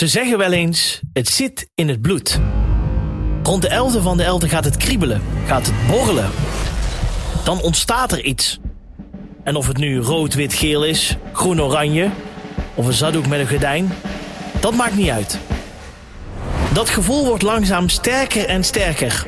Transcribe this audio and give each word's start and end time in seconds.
Ze 0.00 0.06
zeggen 0.06 0.38
wel 0.38 0.52
eens, 0.52 1.00
het 1.12 1.28
zit 1.28 1.70
in 1.74 1.88
het 1.88 2.00
bloed. 2.00 2.40
Rond 3.42 3.62
de 3.62 3.68
11e 3.68 4.02
van 4.02 4.16
de 4.16 4.22
11 4.22 4.48
gaat 4.48 4.64
het 4.64 4.76
kriebelen, 4.76 5.22
gaat 5.46 5.66
het 5.66 5.86
borrelen. 5.86 6.30
Dan 7.44 7.60
ontstaat 7.60 8.12
er 8.12 8.24
iets. 8.24 8.58
En 9.44 9.56
of 9.56 9.66
het 9.66 9.76
nu 9.76 9.98
rood, 9.98 10.34
wit, 10.34 10.54
geel 10.54 10.84
is, 10.84 11.16
groen, 11.32 11.62
oranje 11.62 12.10
of 12.74 12.86
een 12.86 12.92
zaddoek 12.92 13.26
met 13.26 13.40
een 13.40 13.48
gordijn, 13.48 13.92
dat 14.60 14.74
maakt 14.74 14.96
niet 14.96 15.10
uit. 15.10 15.38
Dat 16.72 16.88
gevoel 16.88 17.24
wordt 17.24 17.42
langzaam 17.42 17.88
sterker 17.88 18.44
en 18.44 18.64
sterker. 18.64 19.26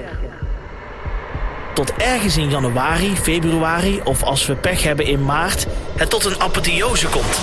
Tot 1.74 1.92
ergens 1.96 2.36
in 2.36 2.50
januari, 2.50 3.16
februari 3.16 4.00
of 4.04 4.22
als 4.22 4.46
we 4.46 4.54
pech 4.54 4.82
hebben 4.82 5.06
in 5.06 5.24
maart, 5.24 5.66
het 5.96 6.10
tot 6.10 6.24
een 6.24 6.40
apotheose 6.40 7.06
komt. 7.06 7.40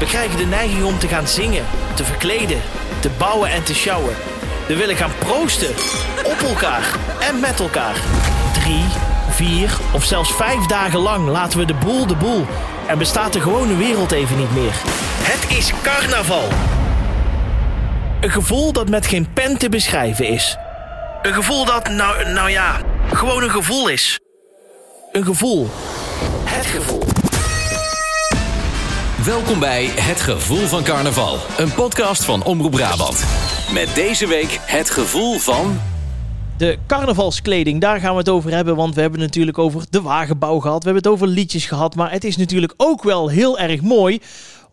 We 0.00 0.06
krijgen 0.06 0.38
de 0.38 0.46
neiging 0.46 0.84
om 0.84 0.98
te 0.98 1.08
gaan 1.08 1.28
zingen, 1.28 1.64
te 1.94 2.04
verkleden, 2.04 2.60
te 3.00 3.10
bouwen 3.18 3.50
en 3.50 3.62
te 3.62 3.74
sjouwen. 3.74 4.14
We 4.66 4.76
willen 4.76 4.96
gaan 4.96 5.12
proosten. 5.18 5.68
Op 6.24 6.48
elkaar 6.48 6.82
en 7.20 7.40
met 7.40 7.60
elkaar. 7.60 8.00
Drie, 8.52 8.84
vier 9.30 9.78
of 9.92 10.04
zelfs 10.04 10.32
vijf 10.32 10.66
dagen 10.66 10.98
lang 10.98 11.28
laten 11.28 11.58
we 11.58 11.64
de 11.64 11.74
boel 11.74 12.06
de 12.06 12.14
boel. 12.16 12.46
En 12.86 12.98
bestaat 12.98 13.32
de 13.32 13.40
gewone 13.40 13.76
wereld 13.76 14.12
even 14.12 14.36
niet 14.36 14.54
meer. 14.54 14.72
Het 15.22 15.58
is 15.58 15.72
carnaval. 15.82 16.48
Een 18.20 18.30
gevoel 18.30 18.72
dat 18.72 18.88
met 18.88 19.06
geen 19.06 19.32
pen 19.32 19.58
te 19.58 19.68
beschrijven 19.68 20.26
is. 20.26 20.56
Een 21.22 21.34
gevoel 21.34 21.64
dat, 21.64 21.88
nou, 21.88 22.28
nou 22.28 22.50
ja, 22.50 22.80
gewoon 23.12 23.42
een 23.42 23.50
gevoel 23.50 23.88
is. 23.88 24.20
Een 25.12 25.24
gevoel. 25.24 25.70
Het 26.44 26.66
gevoel. 26.66 27.19
Welkom 29.24 29.58
bij 29.58 29.84
Het 29.84 30.20
Gevoel 30.20 30.66
van 30.66 30.82
Carnaval, 30.82 31.38
een 31.58 31.74
podcast 31.74 32.24
van 32.24 32.44
Omroep 32.44 32.70
Brabant. 32.70 33.24
Met 33.72 33.94
deze 33.94 34.26
week 34.26 34.58
het 34.60 34.90
gevoel 34.90 35.38
van. 35.38 35.78
De 36.56 36.78
carnavalskleding, 36.86 37.80
daar 37.80 38.00
gaan 38.00 38.12
we 38.12 38.18
het 38.18 38.28
over 38.28 38.50
hebben. 38.50 38.76
Want 38.76 38.94
we 38.94 39.00
hebben 39.00 39.20
natuurlijk 39.20 39.58
over 39.58 39.84
de 39.90 40.02
wagenbouw 40.02 40.58
gehad. 40.58 40.84
We 40.84 40.90
hebben 40.90 41.02
het 41.02 41.12
over 41.12 41.26
liedjes 41.26 41.66
gehad. 41.66 41.94
Maar 41.94 42.10
het 42.10 42.24
is 42.24 42.36
natuurlijk 42.36 42.74
ook 42.76 43.02
wel 43.02 43.28
heel 43.28 43.58
erg 43.58 43.80
mooi 43.80 44.20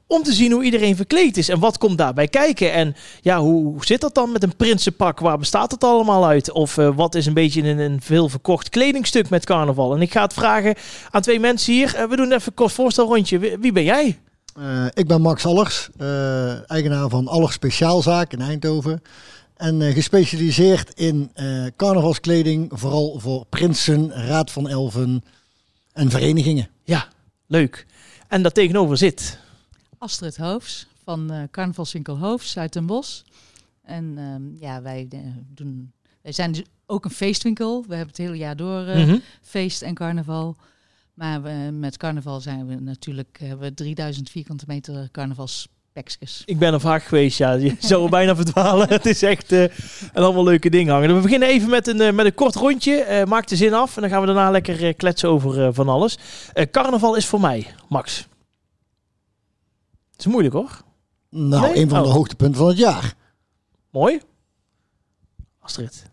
om 0.08 0.24
te 0.24 0.34
zien 0.34 0.52
hoe 0.52 0.64
iedereen 0.64 0.96
verkleed 0.96 1.38
is. 1.38 1.50
En 1.50 1.60
wat 1.60 1.78
komt 1.78 1.98
daarbij 1.98 2.28
kijken? 2.28 2.74
En 2.74 2.96
ja, 3.22 3.40
hoe 3.40 3.86
zit 3.86 4.02
dat 4.02 4.16
dan 4.16 4.32
met 4.32 4.44
een 4.44 4.56
prinsenpak? 4.56 5.20
Waar 5.20 5.38
bestaat 5.38 5.72
het 5.72 5.84
allemaal 5.84 6.26
uit? 6.26 6.52
Of 6.52 6.78
uh, 6.78 6.90
wat 6.96 7.16
is 7.16 7.26
een 7.26 7.34
beetje 7.34 7.64
een, 7.64 7.80
een 7.80 8.02
veel 8.02 8.30
verkocht 8.30 8.70
kledingstuk 8.70 9.30
met 9.30 9.46
carnaval? 9.46 9.96
En 9.96 10.02
ik 10.02 10.12
ga 10.12 10.22
het 10.22 10.34
vragen 10.34 10.76
aan 11.12 11.22
twee 11.22 11.40
mensen 11.40 11.74
hier. 11.74 11.96
Uh, 11.96 12.04
we 12.04 12.16
doen 12.16 12.32
even 12.32 12.48
een 12.48 12.54
kort 12.54 12.72
voorstelrondje. 12.74 13.40
Wie, 13.40 13.58
wie 13.58 13.72
ben 13.72 13.84
jij? 13.84 14.18
Uh, 14.60 14.86
ik 14.94 15.08
ben 15.08 15.22
Max 15.22 15.46
Allers, 15.46 15.90
uh, 15.98 16.72
eigenaar 16.72 17.10
van 17.10 17.28
Allers 17.28 17.54
Speciaalzaak 17.54 18.34
in 18.34 18.42
Eindhoven. 18.42 19.02
En 19.56 19.82
uh, 19.82 19.94
gespecialiseerd 19.94 20.94
in 20.94 21.32
carnavalskleding, 21.76 22.72
vooral 22.74 23.20
voor 23.20 23.46
prinsen, 23.50 24.12
raad 24.12 24.52
van 24.52 24.70
elfen 24.70 25.24
en 25.94 26.10
verenigingen. 26.10 26.70
Ja, 26.84 27.08
leuk. 27.48 27.86
En 28.28 28.42
daar 28.42 28.52
tegenover 28.52 28.98
zit... 28.98 29.40
Astrid 29.98 30.38
Hoofs 30.38 30.88
van 31.04 31.34
uh, 31.34 31.44
Carnavalswinkel 31.52 32.18
Hoofs 32.18 32.58
uit 32.58 32.74
Den 32.74 32.86
Bosch. 32.86 33.22
En 33.84 34.18
uh, 34.18 34.62
ja, 34.62 34.82
wij 34.82 35.08
uh, 35.14 35.20
doen... 35.54 35.92
Wij 36.22 36.32
zijn 36.32 36.52
dus 36.52 36.64
ook 36.86 37.06
een 37.06 37.12
feestwinkel. 37.12 37.82
We 37.88 37.96
hebben 37.96 38.16
het 38.16 38.26
hele 38.26 38.38
jaar 38.38 38.56
door 38.56 38.82
mm 38.82 39.04
-hmm. 39.04 39.22
feest 39.42 39.82
en 39.82 39.94
carnaval. 39.94 40.56
Maar 41.18 41.42
we, 41.42 41.70
met 41.72 41.98
carnaval 41.98 42.40
zijn 42.42 42.68
we 42.68 42.76
natuurlijk 42.76 43.38
hebben 43.40 43.68
we 43.68 43.74
3000 43.74 44.30
vierkante 44.30 44.64
meter 44.68 45.10
carnavalspekjes. 45.12 46.42
Ik 46.46 46.60
ben 46.60 46.74
er 46.74 46.80
vaak 46.80 47.04
geweest, 47.04 47.38
ja. 47.38 47.52
Je 47.52 47.76
zou 47.80 48.04
er 48.04 48.10
bijna 48.10 48.36
verdwalen. 48.36 48.90
het 48.94 49.06
is 49.06 49.24
echt 49.24 49.52
uh, 49.52 49.62
een 49.62 50.24
allemaal 50.24 50.44
leuke 50.44 50.70
ding 50.70 50.90
hangen. 50.90 51.16
We 51.16 51.22
beginnen 51.22 51.48
even 51.48 51.70
met 51.70 51.88
een, 51.88 52.02
uh, 52.02 52.12
met 52.12 52.26
een 52.26 52.34
kort 52.34 52.56
rondje. 52.56 53.06
Uh, 53.10 53.24
maak 53.24 53.48
de 53.48 53.56
zin 53.56 53.74
af 53.74 53.96
en 53.96 54.02
dan 54.02 54.12
gaan 54.12 54.20
we 54.20 54.26
daarna 54.26 54.52
lekker 54.52 54.94
kletsen 54.94 55.30
over 55.30 55.74
van 55.74 55.90
alles. 55.90 56.18
carnaval 56.72 57.16
is 57.16 57.26
voor 57.26 57.42
mij, 57.42 57.68
Max. 57.90 58.28
Het 60.12 60.20
is 60.20 60.26
moeilijk 60.26 60.54
hoor. 60.54 60.82
Nou, 61.30 61.62
nee? 61.62 61.82
een 61.82 61.90
van 61.90 62.02
de 62.02 62.08
oh. 62.08 62.14
hoogtepunten 62.14 62.60
van 62.60 62.68
het 62.68 62.78
jaar. 62.78 63.14
Mooi. 63.90 64.22
Astrid. 65.60 66.06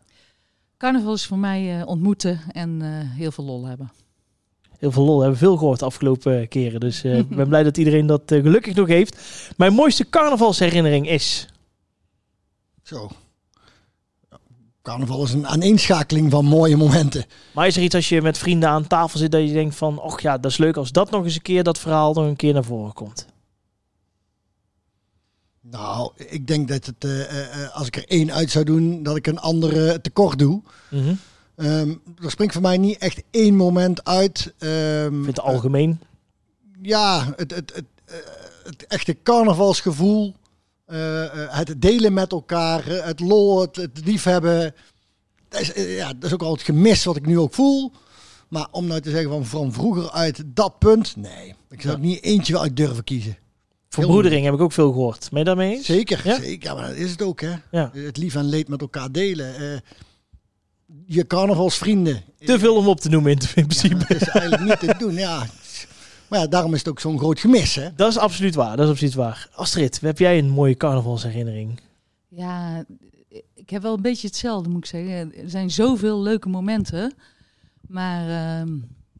Carnaval 0.79 1.13
is 1.13 1.27
voor 1.27 1.39
mij 1.39 1.83
ontmoeten 1.83 2.41
en 2.53 2.81
heel 3.17 3.33
veel 3.33 3.45
lol 3.45 3.67
hebben 3.67 3.91
heel 4.79 4.93
veel 4.93 5.05
lol. 5.05 5.21
hebben 5.21 5.39
veel 5.39 5.57
gehoord 5.57 5.79
de 5.79 5.85
afgelopen 5.85 6.49
keren. 6.49 6.81
Dus 6.81 7.05
uh, 7.05 7.19
ik 7.29 7.29
ben 7.29 7.49
blij 7.49 7.63
dat 7.63 7.77
iedereen 7.77 8.07
dat 8.07 8.33
uh, 8.33 8.43
gelukkig 8.43 8.75
nog 8.75 8.89
heeft. 8.89 9.17
Mijn 9.57 9.73
mooiste 9.73 10.09
carnavalsherinnering 10.09 11.09
is... 11.09 11.49
Zo. 12.83 13.11
Carnaval 14.83 15.25
is 15.25 15.33
een 15.33 15.47
aaneenschakeling 15.47 16.31
van 16.31 16.45
mooie 16.45 16.77
momenten. 16.77 17.25
Maar 17.55 17.67
is 17.67 17.77
er 17.77 17.83
iets 17.83 17.95
als 17.95 18.09
je 18.09 18.23
met 18.23 18.39
vrienden 18.39 18.69
aan 18.69 18.87
tafel 18.87 19.19
zit 19.19 19.31
dat 19.31 19.47
je 19.47 19.53
denkt 19.53 19.77
van... 19.77 20.01
Och 20.01 20.21
ja, 20.21 20.39
dat 20.39 20.51
is 20.51 20.57
leuk 20.57 20.77
als 20.77 20.93
dat 20.93 21.11
nog 21.11 21.25
eens 21.25 21.35
een 21.35 21.43
keer, 21.43 21.63
dat 21.63 21.79
verhaal 21.79 22.13
nog 22.13 22.25
een 22.25 22.37
keer 22.37 22.53
naar 22.53 22.65
voren 22.65 22.93
komt? 22.93 23.27
Nou, 25.61 26.11
ik 26.17 26.47
denk 26.47 26.69
dat 26.69 26.87
het, 26.87 27.05
uh, 27.05 27.75
als 27.75 27.87
ik 27.87 27.97
er 27.97 28.09
één 28.09 28.33
uit 28.33 28.51
zou 28.51 28.65
doen, 28.65 29.03
dat 29.03 29.17
ik 29.17 29.27
een 29.27 29.39
andere 29.39 30.01
tekort 30.01 30.39
doe. 30.39 30.63
Mm 30.91 31.03
-hmm. 31.03 31.19
Um, 31.57 32.03
er 32.23 32.31
springt 32.31 32.53
voor 32.53 32.63
mij 32.63 32.79
niet 32.79 32.99
echt 32.99 33.23
één 33.31 33.55
moment 33.55 34.05
uit. 34.05 34.55
Um, 34.59 35.27
het 35.27 35.41
algemeen? 35.41 35.91
Uh, 35.91 35.97
ja, 36.83 37.33
het, 37.37 37.55
het, 37.55 37.73
het, 37.75 37.85
uh, 38.09 38.15
het, 38.65 38.87
echte 38.87 39.17
carnavalsgevoel. 39.23 40.35
Uh, 40.87 41.25
het 41.33 41.83
delen 41.83 42.13
met 42.13 42.33
elkaar. 42.33 42.85
Het 42.87 43.21
lol, 43.21 43.61
het, 43.61 43.77
het 43.77 44.01
liefhebben. 44.05 44.75
Dat 45.49 45.61
is, 45.61 45.97
ja, 45.97 46.13
dat 46.13 46.25
is 46.25 46.33
ook 46.33 46.43
al 46.43 46.53
het 46.53 46.63
gemis 46.63 47.05
wat 47.05 47.17
ik 47.17 47.27
nu 47.27 47.39
ook 47.39 47.55
voel. 47.55 47.93
Maar 48.49 48.69
om 48.71 48.87
nou 48.87 49.01
te 49.01 49.11
zeggen 49.11 49.31
van, 49.31 49.45
van 49.45 49.73
vroeger 49.73 50.11
uit 50.11 50.43
dat 50.47 50.79
punt. 50.79 51.17
Nee, 51.17 51.55
ik 51.71 51.81
zou 51.81 51.97
ja. 51.97 52.03
niet 52.03 52.23
eentje 52.23 52.53
wel 52.53 52.63
uit 52.63 52.77
durven 52.77 53.05
kiezen. 53.05 53.39
Verbroedering 53.89 54.45
heb 54.45 54.55
ik 54.55 54.61
ook 54.61 54.73
veel 54.73 54.93
gehoord. 54.93 55.29
Ben 55.31 55.39
je 55.39 55.45
daarmee 55.45 55.77
eens? 55.77 55.87
Zeker, 55.87 56.21
ja? 56.25 56.41
zeker. 56.41 56.75
Maar 56.75 56.89
dat 56.89 56.97
is 56.97 57.11
het 57.11 57.23
ook, 57.23 57.41
hè. 57.41 57.55
Ja. 57.71 57.91
Het 57.93 58.17
lief 58.17 58.35
en 58.35 58.45
leed 58.45 58.69
met 58.69 58.81
elkaar 58.81 59.13
delen 59.13 59.83
je 61.07 61.27
carnavalsvrienden. 61.27 62.23
Te 62.39 62.59
veel 62.59 62.77
om 62.77 62.89
op 62.89 63.01
te 63.01 63.09
noemen 63.09 63.31
in, 63.31 63.39
principe. 63.55 63.97
Ja, 63.99 64.07
dat 64.07 64.21
is 64.21 64.29
eigenlijk 64.29 64.63
niet 64.63 64.91
te 64.91 64.95
doen, 64.99 65.15
ja. 65.15 65.47
Maar 66.29 66.39
ja, 66.39 66.47
daarom 66.47 66.73
is 66.73 66.79
het 66.79 66.89
ook 66.89 67.01
zo'n 67.01 67.19
groot 67.19 67.41
gemis, 67.41 67.75
hè? 67.75 67.95
Dat 67.95 68.11
is 68.11 68.19
absoluut 68.19 68.55
waar, 68.55 68.77
dat 68.77 68.85
is 68.85 68.91
absoluut 68.91 69.15
waar. 69.15 69.49
Astrid, 69.53 70.01
heb 70.01 70.19
jij 70.19 70.39
een 70.39 70.49
mooie 70.49 70.77
carnavalsherinnering? 70.77 71.81
Ja, 72.29 72.85
ik 73.55 73.71
heb 73.71 73.83
wel 73.83 73.95
een 73.95 74.03
beetje 74.03 74.27
hetzelfde, 74.27 74.69
moet 74.69 74.85
ik 74.85 74.91
zeggen. 74.91 75.35
Er 75.35 75.51
zijn 75.51 75.71
zoveel 75.71 76.23
leuke 76.23 76.49
momenten. 76.49 77.15
Maar 77.89 78.29
uh, 78.67 78.73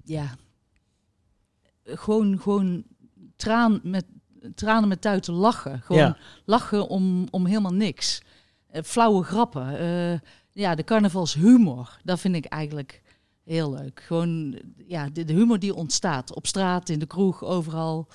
ja, 0.05 0.37
gewoon, 1.85 2.41
gewoon 2.41 2.85
traan 3.37 3.81
met, 3.83 4.05
tranen 4.55 4.89
met 4.89 5.01
tuiten 5.01 5.35
lachen. 5.35 5.81
Gewoon 5.81 6.03
ja. 6.03 6.17
lachen 6.45 6.89
om, 6.89 7.27
om 7.31 7.47
helemaal 7.47 7.75
niks. 7.75 8.23
Uh, 8.73 8.83
flauwe 8.83 9.23
grappen. 9.23 9.83
Uh, 9.83 10.19
ja, 10.55 10.75
de 10.75 10.85
carnavalshumor, 10.85 11.99
dat 12.05 12.21
vind 12.21 12.35
ik 12.35 12.45
eigenlijk 12.45 13.03
heel 13.45 13.71
leuk. 13.71 14.03
Gewoon 14.07 14.61
ja, 14.87 15.09
de, 15.13 15.25
de, 15.25 15.33
humor 15.33 15.59
die 15.59 15.75
ontstaat 15.75 16.35
op 16.35 16.47
straat, 16.47 16.89
in 16.89 16.99
de 16.99 17.07
kroeg, 17.07 17.45
overal. 17.45 18.09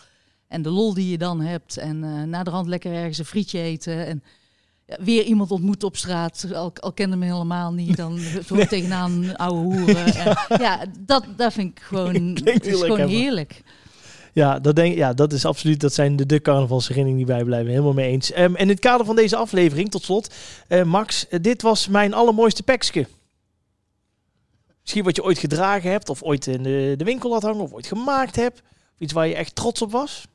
En 0.48 0.62
de 0.62 0.70
lol 0.70 0.94
die 0.94 1.10
je 1.10 1.18
dan 1.18 1.42
hebt. 1.42 1.78
En 1.78 2.04
uh, 2.04 2.24
na 2.24 2.44
de 2.44 2.50
rand 2.50 2.68
lekker 2.68 2.94
ergens 2.94 3.18
een 3.18 3.26
frietje 3.26 3.60
eten. 3.60 4.06
En 4.06 4.24
ja, 4.86 4.98
weer 5.00 5.24
iemand 5.24 5.52
ontmoet 5.52 5.84
op 5.84 5.98
straat. 5.98 6.48
Al, 6.54 6.74
al 6.76 6.94
kende 6.94 7.16
me 7.16 7.26
helemaal 7.26 7.74
niet. 7.74 7.98
Dan 7.98 8.20
nee. 8.50 8.68
tegenaan 8.68 9.36
oude 9.36 9.76
hoeren. 9.76 10.06
En, 10.06 10.36
ja, 10.60 10.86
dat, 11.00 11.26
dat 11.36 11.54
vind 11.54 11.78
ik 11.78 11.84
gewoon, 11.84 12.36
is 12.44 12.82
gewoon 12.82 13.08
heerlijk. 13.08 13.62
Ja, 14.40 14.60
dat, 14.60 14.76
denk, 14.76 14.96
ja, 14.96 15.14
dat 15.14 15.34
is 15.34 15.46
absoluut. 15.46 15.80
Dat 15.80 15.94
zijn 15.94 16.16
de, 16.16 16.26
de 16.26 16.42
die 17.16 17.26
wij 17.26 17.44
blijven. 17.44 17.70
Helemaal 17.70 17.94
mee 17.94 18.12
eens. 18.12 18.32
En 18.32 18.56
in 18.56 18.70
het 18.70 18.80
kader 18.80 19.06
van 19.06 19.16
deze 19.16 19.36
aflevering, 19.36 19.92
tot 19.92 20.04
slot, 20.04 20.34
uh, 20.68 20.84
Max, 20.84 21.26
uh, 21.30 21.40
dit 21.42 21.62
was 21.62 21.88
mijn 21.88 22.14
allermooiste 22.14 22.64
pekske. 22.64 23.08
Misschien 24.82 25.04
wat 25.04 25.16
je 25.16 25.24
ooit 25.24 25.38
gedragen 25.38 25.92
hebt, 25.92 26.10
of 26.10 26.24
ooit 26.24 26.48
in 26.48 26.64
de, 26.64 26.94
de 26.98 27.04
winkel 27.04 27.32
had 27.32 27.42
hangen, 27.42 27.62
of 27.62 27.74
ooit 27.74 27.88
gemaakt 27.88 28.36
hebt. 28.36 28.62
Iets 28.98 29.14
waar 29.14 29.28
je 29.28 29.36
echt 29.36 29.56
trots 29.56 29.82
op 29.82 29.92
was. 29.92 30.28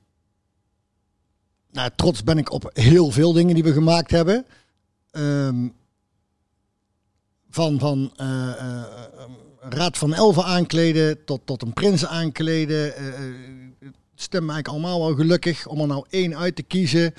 Nou, 1.73 1.91
trots 1.97 2.25
ben 2.25 2.39
ik 2.39 2.53
op 2.53 2.71
heel 2.73 3.11
veel 3.11 3.33
dingen 3.33 3.55
die 3.55 3.65
we 3.65 3.73
gemaakt 3.73 4.11
hebben. 4.11 4.47
Um, 5.13 5.75
van 7.51 7.79
van 7.79 8.13
uh, 8.21 8.53
Raad 9.61 9.99
van 9.99 10.15
Elven 10.15 10.45
aankleden 10.45 11.25
tot, 11.25 11.41
tot 11.45 11.63
een 11.63 11.73
prins 11.73 12.07
aankleden 12.07 12.93
stem 14.15 14.51
eigenlijk 14.51 14.69
allemaal 14.69 15.07
wel 15.07 15.17
gelukkig 15.17 15.67
om 15.67 15.81
er 15.81 15.87
nou 15.87 16.05
één 16.11 16.37
uit 16.37 16.57
te 16.57 16.63
kiezen. 16.63 17.15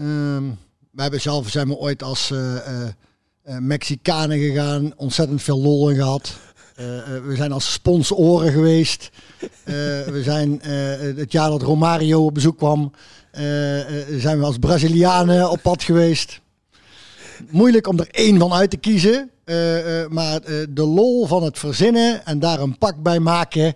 Um, 0.00 0.58
hebben 0.96 1.20
zelf 1.20 1.50
zijn 1.50 1.68
we 1.68 1.76
ooit 1.76 2.02
als 2.02 2.30
uh, 2.30 3.58
Mexicanen 3.58 4.38
gegaan, 4.38 4.92
ontzettend 4.96 5.42
veel 5.42 5.60
lol 5.60 5.90
in 5.90 5.96
gehad. 5.96 6.36
Eh, 6.74 7.16
eh, 7.16 7.24
we 7.24 7.36
zijn 7.36 7.52
als 7.52 7.72
sponsoren 7.72 8.52
geweest. 8.52 9.10
We 9.64 10.20
zijn 10.22 10.60
het 11.16 11.32
jaar 11.32 11.50
dat 11.50 11.62
Romario 11.62 12.24
op 12.24 12.34
bezoek 12.34 12.56
kwam, 12.56 12.92
zijn 14.18 14.38
we 14.38 14.44
als 14.44 14.58
Brazilianen 14.58 15.50
op 15.50 15.62
pad 15.62 15.82
geweest. 15.82 16.40
Moeilijk 17.50 17.86
om 17.86 17.98
er 17.98 18.08
één 18.10 18.38
van 18.38 18.52
uit 18.52 18.70
te 18.70 18.76
kiezen. 18.76 19.30
maar 20.08 20.40
de 20.70 20.86
lol 20.86 21.26
van 21.26 21.42
het 21.42 21.58
verzinnen 21.58 22.26
en 22.26 22.38
daar 22.38 22.60
een 22.60 22.78
pak 22.78 23.02
bij 23.02 23.20
maken. 23.20 23.74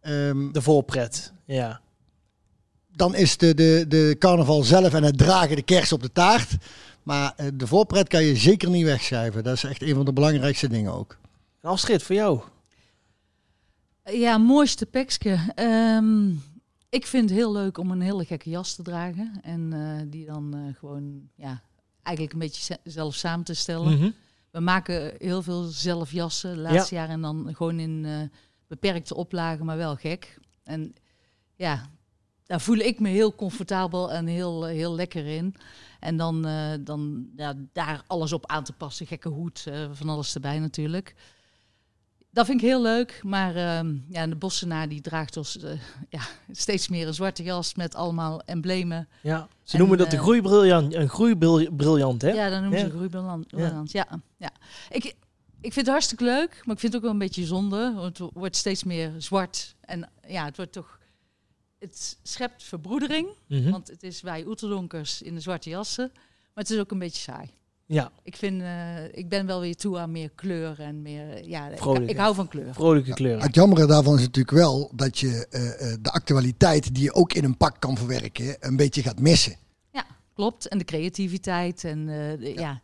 ehm, 0.00 0.52
De 0.52 0.62
voorpret. 0.62 1.33
Ja. 1.44 1.80
dan 2.96 3.14
is 3.14 3.36
de, 3.36 3.54
de, 3.54 3.84
de 3.88 4.16
carnaval 4.18 4.62
zelf 4.62 4.94
en 4.94 5.02
het 5.02 5.18
dragen 5.18 5.56
de 5.56 5.62
kers 5.62 5.92
op 5.92 6.02
de 6.02 6.12
taart. 6.12 6.56
Maar 7.02 7.32
eh, 7.36 7.46
de 7.54 7.66
voorpret 7.66 8.08
kan 8.08 8.24
je 8.24 8.36
zeker 8.36 8.70
niet 8.70 8.84
wegschrijven. 8.84 9.44
Dat 9.44 9.54
is 9.56 9.64
echt 9.64 9.82
een 9.82 9.94
van 9.94 10.04
de 10.04 10.12
belangrijkste 10.12 10.68
dingen 10.68 10.92
ook. 10.92 11.16
Astrid, 11.60 12.02
voor 12.02 12.14
jou. 12.14 12.40
Ja, 14.04 14.38
mooiste 14.38 14.86
pekske. 14.86 15.38
Ehm, 15.54 16.28
ik 16.88 17.06
vind 17.06 17.28
het 17.28 17.38
heel 17.38 17.52
leuk 17.52 17.78
om 17.78 17.90
een 17.90 18.00
hele 18.00 18.24
gekke 18.24 18.50
jas 18.50 18.74
te 18.74 18.82
dragen. 18.82 19.32
En 19.42 19.72
eh, 19.72 20.02
die 20.10 20.26
dan 20.26 20.54
eh, 20.54 20.78
gewoon, 20.78 21.28
ja, 21.34 21.62
eigenlijk 22.02 22.32
een 22.36 22.40
beetje 22.40 22.62
ze- 22.62 22.90
zelf 22.90 23.14
samen 23.14 23.44
te 23.44 23.54
stellen. 23.54 23.98
Mhm. 23.98 24.10
We 24.50 24.60
maken 24.60 25.14
heel 25.18 25.42
veel 25.42 25.62
zelf 25.62 26.12
jassen 26.12 26.54
de 26.54 26.60
laatste 26.60 26.94
jaar. 26.94 27.08
En 27.08 27.20
dan 27.20 27.48
gewoon 27.56 27.78
in 27.80 28.04
eh, 28.04 28.38
beperkte 28.66 29.14
oplagen, 29.14 29.64
maar 29.64 29.76
wel 29.76 29.96
gek. 29.96 30.38
En 30.64 30.94
ja, 31.56 31.90
daar 32.46 32.60
voel 32.60 32.76
ik 32.76 33.00
me 33.00 33.08
heel 33.08 33.34
comfortabel 33.34 34.12
en 34.12 34.26
heel, 34.26 34.66
eh, 34.66 34.74
heel 34.74 34.94
lekker 34.94 35.26
in. 35.26 35.54
En 36.00 36.16
dan, 36.16 36.46
eh, 36.46 36.72
dan 36.80 37.26
ja, 37.36 37.54
daar 37.72 38.02
alles 38.06 38.32
op 38.32 38.46
aan 38.46 38.64
te 38.64 38.72
passen. 38.72 39.06
Gekke 39.06 39.28
hoed, 39.28 39.64
eh, 39.66 39.88
van 39.92 40.08
alles 40.08 40.34
erbij 40.34 40.58
natuurlijk. 40.58 41.14
Dat 42.30 42.46
vind 42.46 42.60
ik 42.60 42.66
heel 42.66 42.82
leuk. 42.82 43.20
Maar 43.22 43.56
ehm, 43.56 43.96
ja, 44.08 44.26
de 44.26 44.36
Bossenaar 44.36 44.88
die 44.88 45.00
draagt 45.00 45.36
ons 45.36 45.58
ja, 46.08 46.20
steeds 46.50 46.88
meer 46.88 47.06
een 47.06 47.14
zwarte 47.14 47.42
jas 47.42 47.74
met 47.74 47.94
allemaal 47.94 48.40
emblemen. 48.40 49.08
Ja. 49.20 49.48
Ze 49.62 49.72
En, 49.72 49.78
noemen 49.78 49.98
dat 49.98 50.10
de 50.10 50.18
groeibriljant, 50.18 50.94
een 50.94 51.08
groeibriljant, 51.08 52.22
hè? 52.22 52.30
Ja, 52.30 52.48
dan 52.50 52.60
noemen 52.60 52.78
Ja. 52.78 52.84
ze 52.84 52.90
groeibalans. 52.90 53.46
Ja. 53.48 53.82
Ja, 53.84 54.20
ja. 54.36 54.50
Ik, 54.88 55.04
ik 55.60 55.72
vind 55.72 55.74
het 55.74 55.88
hartstikke 55.88 56.24
leuk, 56.24 56.62
maar 56.64 56.74
ik 56.74 56.80
vind 56.80 56.92
het 56.92 56.94
ook 56.94 57.02
wel 57.02 57.10
een 57.10 57.18
beetje 57.18 57.44
zonde. 57.44 57.92
Want 57.94 58.18
het 58.18 58.30
wordt 58.32 58.56
steeds 58.56 58.84
meer 58.84 59.12
zwart. 59.18 59.74
En 59.80 60.10
ja, 60.28 60.44
het 60.44 60.56
wordt 60.56 60.72
toch... 60.72 60.98
Het 61.84 62.16
schept 62.22 62.62
verbroedering, 62.62 63.28
Mhm. 63.48 63.70
want 63.70 63.88
het 63.88 64.02
is 64.02 64.20
wij 64.20 64.46
oeterdonkers 64.46 65.22
in 65.22 65.34
de 65.34 65.40
zwarte 65.40 65.68
jassen. 65.70 66.10
Maar 66.14 66.64
het 66.64 66.70
is 66.70 66.78
ook 66.78 66.90
een 66.90 66.98
beetje 66.98 67.20
saai. 67.22 67.50
Ja, 67.86 68.12
Ik, 68.22 68.36
vind, 68.36 68.62
eh, 68.62 69.04
ik 69.12 69.28
ben 69.28 69.46
wel 69.46 69.60
weer 69.60 69.76
toe 69.76 69.98
aan 69.98 70.10
meer 70.12 70.30
kleur 70.34 70.80
en 70.80 71.02
meer... 71.02 71.48
Ja, 71.48 71.68
ik, 71.68 71.78
Vrolijk, 71.78 72.08
ik 72.10 72.16
hè? 72.16 72.22
hou 72.22 72.34
van 72.34 72.48
kleur. 72.48 72.74
vrolijke 72.74 73.14
kleuren. 73.14 73.42
Het 73.42 73.54
jammere 73.54 73.86
daarvan 73.86 74.14
is 74.14 74.20
natuurlijk 74.20 74.56
wel 74.56 74.90
dat 74.94 75.18
je 75.18 75.46
eh, 75.50 75.92
eh, 75.92 75.98
de 76.00 76.10
actualiteit 76.10 76.94
die 76.94 77.02
je 77.02 77.12
ook 77.14 77.32
in 77.32 77.44
een 77.44 77.56
pak 77.56 77.80
kan 77.80 77.96
verwerken, 77.96 78.56
een 78.60 78.76
beetje 78.76 79.02
gaat 79.02 79.20
missen. 79.20 79.56
Klopt. 80.34 80.68
En 80.68 80.78
de 80.78 80.84
creativiteit 80.84 81.84
en 81.84 81.98
eh, 81.98 82.38
de- 82.40 82.52
ja. 82.54 82.80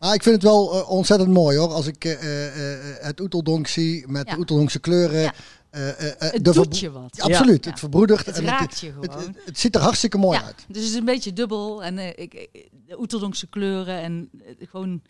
Maar 0.00 0.14
ik 0.14 0.22
vind 0.22 0.34
het 0.34 0.44
wel 0.44 0.66
ontzettend 0.84 1.30
mooi 1.30 1.56
hoor. 1.58 1.68
Als 1.68 1.86
ik 1.86 2.04
eh, 2.04 2.12
eh, 2.12 2.72
eh, 2.96 3.04
het 3.04 3.20
Oeteldonk 3.20 3.66
zie 3.66 4.08
met 4.08 4.26
Ja. 4.28 4.32
de 4.34 4.38
Oeteldonkse 4.38 4.78
kleuren. 4.78 5.32
Eh, 5.76 5.88
eh, 5.88 6.06
eh, 6.18 6.32
Het 6.32 6.44
doet 6.44 6.78
je 6.78 6.90
wat. 6.90 7.16
Ja, 7.16 7.22
absoluut, 7.24 7.64
Ja. 7.64 7.70
het 7.70 7.78
verbroedert. 7.78 8.26
Het 8.26 8.38
en 8.38 8.44
raakt 8.44 8.80
je 8.80 8.92
gewoon. 8.92 9.18
het, 9.18 9.36
het 9.44 9.58
ziet 9.58 9.74
er 9.74 9.80
hartstikke 9.80 10.18
mooi 10.18 10.38
ja, 10.38 10.44
uit. 10.44 10.64
Dus 10.68 10.76
het 10.82 10.90
is 10.92 10.94
een 10.94 11.04
beetje 11.04 11.32
dubbel. 11.32 11.82
En 11.84 11.98
eh, 11.98 12.08
ik, 12.24 12.48
de 12.86 12.98
Oeterdonkse 13.00 13.46
kleuren 13.46 14.00
en 14.00 14.30
gewoon 14.70 15.02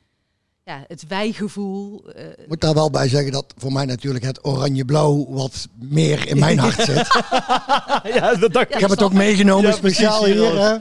ja, 0.64 0.84
het 0.88 1.06
wijgevoel. 1.06 2.12
eh, 2.12 2.28
Ik 2.28 2.48
moet 2.48 2.60
daar 2.60 2.74
wel 2.74 2.90
bij 2.90 3.08
zeggen 3.08 3.32
dat 3.32 3.54
voor 3.56 3.72
mij 3.72 3.84
natuurlijk 3.84 4.24
het 4.24 4.44
oranje-blauw 4.44 5.26
wat 5.28 5.68
meer 5.74 6.28
in 6.28 6.38
mijn 6.38 6.58
hart 6.58 6.80
zit. 6.90 7.06
ja, 8.14 8.34
dat 8.34 8.52
dacht 8.52 8.68
Ik 8.68 8.74
ik. 8.74 8.80
heb 8.80 8.90
het 8.90 9.02
ook 9.02 9.12
meegenomen 9.12 9.72
speciaal 9.72 10.24
hier. 10.24 10.58
hè. 10.60 10.76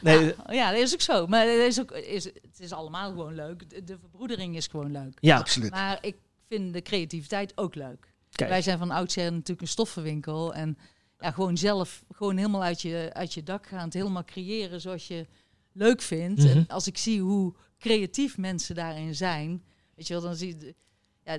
Nee, 0.00 0.34
ja, 0.50 0.70
dat 0.70 0.80
is 0.80 0.92
ook 0.92 1.00
zo. 1.00 1.26
Maar 1.26 1.46
het 1.46 1.58
is, 1.60 1.80
ook, 1.80 1.90
is, 1.92 2.24
het 2.24 2.58
is 2.58 2.72
allemaal 2.72 3.10
gewoon 3.10 3.34
leuk. 3.34 3.70
De, 3.70 3.84
de 3.84 3.96
verbroedering 4.00 4.56
is 4.56 4.66
gewoon 4.66 4.92
leuk. 4.92 5.18
ja, 5.20 5.38
Absoluut. 5.38 5.70
Maar 5.70 5.98
ik 6.00 6.16
vind 6.48 6.72
de 6.72 6.82
creativiteit 6.82 7.52
ook 7.54 7.74
leuk. 7.74 8.12
Kijk. 8.34 8.50
Wij 8.50 8.62
zijn 8.62 8.78
van 8.78 8.90
oudsher 8.90 9.32
natuurlijk 9.32 9.60
een 9.60 9.66
stoffenwinkel. 9.66 10.54
En 10.54 10.78
ja, 11.18 11.30
gewoon 11.30 11.56
zelf, 11.56 12.04
gewoon 12.10 12.36
helemaal 12.36 12.62
uit 12.62 12.82
je, 12.82 13.10
uit 13.12 13.34
je 13.34 13.42
dak 13.42 13.66
gaan. 13.66 13.84
Het 13.84 13.94
helemaal 13.94 14.24
creëren 14.24 14.80
zoals 14.80 15.06
je 15.06 15.26
leuk 15.72 16.02
vindt. 16.02 16.42
Mhm. 16.42 16.48
En 16.48 16.66
als 16.66 16.86
ik 16.86 16.98
zie 16.98 17.20
hoe 17.20 17.54
creatief 17.78 18.38
mensen 18.38 18.74
daarin 18.74 19.14
zijn. 19.14 19.64
Weet 19.94 20.06
je 20.06 20.12
wel, 20.14 20.22
dan 20.22 20.34
zie 20.34 20.58
je... 20.58 20.74
Ja, 21.24 21.38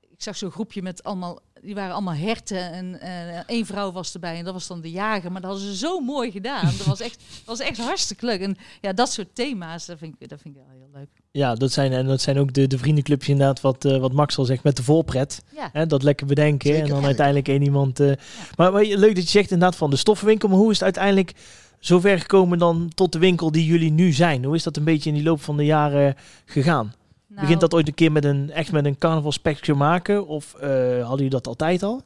ik 0.00 0.22
zag 0.22 0.36
zo'n 0.36 0.50
groepje 0.50 0.82
met 0.82 1.02
allemaal... 1.02 1.40
Die 1.62 1.74
waren 1.74 1.92
allemaal 1.92 2.14
herten 2.14 2.72
en 2.72 3.00
eh 3.00 3.38
één 3.46 3.66
vrouw 3.66 3.92
was 3.92 4.14
erbij 4.14 4.38
en 4.38 4.44
dat 4.44 4.52
was 4.52 4.66
dan 4.66 4.80
de 4.80 4.90
jager. 4.90 5.32
Maar 5.32 5.40
dat 5.40 5.50
hadden 5.50 5.68
ze 5.68 5.76
zo 5.76 6.00
mooi 6.00 6.30
gedaan. 6.30 6.64
Dat 6.78 6.86
was 6.86 7.00
echt, 7.00 7.18
dat 7.18 7.58
was 7.58 7.66
echt 7.68 7.78
hartstikke 7.78 8.26
leuk. 8.26 8.40
En 8.40 8.56
ja, 8.80 8.92
dat 8.92 9.12
soort 9.12 9.34
thema's, 9.34 9.86
dat 9.86 9.98
vind 9.98 10.14
ik, 10.18 10.28
dat 10.28 10.40
vind 10.40 10.54
ik 10.56 10.60
wel 10.66 10.70
heel 10.78 10.88
leuk. 11.00 11.08
ja, 11.30 11.54
dat 11.54 11.72
zijn, 11.72 11.92
en 11.92 12.06
dat 12.06 12.20
zijn 12.20 12.38
ook 12.38 12.52
de, 12.52 12.66
de 12.66 12.78
vriendenclubjes 12.78 13.28
inderdaad, 13.28 13.60
wat, 13.60 13.84
eh, 13.84 13.98
wat 13.98 14.12
Max 14.12 14.38
al 14.38 14.44
zegt, 14.44 14.62
met 14.62 14.76
de 14.76 14.82
voorpret. 14.82 15.42
Ja. 15.54 15.70
Hè, 15.72 15.86
dat 15.86 16.02
lekker 16.02 16.26
bedenken 16.26 16.68
Zeker. 16.70 16.84
en 16.84 16.90
dan 16.94 17.04
uiteindelijk 17.04 17.48
één 17.48 17.62
iemand... 17.62 18.00
eh, 18.00 18.12
maar, 18.56 18.72
maar 18.72 18.84
leuk 18.84 19.14
dat 19.14 19.24
je 19.24 19.30
zegt 19.30 19.50
inderdaad 19.50 19.76
van 19.78 19.90
de 19.90 19.96
stoffenwinkel, 19.96 20.48
maar 20.48 20.58
hoe 20.58 20.70
is 20.70 20.74
het 20.76 20.84
uiteindelijk 20.84 21.32
zover 21.78 22.18
gekomen 22.20 22.58
dan 22.58 22.90
tot 22.94 23.12
de 23.12 23.18
winkel 23.18 23.50
die 23.52 23.64
jullie 23.64 23.90
nu 23.90 24.12
zijn? 24.12 24.44
Hoe 24.44 24.54
is 24.54 24.62
dat 24.62 24.76
een 24.76 24.84
beetje 24.84 25.08
in 25.08 25.14
die 25.14 25.24
loop 25.24 25.42
van 25.42 25.56
de 25.56 25.64
jaren 25.64 26.14
gegaan? 26.44 26.94
Nou, 27.34 27.40
Begint 27.40 27.60
dat 27.60 27.74
ooit 27.74 27.88
een 27.88 27.94
keer 27.94 28.12
met 28.12 28.24
een, 28.24 28.50
echt 28.50 28.72
met 28.72 28.84
een 28.84 28.98
carnavalspectje 28.98 29.74
maken? 29.74 30.26
Of 30.26 30.54
eh, 30.54 30.68
hadden 31.00 31.16
jullie 31.16 31.30
dat 31.30 31.46
altijd 31.46 31.82
al? 31.82 32.02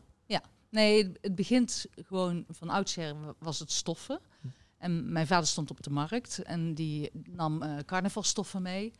Nee, 0.76 1.12
het 1.20 1.34
begint 1.34 1.86
gewoon 2.06 2.44
van 2.48 2.68
oudsher 2.68 3.14
was 3.38 3.58
het 3.58 3.72
stoffen. 3.72 4.20
En 4.78 5.12
mijn 5.12 5.26
vader 5.26 5.46
stond 5.46 5.70
op 5.70 5.82
de 5.82 5.90
markt 5.90 6.42
en 6.42 6.74
die 6.74 7.10
nam 7.30 7.62
eh 7.62 7.76
carnavalstoffen 7.86 8.62
mee. 8.62 8.92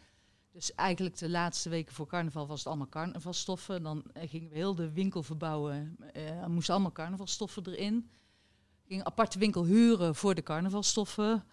Dus 0.52 0.74
eigenlijk 0.74 1.18
de 1.18 1.28
laatste 1.28 1.68
weken 1.68 1.94
voor 1.94 2.06
carnaval 2.06 2.46
was 2.46 2.58
het 2.58 2.66
allemaal 2.66 2.88
carnavalstoffen. 2.88 3.82
Dan 3.82 4.04
eh, 4.12 4.28
gingen 4.28 4.48
we 4.50 4.56
heel 4.56 4.74
de 4.74 4.92
winkel 4.92 5.22
verbouwen. 5.22 5.96
Er 6.12 6.50
moesten 6.50 6.74
allemaal 6.74 6.92
carnavalstoffen 6.92 7.66
erin. 7.66 8.10
Ging 8.86 9.00
een 9.00 9.06
aparte 9.06 9.38
winkel 9.38 9.64
huren 9.64 10.14
voor 10.14 10.34
de 10.34 10.42
carnavalstoffen. 10.42 11.44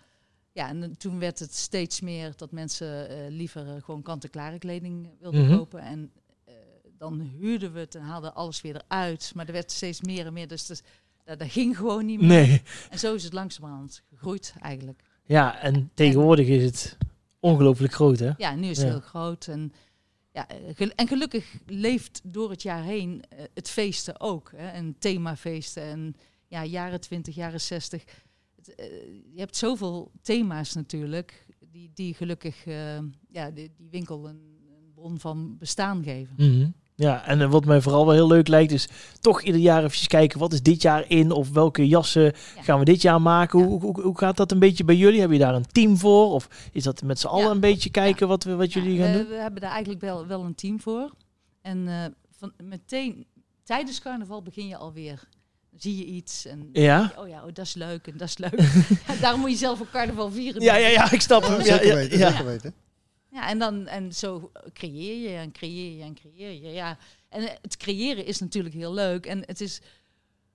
Ja, 0.54 0.68
en 0.68 0.84
eh, 0.84 0.90
toen 0.90 1.20
werd 1.20 1.40
het 1.40 1.56
steeds 1.56 2.02
meer 2.02 2.34
dat 2.36 2.52
mensen 2.52 3.10
eh, 3.10 3.16
liever 3.30 3.68
eh, 3.76 3.84
gewoon 3.84 4.02
kant-en-klare 4.02 4.58
kleding 4.58 5.10
wilden 5.20 5.46
Mhm. 5.46 5.58
kopen. 5.58 5.80
En 5.80 6.12
dan 6.98 7.20
huurden 7.22 7.74
we 7.74 7.80
het 7.80 7.96
en 7.96 8.02
haalden 8.02 8.36
alles 8.36 8.62
weer 8.62 8.76
eruit. 8.88 9.32
Maar 9.36 9.46
er 9.46 9.52
werd 9.54 9.72
steeds 9.72 10.02
meer 10.02 10.26
en 10.26 10.34
meer. 10.34 10.48
Dus 10.48 10.68
dat, 10.68 10.84
dat, 11.26 11.44
ging 11.52 11.78
gewoon 11.78 12.06
niet 12.06 12.22
meer. 12.22 12.48
Nee. 12.48 12.62
En 12.90 13.00
zo 13.00 13.14
is 13.16 13.24
het 13.24 13.34
langzamerhand 13.34 14.04
gegroeid 14.10 14.54
eigenlijk. 14.62 15.04
Ja, 15.24 15.60
en 15.60 15.92
tegenwoordig 15.94 16.48
is 16.48 16.64
het 16.64 16.98
ongelooflijk 17.40 17.94
groot, 17.94 18.20
hè? 18.20 18.32
Ja, 18.38 18.56
nu 18.56 18.68
is 18.68 18.78
het 18.78 18.86
Ja. 18.86 18.92
heel 18.92 19.02
groot. 19.02 19.48
En, 19.48 19.74
ja, 20.32 20.48
en 20.96 21.08
gelukkig 21.08 21.58
leeft 21.66 22.22
door 22.24 22.50
het 22.50 22.62
jaar 22.62 22.84
heen 22.84 23.24
het 23.54 23.70
feesten 23.70 24.20
ook. 24.20 24.52
Hè? 24.56 24.68
En 24.68 24.96
themafeesten 25.00 25.84
en 25.84 26.16
ja, 26.48 26.66
jaren 26.66 27.02
20, 27.02 27.36
jaren 27.36 27.62
60. 27.62 28.04
Eh, 28.68 28.86
je 29.34 29.40
hebt 29.40 29.58
zoveel 29.58 30.12
thema's 30.22 30.74
natuurlijk, 30.74 31.46
die, 31.72 31.92
die 31.94 32.14
gelukkig 32.14 32.66
eh, 32.66 32.98
ja, 33.30 33.52
die, 33.52 33.72
die 33.78 33.90
winkel 33.92 34.28
een, 34.28 34.42
een 34.68 34.92
bron 34.94 35.20
van 35.20 35.58
bestaan 35.58 36.04
geven. 36.04 36.34
Mhm. 36.38 36.70
Ja, 36.96 37.26
en 37.26 37.42
eh, 37.42 37.52
wat 37.52 37.66
mij 37.66 37.82
vooral 37.82 38.06
wel 38.06 38.14
heel 38.14 38.28
leuk 38.28 38.48
lijkt 38.48 38.72
is 38.72 38.88
toch 39.20 39.42
ieder 39.42 39.62
jaar 39.62 39.84
even 39.84 40.08
kijken 40.08 40.40
wat 40.40 40.54
is 40.54 40.62
dit 40.62 40.82
jaar 40.82 41.10
in 41.10 41.32
of 41.32 41.50
welke 41.50 41.88
jassen 41.88 42.24
Ja. 42.56 42.62
gaan 42.62 42.80
we 42.80 42.86
dit 42.86 43.02
jaar 43.02 43.22
maken. 43.22 43.60
Ja. 43.60 43.66
Hoe, 43.66 43.82
hoe, 43.82 44.02
hoe 44.02 44.18
gaat 44.18 44.38
dat 44.38 44.52
een 44.52 44.60
beetje 44.60 44.84
bij 44.84 44.96
jullie? 44.96 45.20
Hebben 45.20 45.38
je 45.38 45.44
daar 45.44 45.56
een 45.56 45.72
team 45.72 45.98
voor? 45.98 46.32
Of 46.32 46.70
is 46.72 46.84
dat 46.84 47.02
met 47.02 47.20
z'n 47.20 47.28
allen 47.28 47.46
Ja. 47.46 47.52
een 47.52 47.60
beetje 47.60 47.90
kijken 47.90 48.28
wat, 48.28 48.44
we, 48.44 48.56
wat 48.56 48.74
jullie 48.74 48.98
gaan 49.00 49.12
we, 49.12 49.18
doen? 49.18 49.28
We 49.28 49.36
hebben 49.36 49.62
daar 49.62 49.72
eigenlijk 49.72 50.02
wel, 50.02 50.28
wel 50.28 50.44
een 50.44 50.56
team 50.56 50.80
voor. 50.80 51.14
En 51.62 51.88
van, 52.32 52.54
meteen 52.64 53.26
tijdens 53.64 54.00
carnaval 54.02 54.42
begin 54.42 54.68
je 54.68 54.78
alweer. 54.78 55.28
Zie 55.78 55.98
je 55.98 56.06
iets 56.06 56.46
en 56.46 56.70
Ja? 56.72 57.14
oh 57.18 57.28
ja, 57.28 57.46
oh, 57.46 57.54
dat 57.54 57.66
is 57.66 57.74
leuk 57.74 58.08
en 58.08 58.18
dat 58.18 58.28
is 58.28 58.38
leuk. 58.38 58.60
Ja, 59.08 59.16
daarom 59.22 59.40
moet 59.42 59.52
je 59.52 59.58
zelf 59.58 59.82
ook 59.82 59.90
carnaval 59.90 60.32
vieren. 60.32 60.62
Ja, 60.62 60.76
ja, 60.76 60.88
ja, 60.88 61.12
ik 61.12 61.22
snap 61.22 61.44
hem. 61.44 61.62
Ja, 61.62 61.76
Ja, 61.76 61.82
ja, 61.82 61.96
weten, 61.96 62.18
ja. 62.18 62.30
zeker 62.30 62.46
weten. 62.46 62.74
Ja, 63.32 63.50
en, 63.50 63.60
dan, 63.60 63.88
en 63.88 64.14
zo 64.14 64.52
creëer 64.74 65.30
je 65.30 65.38
en 65.38 65.52
creëer 65.52 65.98
je 65.98 66.04
en 66.04 66.14
creëer 66.14 66.52
je. 66.52 66.70
Ja. 66.72 66.98
En 67.30 67.58
het 67.62 67.78
creëren 67.78 68.26
is 68.26 68.40
natuurlijk 68.40 68.76
heel 68.76 68.94
leuk. 68.94 69.26
En 69.26 69.44
het 69.46 69.62
is 69.62 69.82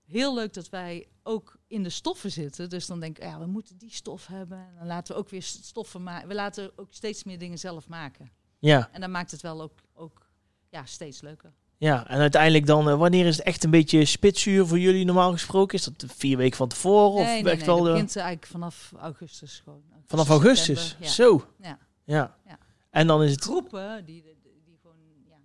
heel 0.05 0.35
leuk 0.35 0.55
dat 0.55 0.69
wij 0.69 1.07
ook 1.23 1.59
in 1.67 1.83
de 1.83 1.91
stoffen 1.91 2.31
zitten. 2.31 2.69
Dus 2.69 2.87
dan 2.87 3.01
denk 3.01 3.19
ik, 3.19 3.25
ja, 3.25 3.39
we 3.39 3.47
moeten 3.47 3.79
die 3.79 3.91
stof 3.91 4.27
hebben. 4.27 4.59
En 4.59 4.75
dan 4.79 4.87
laten 4.87 5.15
we 5.15 5.21
ook 5.21 5.29
weer 5.29 5.43
stoffen 5.43 6.03
maken. 6.03 6.29
We 6.29 6.35
laten 6.35 6.71
ook 6.77 6.93
steeds 6.93 7.25
meer 7.25 7.39
dingen 7.39 7.59
zelf 7.59 7.89
maken. 7.89 8.31
Ja, 8.59 8.89
En 8.93 9.01
dan 9.01 9.11
maakt 9.11 9.31
het 9.31 9.41
wel 9.41 9.63
ook, 9.63 9.79
ook 9.95 10.27
ja, 10.69 10.85
steeds 10.85 11.21
leuker. 11.21 11.53
Ja, 11.79 12.09
en 12.09 12.19
uiteindelijk 12.21 12.67
dan, 12.67 12.89
eh, 12.89 12.99
wanneer 12.99 13.27
is 13.27 13.37
het 13.37 13.47
echt 13.47 13.65
een 13.65 13.71
beetje 13.71 14.05
spitsuur 14.05 14.67
voor 14.67 14.79
jullie 14.79 15.05
normaal 15.05 15.33
gesproken? 15.33 15.79
Is 15.79 15.85
dat 15.85 16.05
vier 16.17 16.37
weken 16.37 16.57
van 16.57 16.69
tevoren? 16.69 17.21
Of 17.21 17.27
nee, 17.27 17.43
nee, 17.43 17.53
echt 17.53 17.67
nee, 17.67 17.75
wel 17.75 17.85
de- 17.85 17.91
begint 17.91 18.17
eigenlijk 18.17 18.47
vanaf 18.47 18.93
augustus 18.99 19.61
gewoon. 19.65 19.83
vanaf 20.07 20.29
augustus? 20.29 20.97
ja. 21.01 21.09
Zo. 21.09 21.47
Ja. 21.63 21.79
Ja. 22.05 22.37
Ja. 22.47 22.59
En 22.91 23.07
dan 23.07 23.23
is 23.23 23.31
het... 23.31 23.43
Groepen 23.45 24.05
die, 24.05 24.23
die, 24.23 24.79
gewoon, 24.83 24.97
ja. 25.29 25.37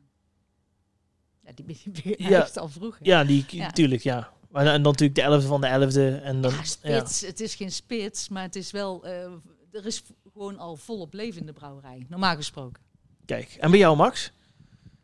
ja 1.46 1.52
die 1.54 1.66
ben 1.66 2.14
Ja. 2.30 2.42
echt 2.42 2.58
al 2.58 2.68
vroeg. 2.70 2.94
hè. 3.00 3.06
Ja, 3.06 3.24
die, 3.24 3.46
Ja. 3.50 3.72
tuurlijk, 3.72 4.02
ja. 4.02 4.32
Maar, 4.50 4.66
en 4.66 4.72
dan 4.84 4.92
natuurlijk 4.92 5.16
de 5.20 5.22
elfde 5.26 5.48
van 5.48 5.62
de 5.62 5.68
elfde. 5.68 6.16
En 6.16 6.42
dan, 6.42 6.52
Ja, 6.52 6.58
ja. 6.58 6.64
spits. 6.64 7.22
Het 7.22 7.40
is 7.40 7.56
geen 7.56 7.72
spits, 7.72 8.30
maar 8.30 8.44
het 8.44 8.56
is 8.56 8.72
wel... 8.72 9.06
eh, 9.06 9.24
er 9.72 9.86
is 9.86 10.04
gewoon 10.34 10.58
al 10.60 10.76
volop 10.76 11.14
leven 11.14 11.40
in 11.40 11.46
de 11.46 11.54
brouwerij, 11.54 12.06
normaal 12.10 12.36
gesproken. 12.36 12.82
Kijk, 13.26 13.58
en 13.60 13.70
bij 13.70 13.80
jou 13.80 13.96
Max? 13.98 14.32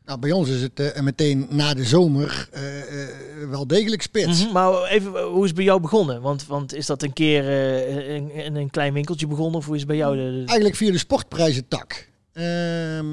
Nou, 0.09 0.21
bij 0.21 0.31
ons 0.31 0.49
is 0.49 0.61
het 0.61 0.79
eh, 0.79 1.01
meteen 1.01 1.47
na 1.49 1.73
de 1.73 1.83
zomer 1.83 2.49
eh, 2.51 3.03
eh, 3.03 3.49
wel 3.49 3.67
degelijk 3.67 4.01
spits. 4.01 4.43
Mhm, 4.43 4.53
Maar 4.53 4.83
even, 4.83 5.21
hoe 5.23 5.39
is 5.41 5.47
het 5.47 5.55
bij 5.55 5.63
jou 5.65 5.79
begonnen? 5.79 6.21
Want, 6.21 6.45
want 6.45 6.73
is 6.73 6.85
dat 6.85 7.03
een 7.03 7.13
keer 7.13 7.43
in, 8.09 8.31
in 8.31 8.55
een 8.55 8.69
klein 8.69 8.93
winkeltje 8.93 9.27
begonnen? 9.27 9.55
Of 9.59 9.65
hoe 9.65 9.73
is 9.73 9.79
het 9.79 9.89
bij 9.89 9.97
jou? 9.99 10.15
De, 10.15 10.21
de- 10.31 10.37
Eigenlijk 10.37 10.75
via 10.75 10.91
de 10.91 10.97
sportprijzentak. 10.97 12.07
Ehm 12.33 13.05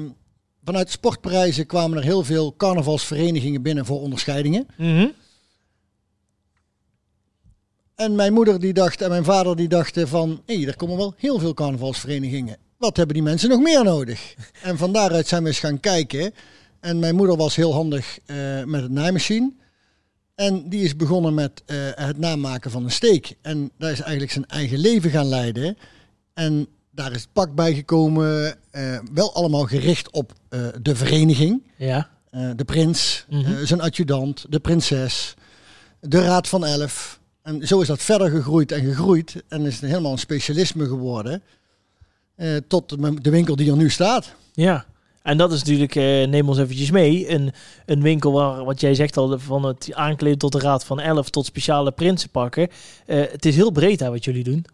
vanuit 0.63 0.85
de 0.85 0.91
sportprijzen 0.91 1.65
kwamen 1.65 1.97
er 1.97 2.03
heel 2.03 2.23
veel 2.23 2.55
carnavalsverenigingen 2.55 3.61
binnen 3.61 3.85
voor 3.85 4.01
onderscheidingen. 4.01 4.67
Mhm. 4.77 5.07
En 7.95 8.15
mijn 8.15 8.33
moeder 8.33 8.59
die 8.59 8.73
dacht 8.73 9.01
en 9.01 9.09
mijn 9.09 9.23
vader 9.23 9.55
die 9.55 9.67
dachten 9.67 10.07
van... 10.07 10.41
hé, 10.45 10.65
er 10.67 10.75
komen 10.75 10.97
wel 10.97 11.13
heel 11.17 11.39
veel 11.39 11.53
carnavalsverenigingen. 11.53 12.57
Wat 12.77 12.97
hebben 12.97 13.15
die 13.15 13.23
mensen 13.23 13.49
nog 13.49 13.61
meer 13.61 13.83
nodig? 13.83 14.35
en 14.63 14.77
van 14.77 14.91
daaruit 14.91 15.27
zijn 15.27 15.41
we 15.43 15.47
eens 15.47 15.59
gaan 15.59 15.79
kijken. 15.79 16.33
En 16.79 16.99
mijn 16.99 17.15
moeder 17.15 17.37
was 17.37 17.55
heel 17.55 17.73
handig 17.73 18.19
eh, 18.25 18.63
met 18.63 18.81
het 18.81 18.91
naaimachine. 18.91 19.53
En 20.35 20.69
die 20.69 20.83
is 20.83 20.95
begonnen 20.95 21.33
met 21.33 21.63
eh, 21.65 21.77
het 21.95 22.17
namaken 22.17 22.71
van 22.71 22.83
een 22.83 22.91
steek. 22.91 23.35
En 23.41 23.71
daar 23.77 23.91
is 23.91 23.99
eigenlijk 23.99 24.31
zijn 24.31 24.45
eigen 24.45 24.77
leven 24.77 25.09
gaan 25.09 25.25
leiden. 25.27 25.77
En 26.33 26.67
daar 26.91 27.11
is 27.11 27.21
het 27.21 27.33
pak 27.33 27.55
bij 27.55 27.73
gekomen. 27.73 28.55
eh, 28.71 28.99
wel 29.13 29.33
allemaal 29.35 29.65
gericht 29.65 30.11
op 30.11 30.33
de 30.81 30.95
vereniging. 30.95 31.63
Ja. 31.77 32.09
De 32.55 32.65
prins, 32.65 33.25
Mhm. 33.29 33.65
zijn 33.65 33.81
adjudant, 33.81 34.45
de 34.49 34.59
prinses, 34.59 35.33
de 35.99 36.21
raad 36.21 36.47
van 36.47 36.65
elf. 36.65 37.19
En 37.41 37.67
zo 37.67 37.81
is 37.81 37.87
dat 37.87 38.01
verder 38.01 38.29
gegroeid 38.29 38.71
en 38.71 38.83
gegroeid. 38.83 39.43
En 39.47 39.65
is 39.65 39.73
het 39.79 39.89
helemaal 39.89 40.11
een 40.11 40.17
specialisme 40.17 40.87
geworden. 40.87 41.41
tot 42.67 42.89
de 43.23 43.29
winkel 43.29 43.55
die 43.55 43.71
er 43.71 43.77
nu 43.77 43.89
staat. 43.89 44.33
Ja. 44.53 44.85
En 45.27 45.37
dat 45.37 45.51
is 45.51 45.59
natuurlijk, 45.63 45.95
eh, 45.95 46.27
neem 46.27 46.49
ons 46.49 46.57
eventjes 46.57 46.91
mee, 46.91 47.29
een, 47.29 47.51
een 47.85 48.01
winkel 48.01 48.31
waar, 48.31 48.63
wat 48.63 48.81
jij 48.81 48.95
zegt 48.95 49.17
al, 49.17 49.39
van 49.39 49.65
het 49.65 49.93
aankleden 49.93 50.37
tot 50.37 50.51
de 50.51 50.59
Raad 50.59 50.85
van 50.85 50.99
11 50.99 51.29
tot 51.29 51.45
speciale 51.45 51.91
prinsenpakken. 51.91 52.67
Eh 53.05 53.31
het 53.31 53.45
is 53.45 53.55
heel 53.55 53.71
breed 53.71 53.99
hè, 53.99 54.09
wat 54.09 54.25
jullie 54.25 54.43
doen. 54.43 54.65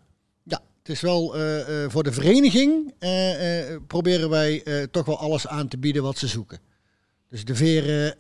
Ja, 0.44 0.62
het 0.80 0.90
is 0.90 1.02
wel 1.02 1.38
eh, 1.38 1.86
voor 1.88 2.04
de 2.04 2.12
vereniging 2.12 2.94
proberen 3.88 4.30
wij 4.30 4.64
toch 4.92 5.06
wel 5.06 5.20
alles 5.20 5.48
aan 5.48 5.68
te 5.68 5.78
bieden 5.78 6.04
wat 6.04 6.18
ze 6.18 6.28
zoeken. 6.28 6.60
Dus 7.30 7.46
de 7.46 7.56
veren, 7.56 8.16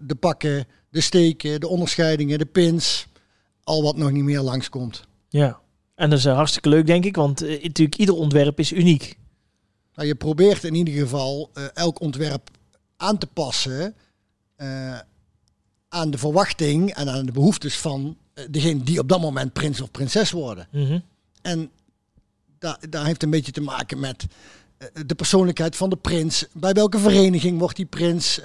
de 0.00 0.14
pakken, 0.20 0.66
de 0.90 1.00
steken, 1.00 1.60
de 1.60 1.68
onderscheidingen, 1.68 2.38
de 2.38 2.46
pins. 2.46 3.06
Al 3.64 3.82
wat 3.82 3.96
nog 3.96 4.10
niet 4.10 4.24
meer 4.24 4.40
langskomt. 4.40 5.04
Ja. 5.28 5.60
En 5.94 6.10
dat 6.10 6.18
is 6.18 6.24
hartstikke 6.24 6.68
leuk, 6.68 6.86
denk 6.86 7.04
ik, 7.04 7.16
want 7.16 7.40
natuurlijk 7.40 7.96
ieder 7.96 8.14
ontwerp 8.14 8.58
is 8.58 8.72
uniek. 8.72 9.16
Nou, 9.94 10.08
je 10.08 10.14
probeert 10.14 10.64
in 10.64 10.74
ieder 10.74 10.94
geval 10.94 11.50
eh, 11.52 11.64
elk 11.74 12.00
ontwerp 12.00 12.50
aan 12.96 13.18
te 13.18 13.26
passen 13.26 13.94
eh, 14.56 14.98
aan 15.88 16.10
de 16.10 16.18
verwachting 16.18 16.94
en 16.94 17.08
aan 17.08 17.26
de 17.26 17.32
behoeftes 17.32 17.78
van 17.78 18.16
eh, 18.34 18.44
degene 18.50 18.82
die 18.82 18.98
op 18.98 19.08
dat 19.08 19.20
moment 19.20 19.52
prins 19.52 19.80
of 19.80 19.90
prinses 19.90 20.30
worden. 20.30 20.68
Mhm. 20.70 20.98
En 21.42 21.70
daar, 22.58 22.78
daar 22.88 23.06
heeft 23.06 23.22
een 23.22 23.30
beetje 23.30 23.52
te 23.52 23.60
maken 23.60 24.00
met 24.00 24.26
de 25.06 25.14
persoonlijkheid 25.14 25.76
van 25.76 25.90
de 25.90 25.96
prins. 25.96 26.46
Bij 26.52 26.72
welke 26.72 26.98
vereniging 26.98 27.58
wordt 27.58 27.76
die 27.76 27.86
prins? 27.86 28.40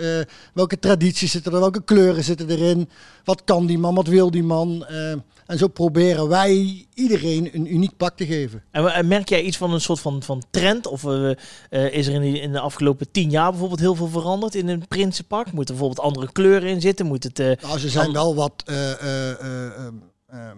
Welke 0.54 0.80
tradities 0.80 1.32
zitten 1.32 1.54
er? 1.54 1.60
Welke 1.60 1.84
kleuren 1.84 2.24
zitten 2.24 2.50
erin? 2.50 2.90
Wat 3.24 3.44
kan 3.44 3.66
die 3.66 3.78
man? 3.78 3.96
Wat 3.96 4.08
wil 4.08 4.32
die 4.32 4.44
man? 4.44 4.86
Eh, 4.86 5.14
en 5.50 5.58
zo 5.58 5.68
proberen 5.68 6.28
wij 6.28 6.86
iedereen 6.94 7.50
een 7.56 7.74
uniek 7.74 7.98
pak 7.98 8.18
te 8.18 8.26
geven. 8.26 8.64
En, 8.72 9.08
merk 9.08 9.30
jij 9.30 9.42
iets 9.42 9.58
van 9.58 9.74
een 9.74 9.82
soort 9.82 10.00
van, 10.00 10.24
van 10.24 10.44
trend? 10.50 10.88
Of 10.88 11.06
eh, 11.06 11.30
eh, 11.70 11.94
is 11.94 12.08
er 12.08 12.14
in, 12.14 12.22
die, 12.22 12.40
in 12.40 12.52
de 12.52 12.60
afgelopen 12.60 13.12
tien 13.12 13.30
jaar 13.30 13.50
bijvoorbeeld 13.50 13.80
heel 13.80 13.96
veel 13.96 14.08
veranderd 14.08 14.56
in 14.56 14.68
een 14.68 14.88
prinsenpak? 14.88 15.46
Moeten 15.52 15.76
er 15.76 15.80
bijvoorbeeld 15.82 16.08
andere 16.08 16.32
kleuren 16.32 16.70
in 16.70 16.82
zitten? 16.82 17.06
Moet 17.06 17.24
het... 17.24 17.40
eh, 17.40 17.52
Nou, 17.62 17.80
ze 17.80 17.90
zijn 17.90 18.12
wel 18.12 18.36
wat. 18.36 18.64
eh, 18.66 18.92
eh, 18.92 19.32
eh, 19.32 19.66
ehm, 19.86 19.94
ehm, 20.28 20.58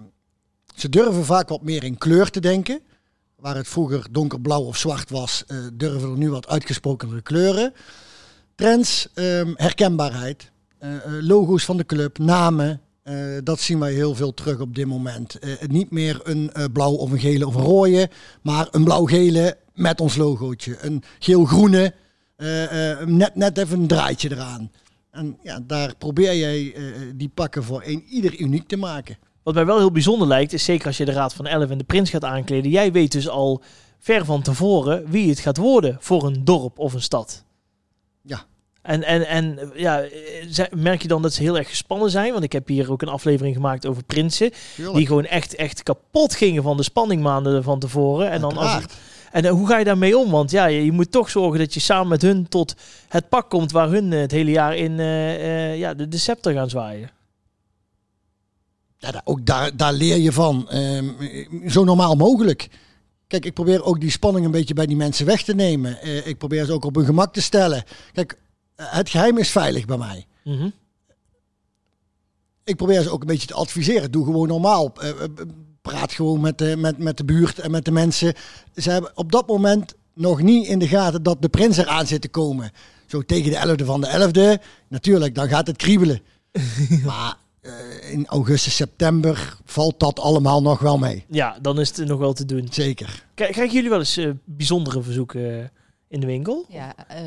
ze 0.76 0.90
durven 0.90 1.26
vaak 1.26 1.50
wat 1.50 1.62
meer 1.62 1.84
in 1.84 1.98
kleur 1.98 2.30
te 2.30 2.40
denken. 2.40 2.80
Waar 3.36 3.56
het 3.56 3.68
vroeger 3.68 4.08
donkerblauw 4.12 4.62
of 4.64 4.78
zwart 4.78 5.10
was, 5.10 5.44
durven 5.74 6.10
er 6.12 6.18
nu 6.18 6.30
wat 6.30 6.48
uitgesprokenere 6.48 7.22
kleuren. 7.22 7.74
Trends, 8.56 9.08
ehm, 9.14 9.52
herkenbaarheid, 9.56 10.52
logo's 11.22 11.66
van 11.66 11.78
de 11.78 11.86
club, 11.86 12.18
namen. 12.18 12.82
Eh, 13.04 13.16
dat 13.44 13.60
zien 13.60 13.80
wij 13.80 13.94
heel 13.94 14.16
veel 14.16 14.34
terug 14.34 14.60
op 14.60 14.76
dit 14.76 14.86
moment. 14.86 15.40
Eh, 15.40 15.52
niet 15.68 15.92
meer 15.92 16.20
een 16.24 16.52
eh, 16.54 16.66
blauw 16.74 16.94
of 16.94 17.12
een 17.12 17.20
gele 17.20 17.48
of 17.48 17.56
een 17.56 17.64
rode, 17.64 18.10
maar 18.42 18.68
een 18.72 18.84
blauw-gele 18.84 19.58
met 19.74 20.02
ons 20.02 20.16
logootje. 20.16 20.78
Een 20.82 21.04
geel-groene, 21.20 21.94
net, 23.06 23.36
net 23.36 23.58
even 23.58 23.80
een 23.80 23.88
draadje 23.88 24.32
eraan. 24.32 24.72
En 25.12 25.38
ja, 25.44 25.60
daar 25.68 25.96
probeer 25.96 26.36
jij 26.36 26.76
die 27.16 27.30
pakken 27.34 27.64
voor 27.64 27.84
een 27.86 28.04
ieder 28.10 28.40
uniek 28.40 28.68
te 28.68 28.78
maken. 28.78 29.18
Wat 29.44 29.54
mij 29.54 29.66
wel 29.66 29.78
heel 29.78 29.92
bijzonder 29.92 30.28
lijkt, 30.28 30.54
is 30.54 30.64
zeker 30.64 30.88
als 30.88 30.98
je 30.98 31.06
de 31.06 31.12
Raad 31.12 31.34
van 31.34 31.48
11 31.48 31.70
en 31.70 31.78
de 31.78 31.84
Prins 31.84 32.10
gaat 32.10 32.24
aankleden. 32.24 32.72
Jij 32.72 32.92
weet 32.92 33.12
dus 33.12 33.30
al 33.30 33.62
ver 34.00 34.26
van 34.26 34.42
tevoren 34.42 35.10
wie 35.10 35.30
het 35.30 35.40
gaat 35.40 35.58
worden 35.58 35.98
voor 36.00 36.24
een 36.24 36.46
dorp 36.46 36.80
of 36.80 36.94
een 36.94 37.02
stad. 37.02 37.44
En, 38.82 39.04
en, 39.04 39.28
en 39.28 39.72
ja, 39.76 40.04
merk 40.72 41.02
je 41.02 41.08
dan 41.08 41.22
dat 41.22 41.34
ze 41.34 41.42
heel 41.42 41.58
erg 41.58 41.70
gespannen 41.70 42.10
zijn? 42.10 42.32
Want 42.32 42.44
ik 42.44 42.52
heb 42.52 42.68
hier 42.68 42.92
ook 42.92 43.02
een 43.02 43.08
aflevering 43.08 43.56
gemaakt 43.56 43.86
over 43.86 44.04
prinsen. 44.04 44.52
Tuurlijk. 44.76 44.98
Die 44.98 45.08
gewoon 45.08 45.26
echt, 45.26 45.56
echt 45.56 45.84
kapot 45.84 46.36
gingen 46.36 46.64
van 46.64 46.78
de 46.78 46.84
spanningmaanden 46.84 47.64
van 47.64 47.80
tevoren. 47.80 48.30
En, 48.30 48.42
dan 48.42 48.58
als, 48.58 48.84
en 49.32 49.46
eh, 49.46 49.52
hoe 49.52 49.68
ga 49.68 49.78
je 49.78 49.86
daarmee 49.86 50.18
om? 50.18 50.32
Want 50.32 50.52
ja, 50.52 50.66
je, 50.66 50.86
je 50.86 50.92
moet 50.92 51.12
toch 51.12 51.30
zorgen 51.30 51.60
dat 51.60 51.74
je 51.74 51.80
samen 51.80 52.08
met 52.08 52.22
hun 52.22 52.48
tot 52.48 52.76
het 53.08 53.30
pak 53.30 53.50
komt 53.50 53.72
waar 53.72 53.90
hun 53.90 54.14
eh, 54.14 54.20
het 54.20 54.32
hele 54.32 54.52
jaar 54.52 54.76
in 54.76 55.00
eh, 55.00 55.78
ja, 55.78 55.94
de, 55.94 56.08
de 56.08 56.18
scepter 56.18 56.54
gaan 56.54 56.70
zwaaien. 56.70 57.10
Ja, 58.98 59.22
ook 59.24 59.46
daar, 59.46 59.78
daar 59.78 59.94
leer 59.94 60.18
je 60.18 60.32
van. 60.32 60.70
Ehm, 60.70 61.10
zo 61.68 61.84
normaal 61.84 62.16
mogelijk. 62.16 62.70
Kijk, 63.32 63.46
ik 63.46 63.54
probeer 63.54 63.84
ook 63.84 64.00
die 64.00 64.12
spanning 64.12 64.46
een 64.46 64.52
beetje 64.52 64.74
bij 64.74 64.86
die 64.86 64.96
mensen 64.96 65.26
weg 65.26 65.44
te 65.44 65.56
nemen. 65.56 66.02
Eh, 66.02 66.28
ik 66.28 66.38
probeer 66.38 66.66
ze 66.66 66.74
ook 66.74 66.86
op 66.86 66.96
hun 66.96 67.06
gemak 67.06 67.34
te 67.34 67.42
stellen. 67.42 67.84
Kijk, 68.14 68.38
het 68.84 69.10
geheim 69.10 69.38
is 69.38 69.50
veilig 69.52 69.86
bij 69.86 69.98
mij. 69.98 70.26
Mhm. 70.44 70.70
Ik 72.64 72.76
probeer 72.76 73.02
ze 73.02 73.10
ook 73.10 73.22
een 73.22 73.28
beetje 73.28 73.48
te 73.48 73.54
adviseren. 73.54 74.12
Doe 74.12 74.26
gewoon 74.26 74.48
normaal. 74.48 74.94
Eh, 75.00 75.10
eh, 75.10 75.16
praat 75.82 76.12
gewoon 76.12 76.42
met 76.42 76.58
de, 76.58 76.76
met, 76.78 76.98
met 76.98 77.18
de 77.18 77.26
buurt 77.26 77.60
en 77.60 77.72
met 77.72 77.86
de 77.86 77.92
mensen. 77.92 78.34
Ze 78.76 78.90
hebben 78.92 79.12
op 79.18 79.32
dat 79.32 79.48
moment 79.48 79.94
nog 80.14 80.42
niet 80.42 80.68
in 80.68 80.80
de 80.80 80.88
gaten 80.88 81.24
dat 81.24 81.42
de 81.42 81.50
prins 81.50 81.78
eraan 81.78 82.08
zit 82.08 82.22
te 82.22 82.30
komen. 82.30 82.72
Zo 83.08 83.22
tegen 83.22 83.52
de 83.52 83.58
11e 83.82 83.86
van 83.86 84.02
de 84.02 84.08
11e. 84.08 84.64
Natuurlijk, 84.90 85.36
dan 85.36 85.48
gaat 85.50 85.68
het 85.68 85.78
kriebelen. 85.78 86.22
maar 87.06 87.38
eh, 87.62 88.12
in 88.12 88.28
augustus, 88.28 88.76
september 88.76 89.58
valt 89.66 90.00
dat 90.00 90.20
allemaal 90.20 90.62
nog 90.62 90.80
wel 90.80 90.98
mee. 90.98 91.26
Ja, 91.30 91.58
dan 91.62 91.80
is 91.80 91.98
het 91.98 92.08
nog 92.08 92.20
wel 92.20 92.34
te 92.34 92.46
doen. 92.46 92.68
Zeker. 92.72 93.26
Krijg- 93.34 93.52
Krijgen 93.52 93.76
jullie 93.76 93.90
wel 93.90 94.00
eens 94.00 94.18
eh, 94.18 94.30
bijzondere 94.46 95.02
verzoeken 95.04 95.72
in 96.08 96.20
de 96.20 96.26
winkel? 96.26 96.66
Ja, 96.70 97.08
eh, 97.08 97.24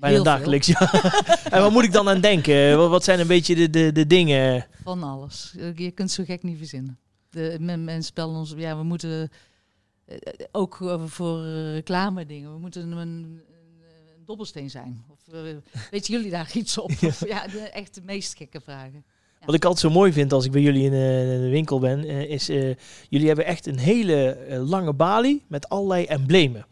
Bijna 0.00 0.22
dagelijks, 0.22 0.66
ja. 0.66 0.92
en 1.52 1.60
wat 1.62 1.72
moet 1.72 1.84
ik 1.84 1.92
dan 1.92 2.08
aan 2.08 2.20
denken? 2.20 2.90
Wat, 2.90 3.04
zijn 3.04 3.20
een 3.20 3.26
beetje 3.26 3.54
de, 3.54 3.70
de, 3.70 3.92
de 3.92 4.06
dingen? 4.06 4.66
Van 4.82 5.02
alles. 5.02 5.54
Je 5.74 5.90
kunt 5.90 6.10
zo 6.10 6.24
gek 6.24 6.42
niet 6.42 6.58
verzinnen. 6.58 6.98
De, 7.30 7.56
men, 7.60 7.84
mensen 7.84 8.14
bellen 8.14 8.36
ons, 8.36 8.54
ja, 8.56 8.76
we 8.76 8.82
moeten 8.82 9.30
eh, 10.06 10.16
ook 10.52 10.78
voor 11.06 11.44
reclame 11.72 12.26
dingen, 12.26 12.52
we 12.52 12.58
moeten 12.58 12.82
een, 12.82 12.96
een, 12.96 13.40
een 14.16 14.24
dobbelsteen 14.24 14.70
zijn. 14.70 15.04
Of 15.08 15.34
eh, 15.34 15.40
weten 15.90 16.14
jullie 16.14 16.30
daar 16.30 16.50
iets 16.54 16.78
op? 16.78 16.90
Of, 17.02 17.26
ja, 17.26 17.46
de, 17.46 17.58
echt 17.58 17.94
de 17.94 18.02
meest 18.04 18.36
gekke 18.36 18.60
vragen. 18.60 19.04
Wat 19.44 19.54
ik 19.54 19.64
altijd 19.64 19.92
zo 19.92 19.98
mooi 19.98 20.12
vind 20.12 20.32
als 20.32 20.44
ik 20.44 20.52
bij 20.52 20.60
jullie 20.60 20.84
in, 20.84 20.92
eh, 20.92 21.34
in 21.34 21.40
de 21.40 21.48
winkel 21.48 21.78
ben, 21.78 22.04
is 22.28 22.50
uh, 22.50 22.74
jullie 23.08 23.26
hebben 23.26 23.44
echt 23.44 23.66
een 23.66 23.78
hele 23.78 24.36
lange 24.66 24.92
balie 24.92 25.44
met 25.48 25.68
allerlei 25.68 26.04
emblemen. 26.04 26.66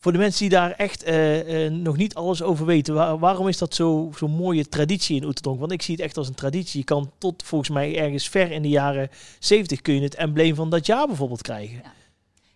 Voor 0.00 0.12
de 0.12 0.18
mensen 0.18 0.40
die 0.40 0.58
daar 0.58 0.70
echt 0.70 1.08
uh, 1.08 1.70
nog 1.70 1.96
niet 1.96 2.14
alles 2.14 2.42
over 2.42 2.66
weten, 2.66 2.94
waar, 2.94 3.18
waarom 3.18 3.48
is 3.48 3.58
dat 3.58 3.74
zo'n 3.74 4.14
zo 4.16 4.28
mooie 4.28 4.68
traditie 4.68 5.16
in 5.16 5.24
Oeterdonk? 5.24 5.60
Want 5.60 5.72
ik 5.72 5.82
zie 5.82 5.94
het 5.94 6.04
echt 6.04 6.16
als 6.16 6.28
een 6.28 6.34
traditie. 6.34 6.78
Je 6.78 6.84
kan 6.84 7.12
tot 7.18 7.42
volgens 7.42 7.70
mij 7.70 7.98
ergens 7.98 8.28
ver 8.28 8.50
in 8.50 8.62
de 8.62 8.68
jaren 8.68 9.10
70 9.38 9.80
kun 9.80 9.94
je 9.94 10.00
het 10.00 10.14
embleem 10.14 10.54
van 10.54 10.70
dat 10.70 10.86
jaar 10.86 11.06
bijvoorbeeld 11.06 11.42
krijgen. 11.42 11.80
Ja. 11.82 11.92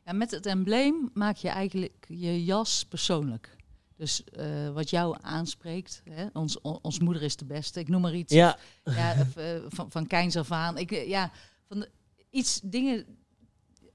ja 0.04 0.12
met 0.12 0.30
het 0.30 0.46
embleem 0.46 1.10
maak 1.14 1.36
je 1.36 1.48
eigenlijk 1.48 2.06
je 2.08 2.44
jas 2.44 2.84
persoonlijk. 2.88 3.56
Dus 3.96 4.22
uh, 4.38 4.70
wat 4.70 4.90
jou 4.90 5.16
aanspreekt, 5.20 6.02
hè? 6.10 6.26
Ons, 6.32 6.60
on, 6.60 6.78
ons 6.82 6.98
moeder 6.98 7.22
is 7.22 7.36
de 7.36 7.44
beste, 7.44 7.80
ik 7.80 7.88
noem 7.88 8.00
maar 8.00 8.14
iets. 8.14 8.32
Ja. 8.32 8.58
ja 8.84 9.16
of, 9.20 9.44
van, 9.68 9.90
van 9.90 10.06
Keins 10.06 10.36
af 10.36 10.50
aan. 10.50 10.78
Ik, 10.78 11.06
ja, 11.06 11.30
van 11.68 11.80
de, 11.80 11.90
iets, 12.30 12.60
dingen, 12.64 13.06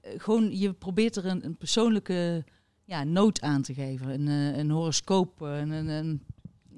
gewoon 0.02 0.58
je 0.58 0.72
probeert 0.72 1.16
er 1.16 1.26
een, 1.26 1.44
een 1.44 1.56
persoonlijke 1.56 2.44
ja, 2.88 3.04
noot 3.04 3.40
aan 3.40 3.62
te 3.62 3.74
geven. 3.74 4.08
Een, 4.08 4.58
een 4.58 4.70
horoscoop, 4.70 5.40
een, 5.40 5.70
een, 5.70 5.88
een, 5.88 6.22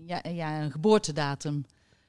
ja, 0.07 0.23
ja, 0.29 0.63
een 0.63 0.71
geboortedatum. 0.71 1.65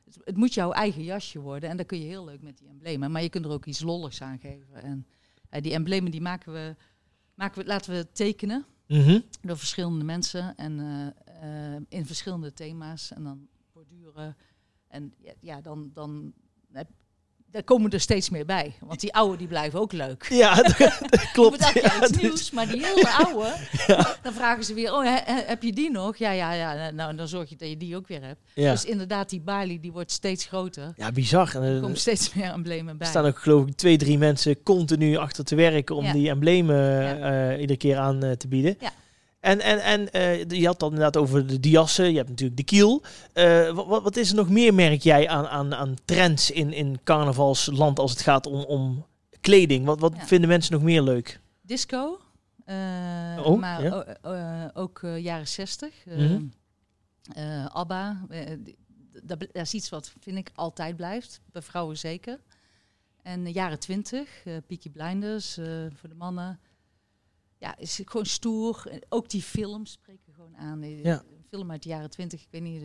het, 0.05 0.17
het 0.23 0.37
moet 0.37 0.53
jouw 0.53 0.71
eigen 0.71 1.03
jasje 1.03 1.39
worden. 1.39 1.69
En 1.69 1.77
dat 1.77 1.85
kun 1.85 1.99
je 1.99 2.05
heel 2.05 2.25
leuk 2.25 2.41
met 2.41 2.57
die 2.57 2.67
emblemen. 2.67 3.11
Maar 3.11 3.21
je 3.21 3.29
kunt 3.29 3.45
er 3.45 3.51
ook 3.51 3.65
iets 3.65 3.81
lolligs 3.81 4.21
aan 4.21 4.39
geven. 4.39 4.83
En 4.83 5.07
eh, 5.49 5.61
die 5.61 5.73
emblemen 5.73 6.11
die 6.11 6.21
maken 6.21 6.53
we, 6.53 6.75
maken 7.35 7.61
we, 7.61 7.67
laten 7.67 7.93
we 7.93 8.11
tekenen 8.11 8.65
Mhm. 8.87 9.19
door 9.41 9.57
verschillende 9.57 10.05
mensen. 10.05 10.55
En 10.55 10.79
eh, 10.79 11.75
eh, 11.75 11.81
in 11.89 12.05
verschillende 12.05 12.53
thema's. 12.53 13.11
En 13.13 13.23
dan 13.23 13.47
borduren. 13.73 14.37
En 14.87 15.13
ja, 15.17 15.33
ja 15.39 15.61
dan, 15.61 15.91
dan 15.93 16.33
heb, 16.71 16.89
daar 17.51 17.63
komen 17.63 17.91
er 17.91 17.99
steeds 17.99 18.29
meer 18.29 18.45
bij. 18.45 18.73
Want 18.79 18.99
die 18.99 19.13
oude 19.13 19.37
die 19.37 19.47
blijven 19.47 19.79
ook 19.79 19.91
leuk. 19.91 20.27
Ja, 20.29 20.55
dat, 20.61 20.77
dat 20.77 20.99
Je 21.21 21.29
klopt. 21.33 21.59
jaar 21.59 21.77
Ja, 21.83 21.97
iets 22.01 22.11
dus- 22.11 22.21
nieuws, 22.21 22.51
maar 22.51 22.67
die 22.67 22.85
hele 22.85 23.09
oude, 23.09 23.53
dan 24.23 24.33
vragen 24.33 24.63
ze 24.63 24.73
weer, 24.73 24.93
oh, 24.93 25.03
he- 25.03 25.33
he- 25.33 25.43
heb 25.45 25.63
je 25.63 25.73
die 25.73 25.91
nog? 25.91 26.17
Ja, 26.17 26.31
ja, 26.31 26.53
ja, 26.53 26.91
nou, 26.91 27.15
dan 27.15 27.27
zorg 27.27 27.49
je 27.49 27.55
dat 27.55 27.69
je 27.69 27.77
die 27.77 27.95
ook 27.95 28.07
weer 28.07 28.23
hebt. 28.23 28.39
ja. 28.53 28.71
Dus 28.71 28.85
inderdaad, 28.85 29.29
die 29.29 29.41
balie, 29.41 29.79
die 29.79 29.91
wordt 29.91 30.11
steeds 30.11 30.45
groter. 30.45 30.93
ja, 30.97 31.11
bizar. 31.11 31.55
En, 31.55 31.61
Er 31.61 31.75
eh, 31.75 31.81
komen 31.81 31.97
steeds 31.97 32.33
meer 32.33 32.51
emblemen 32.51 32.97
bij. 32.97 33.07
Er 33.07 33.13
staan 33.13 33.25
ook 33.25 33.39
geloof 33.39 33.67
ik 33.67 33.75
twee, 33.75 33.97
drie 33.97 34.17
mensen 34.17 34.63
continu 34.63 35.15
achter 35.17 35.43
te 35.43 35.55
werken 35.55 35.95
om 35.95 36.11
die 36.11 36.29
emblemen 36.29 37.01
eh, 37.53 37.59
iedere 37.61 37.77
keer 37.79 37.97
aan 37.97 38.23
eh, 38.23 38.31
te 38.31 38.47
bieden. 38.47 38.75
Ja. 38.79 38.91
En, 39.41 39.59
en, 39.59 39.79
en 39.79 40.11
eh, 40.11 40.49
je 40.49 40.65
had 40.65 40.79
dan 40.79 40.89
inderdaad 40.89 41.17
over 41.17 41.47
de 41.47 41.59
diassen, 41.59 42.11
je 42.11 42.17
hebt 42.17 42.29
natuurlijk 42.29 42.57
de 42.57 42.63
kiel. 42.63 43.01
Eh, 43.33 43.69
wat, 43.73 44.03
wat 44.03 44.15
is 44.15 44.29
er 44.29 44.35
nog 44.35 44.49
meer, 44.49 44.73
merk 44.73 45.01
jij, 45.01 45.29
aan, 45.29 45.47
aan, 45.47 45.75
aan 45.75 45.95
trends 46.05 46.51
in, 46.51 46.73
in 46.73 46.99
carnavalsland 47.03 47.99
als 47.99 48.11
het 48.11 48.21
gaat 48.21 48.45
om, 48.45 48.63
om 48.63 49.05
kleding? 49.39 49.85
Wat, 49.85 49.99
wat 49.99 50.13
Ja. 50.15 50.25
vinden 50.25 50.49
mensen 50.49 50.73
nog 50.73 50.81
meer 50.81 51.01
leuk? 51.01 51.39
Disco. 51.61 52.19
Oh, 53.43 53.59
maar 53.59 53.83
ja. 53.83 54.71
ook 54.73 55.01
jaren 55.17 55.47
zestig. 55.47 55.93
Mhm. 56.05 56.43
eh, 57.33 57.65
ABBA. 57.65 58.25
dat, 59.23 59.47
is 59.51 59.73
iets 59.73 59.89
wat, 59.89 60.13
vind 60.19 60.37
ik, 60.37 60.51
altijd 60.55 60.95
blijft. 60.95 61.41
Bij 61.51 61.61
vrouwen 61.61 61.97
zeker. 61.97 62.39
En 63.21 63.43
de 63.43 63.51
jaren 63.51 63.79
twintig. 63.79 64.29
Peaky 64.67 64.89
Blinders 64.89 65.53
voor 65.93 66.09
de 66.09 66.15
mannen. 66.15 66.59
Ja, 67.61 67.77
is 67.77 68.01
gewoon 68.05 68.25
stoer. 68.25 68.99
Ook 69.09 69.29
die 69.29 69.41
films 69.41 69.91
spreken 69.91 70.33
gewoon 70.33 70.57
aan. 70.57 70.83
Ja. 70.83 71.19
Een 71.19 71.43
film 71.49 71.71
uit 71.71 71.83
de 71.83 71.89
jaren 71.89 72.09
twintig. 72.09 72.41
Ik 72.41 72.47
weet 72.51 72.61
niet... 72.61 72.83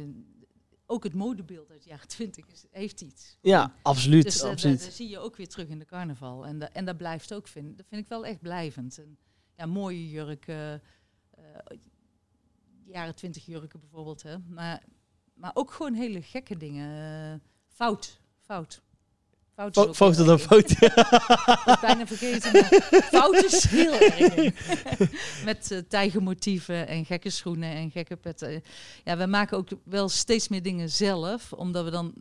ook 0.86 1.04
het 1.04 1.14
modebeeld 1.14 1.70
uit 1.70 1.82
de 1.82 1.88
jaren 1.88 2.08
twintig 2.08 2.46
is- 2.46 2.64
heeft 2.70 3.00
iets. 3.00 3.36
Ja, 3.40 3.74
absoluut. 3.82 4.22
Dus 4.24 4.42
eh, 4.42 4.50
absoluut. 4.50 4.76
dat, 4.76 4.86
dat 4.86 4.96
zie 4.96 5.08
je 5.08 5.18
ook 5.18 5.36
weer 5.36 5.48
terug 5.48 5.68
in 5.68 5.78
de 5.78 5.84
carnaval. 5.84 6.46
En, 6.46 6.58
da- 6.58 6.72
en 6.72 6.84
dat 6.84 6.96
blijft 6.96 7.34
ook, 7.34 7.48
vind, 7.48 7.76
dat 7.76 7.86
vind 7.88 8.02
ik 8.02 8.08
wel 8.08 8.26
echt 8.26 8.40
blijvend. 8.40 8.98
En, 8.98 9.18
ja, 9.54 9.66
mooie 9.66 10.08
jurken, 10.10 10.82
eh, 11.30 11.44
jaren 12.84 13.14
twintig 13.14 13.46
jurken 13.46 13.80
bijvoorbeeld. 13.80 14.22
Hè. 14.22 14.38
Maar, 14.38 14.82
maar 15.34 15.50
ook 15.54 15.70
gewoon 15.72 15.94
hele 15.94 16.22
gekke 16.22 16.56
dingen. 16.56 17.32
Eh, 17.32 17.38
fout, 17.66 18.20
fout. 18.40 18.82
Fout 19.56 19.76
is 19.76 19.82
Fo- 19.82 19.88
ook 19.88 19.94
Foto 19.96 20.24
dan 20.24 20.38
foto. 20.38 20.74
Bijna 21.80 22.06
vergeten. 22.06 22.52
maar 22.52 23.02
fout 23.20 23.44
is 23.44 23.64
heel 23.64 23.92
erg. 23.92 24.34
Met 25.44 25.70
eh, 25.70 25.78
tijgermotieven 25.78 26.86
en 26.88 27.04
gekke 27.04 27.30
schoenen 27.30 27.70
en 27.70 27.90
gekke 27.90 28.16
petten. 28.16 28.62
Ja, 29.04 29.16
we 29.16 29.26
maken 29.26 29.56
ook 29.56 29.68
wel 29.84 30.08
steeds 30.08 30.48
meer 30.48 30.62
dingen 30.62 30.90
zelf. 30.90 31.52
Omdat 31.52 31.84
we 31.84 31.90
dan... 31.90 32.12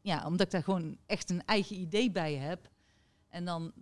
Ja, 0.00 0.26
omdat 0.26 0.46
ik 0.46 0.52
daar 0.52 0.62
gewoon 0.62 0.96
echt 1.06 1.30
een 1.30 1.42
eigen 1.44 1.76
idee 1.76 2.10
bij 2.10 2.34
heb. 2.34 2.68
En 3.28 3.44
dan... 3.44 3.72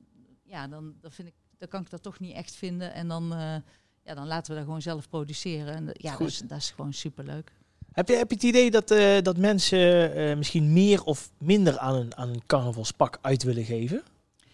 Ja, 0.45 0.69
dan, 0.69 0.95
dan 1.01 1.11
vind 1.13 1.29
ik... 1.29 1.35
Dan 1.59 1.69
kan 1.69 1.81
ik 1.81 1.91
dat 1.91 2.03
toch 2.03 2.21
niet 2.21 2.35
echt 2.35 2.55
vinden. 2.55 2.93
En 2.95 3.09
dan... 3.09 3.33
eh, 3.35 3.55
ja, 4.03 4.15
dan 4.15 4.27
laten 4.27 4.51
we 4.51 4.57
dat 4.57 4.65
gewoon 4.65 4.83
zelf 4.83 5.09
produceren. 5.09 5.75
En 5.75 5.87
dat- 5.87 6.03
ja, 6.03 6.17
dat 6.17 6.29
is, 6.29 6.39
dat 6.39 6.59
is 6.59 6.71
gewoon 6.71 6.93
superleuk. 6.93 7.53
Heb 7.97 8.09
je, 8.09 8.15
heb 8.17 8.29
je 8.29 8.35
het 8.35 8.45
idee 8.45 8.71
dat, 8.71 8.91
eh, 8.91 9.23
dat 9.23 9.37
mensen 9.37 10.15
eh, 10.15 10.37
misschien 10.37 10.73
meer 10.73 11.03
of 11.05 11.31
minder 11.39 11.79
aan 11.79 11.95
een, 11.95 12.17
aan 12.17 12.29
een 12.29 12.47
carnavalspak 12.47 13.19
uit 13.21 13.43
willen 13.43 13.65
geven? 13.65 14.03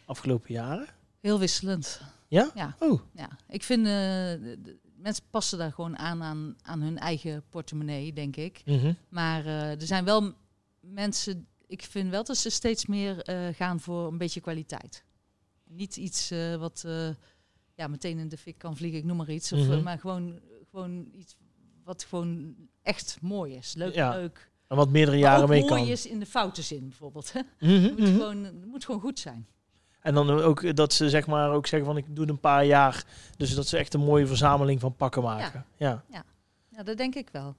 Afgelopen 0.04 0.52
jaren? 0.54 0.86
Heel 1.20 1.38
wisselend. 1.38 2.00
Ja? 2.28 2.50
Ja. 2.54 2.76
Oh, 2.78 3.00
Ja, 3.14 3.28
ik 3.48 3.62
vind... 3.62 3.86
eh, 3.86 3.92
de- 3.92 4.76
mensen 4.96 5.24
passen 5.30 5.58
daar 5.58 5.72
gewoon 5.72 5.98
aan, 5.98 6.22
aan 6.22 6.56
aan 6.62 6.80
hun 6.82 6.98
eigen 6.98 7.42
portemonnee, 7.48 8.12
denk 8.12 8.36
ik. 8.36 8.62
mhm. 8.64 8.92
Maar 9.08 9.46
er 9.46 9.86
zijn 9.86 10.04
wel 10.04 10.32
mensen, 10.80 11.46
ik 11.66 11.82
vind 11.82 12.10
wel 12.10 12.24
dat 12.24 12.36
ze 12.36 12.50
steeds 12.50 12.86
meer 12.86 13.26
gaan 13.56 13.80
voor 13.80 14.06
een 14.08 14.18
beetje 14.18 14.40
kwaliteit. 14.40 15.04
Niet 15.68 15.96
iets 15.96 16.30
wat 16.58 16.84
ja, 17.74 17.86
meteen 17.88 18.18
in 18.18 18.28
de 18.28 18.36
fik 18.36 18.58
kan 18.58 18.76
vliegen, 18.76 18.98
ik 18.98 19.04
noem 19.04 19.16
maar 19.16 19.30
iets. 19.30 19.52
Of, 19.52 19.58
Mhm. 19.66 19.82
maar 19.82 19.98
gewoon, 19.98 20.40
gewoon 20.70 21.08
iets 21.12 21.36
wat 21.84 22.04
gewoon 22.04 22.54
echt 22.82 23.18
mooi 23.20 23.54
is. 23.54 23.74
Leuk, 23.74 23.94
Ja, 23.94 24.10
leuk. 24.14 24.50
en 24.68 24.76
wat 24.76 24.88
meerdere 24.90 25.18
jaren 25.18 25.48
mee 25.48 25.60
mooi 25.60 25.72
kan. 25.72 25.86
is 25.86 26.06
in 26.06 26.18
de 26.18 26.26
foute 26.26 26.62
zin 26.62 26.88
bijvoorbeeld. 26.88 27.32
Hè. 27.32 27.40
Mhm, 27.66 27.82
Het, 27.82 27.98
moet 27.98 28.08
mhm. 28.08 28.12
gewoon, 28.18 28.44
het 28.44 28.66
moet 28.66 28.84
gewoon 28.84 29.00
goed 29.00 29.18
zijn. 29.18 29.46
En 30.00 30.14
dan 30.14 30.30
ook 30.30 30.76
dat 30.76 30.92
ze 30.92 31.10
zeg 31.10 31.26
maar 31.26 31.50
ook 31.52 31.66
zeggen 31.66 31.88
van 31.88 31.96
ik 31.96 32.04
doe 32.08 32.20
het 32.24 32.28
een 32.34 32.40
paar 32.40 32.64
jaar. 32.64 33.04
Dus 33.36 33.54
dat 33.54 33.66
ze 33.66 33.76
echt 33.78 33.94
een 33.94 34.00
mooie 34.04 34.26
verzameling 34.26 34.80
van 34.80 34.96
pakken 34.96 35.22
maken. 35.22 35.66
Ja. 35.76 36.04
Ja, 36.76 36.82
dat 36.82 36.96
denk 36.96 37.14
ik 37.14 37.28
wel. 37.32 37.56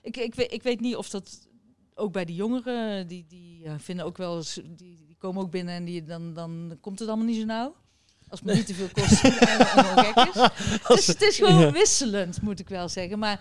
Ik, 0.00 0.16
ik, 0.16 0.34
weet, 0.34 0.52
ik 0.52 0.62
weet 0.62 0.80
niet 0.80 0.96
of 0.96 1.08
dat 1.10 1.48
ook 1.94 2.12
bij 2.12 2.24
de 2.24 2.34
jongeren, 2.34 3.06
die, 3.06 3.24
die 3.28 3.64
eh, 3.64 3.72
vinden 3.78 4.04
ook 4.04 4.16
wel 4.16 4.36
eens, 4.36 4.54
die, 4.54 5.04
die 5.06 5.16
komen 5.18 5.42
ook 5.42 5.50
binnen 5.50 5.74
en 5.74 5.84
die, 5.84 6.02
dan, 6.04 6.34
dan 6.34 6.78
komt 6.80 6.98
het 6.98 7.08
allemaal 7.08 7.26
niet 7.26 7.36
zo 7.40 7.44
nauw. 7.44 7.74
Als 8.28 8.40
het 8.44 8.54
niet 8.54 8.66
te 8.66 8.74
veel 8.74 8.88
kost 8.92 9.24
en, 9.24 9.38
en 9.38 9.66
gewoon 9.66 10.04
gek 10.04 10.16
is. 10.34 10.48
Dus 10.96 11.06
het 11.06 11.22
is 11.22 11.36
gewoon 11.38 11.58
Ja. 11.58 11.72
wisselend, 11.72 12.42
moet 12.42 12.60
ik 12.60 12.68
wel 12.68 12.88
zeggen. 12.88 13.18
Maar 13.18 13.40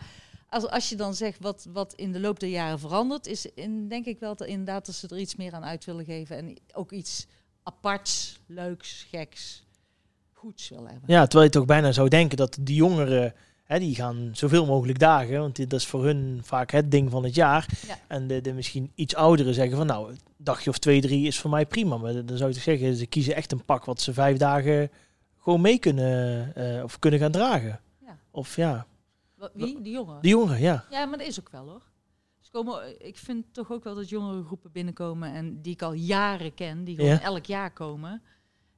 als, 0.53 0.69
als 0.69 0.89
je 0.89 0.95
dan 0.95 1.13
zegt 1.13 1.39
wat, 1.39 1.67
wat 1.73 1.93
in 1.93 2.11
de 2.11 2.19
loop 2.19 2.39
der 2.39 2.49
jaren 2.49 2.79
verandert, 2.79 3.27
is 3.27 3.45
in, 3.45 3.87
denk 3.87 4.05
ik 4.05 4.19
wel 4.19 4.35
dat 4.35 4.47
inderdaad 4.47 4.85
dat 4.85 4.95
ze 4.95 5.07
er 5.07 5.17
iets 5.17 5.35
meer 5.35 5.53
aan 5.53 5.63
uit 5.63 5.85
willen 5.85 6.05
geven. 6.05 6.37
En 6.37 6.57
ook 6.73 6.91
iets 6.91 7.27
aparts, 7.63 8.39
leuks, 8.47 9.07
geks, 9.09 9.65
goeds 10.31 10.69
willen 10.69 10.89
hebben. 10.91 11.11
ja, 11.11 11.23
terwijl 11.23 11.43
je 11.43 11.57
toch 11.57 11.65
bijna 11.65 11.91
zou 11.91 12.09
denken 12.09 12.37
dat 12.37 12.57
die 12.61 12.75
jongeren, 12.75 13.33
hè, 13.63 13.79
die 13.79 13.95
gaan 13.95 14.29
zoveel 14.33 14.65
mogelijk 14.65 14.99
dagen. 14.99 15.39
Want 15.39 15.55
dit, 15.55 15.69
dat 15.69 15.79
is 15.79 15.87
voor 15.87 16.05
hun 16.05 16.41
vaak 16.43 16.71
het 16.71 16.91
ding 16.91 17.09
van 17.09 17.23
het 17.23 17.35
jaar. 17.35 17.67
Ja. 17.87 17.99
En 18.07 18.27
de, 18.27 18.41
de 18.41 18.53
misschien 18.53 18.91
iets 18.95 19.15
ouderen 19.15 19.53
zeggen 19.53 19.77
van 19.77 19.87
nou, 19.87 20.11
een 20.11 20.19
dagje 20.37 20.69
of 20.69 20.77
twee, 20.77 21.01
drie 21.01 21.27
is 21.27 21.39
voor 21.39 21.49
mij 21.49 21.65
prima. 21.65 21.97
Maar 21.97 22.25
dan 22.25 22.37
zou 22.37 22.51
ik 22.51 22.61
zeggen, 22.61 22.95
ze 22.95 23.05
kiezen 23.05 23.35
echt 23.35 23.51
een 23.51 23.65
pak 23.65 23.85
wat 23.85 24.01
ze 24.01 24.13
vijf 24.13 24.37
dagen 24.37 24.89
gewoon 25.39 25.61
mee 25.61 25.79
kunnen 25.79 26.55
eh, 26.55 26.83
of 26.83 26.99
kunnen 26.99 27.19
gaan 27.19 27.31
dragen. 27.31 27.79
Ja. 28.05 28.17
Of 28.31 28.55
ja, 28.55 28.85
Wie? 29.53 29.81
De 29.81 29.89
jongeren? 29.89 30.21
die 30.21 30.31
jongeren, 30.31 30.61
ja. 30.61 30.85
Ja, 30.89 31.05
maar 31.05 31.17
dat 31.17 31.27
is 31.27 31.39
ook 31.39 31.49
wel 31.49 31.67
hoor. 31.69 31.91
Ze 32.39 32.51
komen, 32.51 33.05
ik 33.07 33.17
vind 33.17 33.53
toch 33.53 33.71
ook 33.71 33.83
wel 33.83 33.95
dat 33.95 34.09
jongere 34.09 34.43
groepen 34.43 34.71
binnenkomen 34.71 35.33
en 35.33 35.61
die 35.61 35.73
ik 35.73 35.81
al 35.81 35.93
jaren 35.93 36.53
ken, 36.53 36.83
die 36.83 36.95
gewoon 36.95 37.09
Ja. 37.11 37.21
elk 37.21 37.45
jaar 37.45 37.73
komen. 37.73 38.21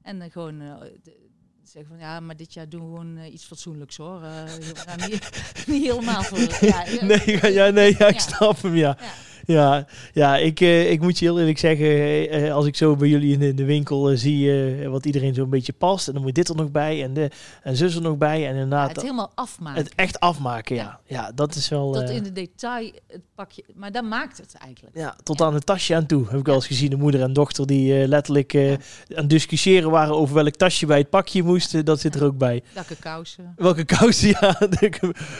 En 0.01 0.19
dan 0.19 0.31
gewoon 0.31 0.61
eh, 0.61 0.75
de- 1.03 1.24
zeggen 1.71 1.97
van 1.97 2.07
ja, 2.07 2.19
maar 2.19 2.35
dit 2.35 2.53
jaar 2.53 2.69
doen 2.69 2.79
we 2.79 2.85
gewoon 2.85 3.17
eh, 3.17 3.33
iets 3.33 3.45
fatsoenlijks 3.45 3.97
hoor. 3.97 4.23
Eh, 4.23 4.43
we 4.43 4.75
gaan 4.75 5.09
niet, 5.09 5.29
niet 5.67 5.83
helemaal 5.83 6.23
voor. 6.23 6.39
Ja, 6.61 6.85
ja, 6.85 7.05
Nee, 7.05 7.53
ja, 7.53 7.69
nee, 7.69 7.95
ja, 7.97 8.07
ik 8.07 8.19
snap 8.19 8.61
hem, 8.61 8.75
ja. 8.75 8.97
Ja. 9.45 9.87
Ja, 10.13 10.37
ik, 10.37 10.61
eh, 10.61 10.91
ik 10.91 11.01
moet 11.01 11.19
je 11.19 11.25
heel 11.25 11.39
eerlijk 11.39 11.57
zeggen, 11.57 12.51
als 12.51 12.65
ik 12.65 12.75
zo 12.75 12.95
bij 12.95 13.07
jullie 13.07 13.33
in 13.33 13.39
de, 13.39 13.47
in 13.47 13.55
de 13.55 13.65
winkel 13.65 14.17
zie 14.17 14.89
wat 14.89 15.05
iedereen 15.05 15.33
zo'n 15.33 15.49
beetje 15.49 15.73
past, 15.73 16.07
en 16.07 16.13
dan 16.13 16.21
moet 16.21 16.35
dit 16.35 16.49
er 16.49 16.55
nog 16.55 16.71
bij 16.71 17.03
en, 17.03 17.13
de, 17.13 17.31
en 17.63 17.75
zus 17.75 17.95
er 17.95 18.01
nog 18.01 18.17
bij, 18.17 18.47
en 18.47 18.53
inderdaad 18.53 18.87
het 18.87 18.95
het, 18.95 19.05
helemaal 19.05 19.31
afmaken. 19.35 19.87
echt 19.95 20.19
afmaken, 20.19 20.75
ja. 20.75 20.99
Ja, 21.05 21.31
dat 21.35 21.55
is 21.55 21.69
wel... 21.69 21.91
dat 21.91 22.09
in 22.09 22.23
de 22.23 22.31
detail 22.31 22.91
het 23.07 23.21
pakje, 23.35 23.63
maar 23.75 23.91
dat 23.91 24.03
maakt 24.03 24.37
het 24.37 24.55
eigenlijk. 24.55 24.95
ja, 24.95 25.15
tot 25.23 25.41
aan 25.41 25.53
het 25.53 25.65
tasje 25.65 25.95
aan 25.95 26.05
toe. 26.05 26.25
Heb 26.29 26.39
ik 26.39 26.45
wel 26.45 26.55
eens 26.55 26.67
gezien, 26.67 26.89
de 26.89 26.95
moeder 26.95 27.21
en 27.21 27.33
dochter 27.33 27.67
die 27.67 28.07
letterlijk 28.07 28.55
aan 28.55 28.77
het 29.07 29.29
discussiëren 29.29 29.89
waren 29.89 30.15
over 30.15 30.35
welk 30.35 30.55
tasje 30.55 30.85
bij 30.85 30.97
het 30.97 31.09
pakje 31.09 31.43
moest. 31.43 31.54
Eh, 31.63 31.83
dat 31.83 31.99
zit 31.99 32.15
er 32.15 32.23
ook 32.23 32.37
bij. 32.37 32.63
Dakken 32.73 32.99
kousen. 32.99 33.53
Welke 33.55 33.85
kousen, 33.85 34.27
ja. 34.39 34.57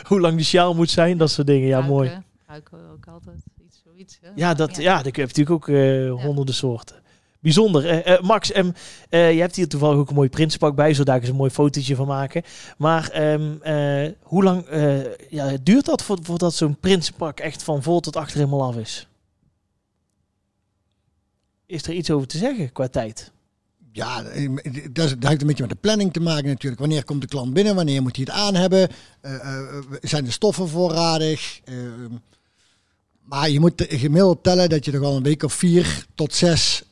hoe 0.08 0.20
lang 0.20 0.38
de 0.38 0.44
sjaal 0.44 0.74
moet 0.76 0.90
zijn, 0.90 1.18
dat 1.18 1.30
soort 1.32 1.48
dingen. 1.48 1.68
Ja, 1.68 1.82
mooi. 1.82 2.10
Ruiken, 2.10 2.24
ruiken 2.48 2.92
ook 2.92 3.08
altijd 3.08 3.38
iets 3.66 3.82
zoiets. 3.84 4.18
Hè? 4.22 4.30
Ja, 4.36 4.54
dat, 4.54 4.76
ja. 4.76 4.96
dat 4.96 5.06
heb 5.06 5.16
je 5.16 5.22
natuurlijk 5.22 5.50
ook 5.50 5.68
eh, 5.68 6.24
honderden 6.24 6.56
soorten. 6.56 6.96
Bijzonder. 7.40 7.86
Eh, 8.04 8.22
Max, 8.22 8.52
eh, 8.52 8.64
je 9.10 9.40
hebt 9.40 9.56
hier 9.56 9.68
toevallig 9.68 9.98
ook 9.98 10.10
een 10.10 10.16
mooi 10.16 10.30
prinsenpak 10.30 10.76
bij, 10.76 10.94
zodat 10.94 11.16
ik 11.16 11.22
eens 11.22 11.30
een 11.30 11.36
mooi 11.36 11.50
fotootje 11.52 11.96
van 11.96 12.08
maken. 12.08 12.44
Maar 12.78 13.10
eh, 13.10 14.12
hoe 14.22 14.44
lang 14.44 14.66
ja, 15.30 15.58
duurt 15.64 15.86
dat 15.86 16.04
voor- 16.04 16.20
voordat 16.22 16.54
zo'n 16.54 16.80
prinsenpak 16.80 17.40
echt 17.40 17.64
van 17.64 17.84
voor 17.84 18.02
tot 18.02 18.16
achter 18.16 18.38
helemaal 18.38 18.64
af 18.68 18.76
is? 18.76 19.08
Is 21.66 21.84
er 21.88 21.94
iets 21.94 22.12
over 22.12 22.28
te 22.28 22.38
zeggen 22.38 22.72
qua 22.72 22.88
tijd? 22.88 23.32
Ja, 23.96 24.24
eh, 24.24 24.50
dat, 24.92 25.16
heeft 25.20 25.42
een 25.42 25.48
beetje 25.48 25.64
met 25.64 25.70
de 25.70 25.76
planning 25.82 26.14
te 26.14 26.20
maken 26.20 26.48
natuurlijk. 26.48 26.82
Wanneer 26.82 27.06
komt 27.06 27.22
de 27.22 27.28
klant 27.28 27.54
binnen? 27.54 27.76
Wanneer 27.76 28.02
moet 28.02 28.16
hij 28.16 28.26
het 28.28 28.36
aan 28.36 28.56
hebben? 28.56 28.90
Eh, 29.22 29.36
eh, 29.36 29.76
zijn 30.02 30.26
de 30.26 30.32
stoffen 30.32 30.68
voorradig? 30.68 31.60
Eh, 31.64 31.76
maar 33.22 33.50
je 33.50 33.60
moet 33.60 33.86
gemiddeld 33.88 34.44
tellen 34.44 34.70
dat 34.70 34.86
je 34.86 34.92
er 34.92 35.04
al 35.04 35.16
een 35.16 35.24
week 35.24 35.44
of 35.44 35.54
vier 35.54 36.06
tot 36.16 36.34
zes 36.34 36.84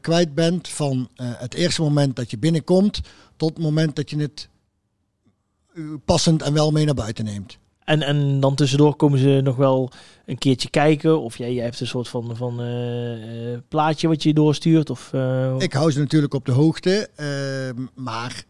kwijt 0.00 0.34
bent. 0.34 0.68
Van 0.68 1.08
het 1.16 1.54
eerste 1.54 1.82
moment 1.82 2.16
dat 2.16 2.30
je 2.30 2.38
binnenkomt 2.38 3.00
tot 3.36 3.48
het 3.48 3.58
moment 3.58 3.96
dat 3.96 4.10
je 4.10 4.16
het 4.16 4.48
passend 6.04 6.42
en 6.42 6.52
wel 6.52 6.70
mee 6.70 6.84
naar 6.84 6.94
buiten 6.94 7.24
neemt. 7.24 7.58
En, 7.84 8.02
en 8.02 8.40
dan 8.40 8.54
tussendoor 8.54 8.96
komen 8.96 9.18
ze 9.18 9.40
nog 9.44 9.56
wel 9.56 9.90
een 10.26 10.38
keertje 10.38 10.70
kijken. 10.70 11.20
Of 11.20 11.38
jij, 11.38 11.52
jij 11.54 11.64
hebt 11.64 11.80
een 11.80 11.86
soort 11.86 12.08
van, 12.08 12.36
van 12.36 12.60
eh, 12.60 13.52
eh, 13.52 13.60
plaatje 13.68 14.08
wat 14.08 14.22
je 14.22 14.34
doorstuurt. 14.34 14.90
Of, 14.90 15.12
eh, 15.12 15.54
Ik 15.58 15.72
hou 15.72 15.90
ze 15.92 15.98
natuurlijk 15.98 16.34
op 16.34 16.44
de 16.44 16.52
hoogte. 16.52 17.08
ehm, 17.16 17.86
maar 17.94 18.44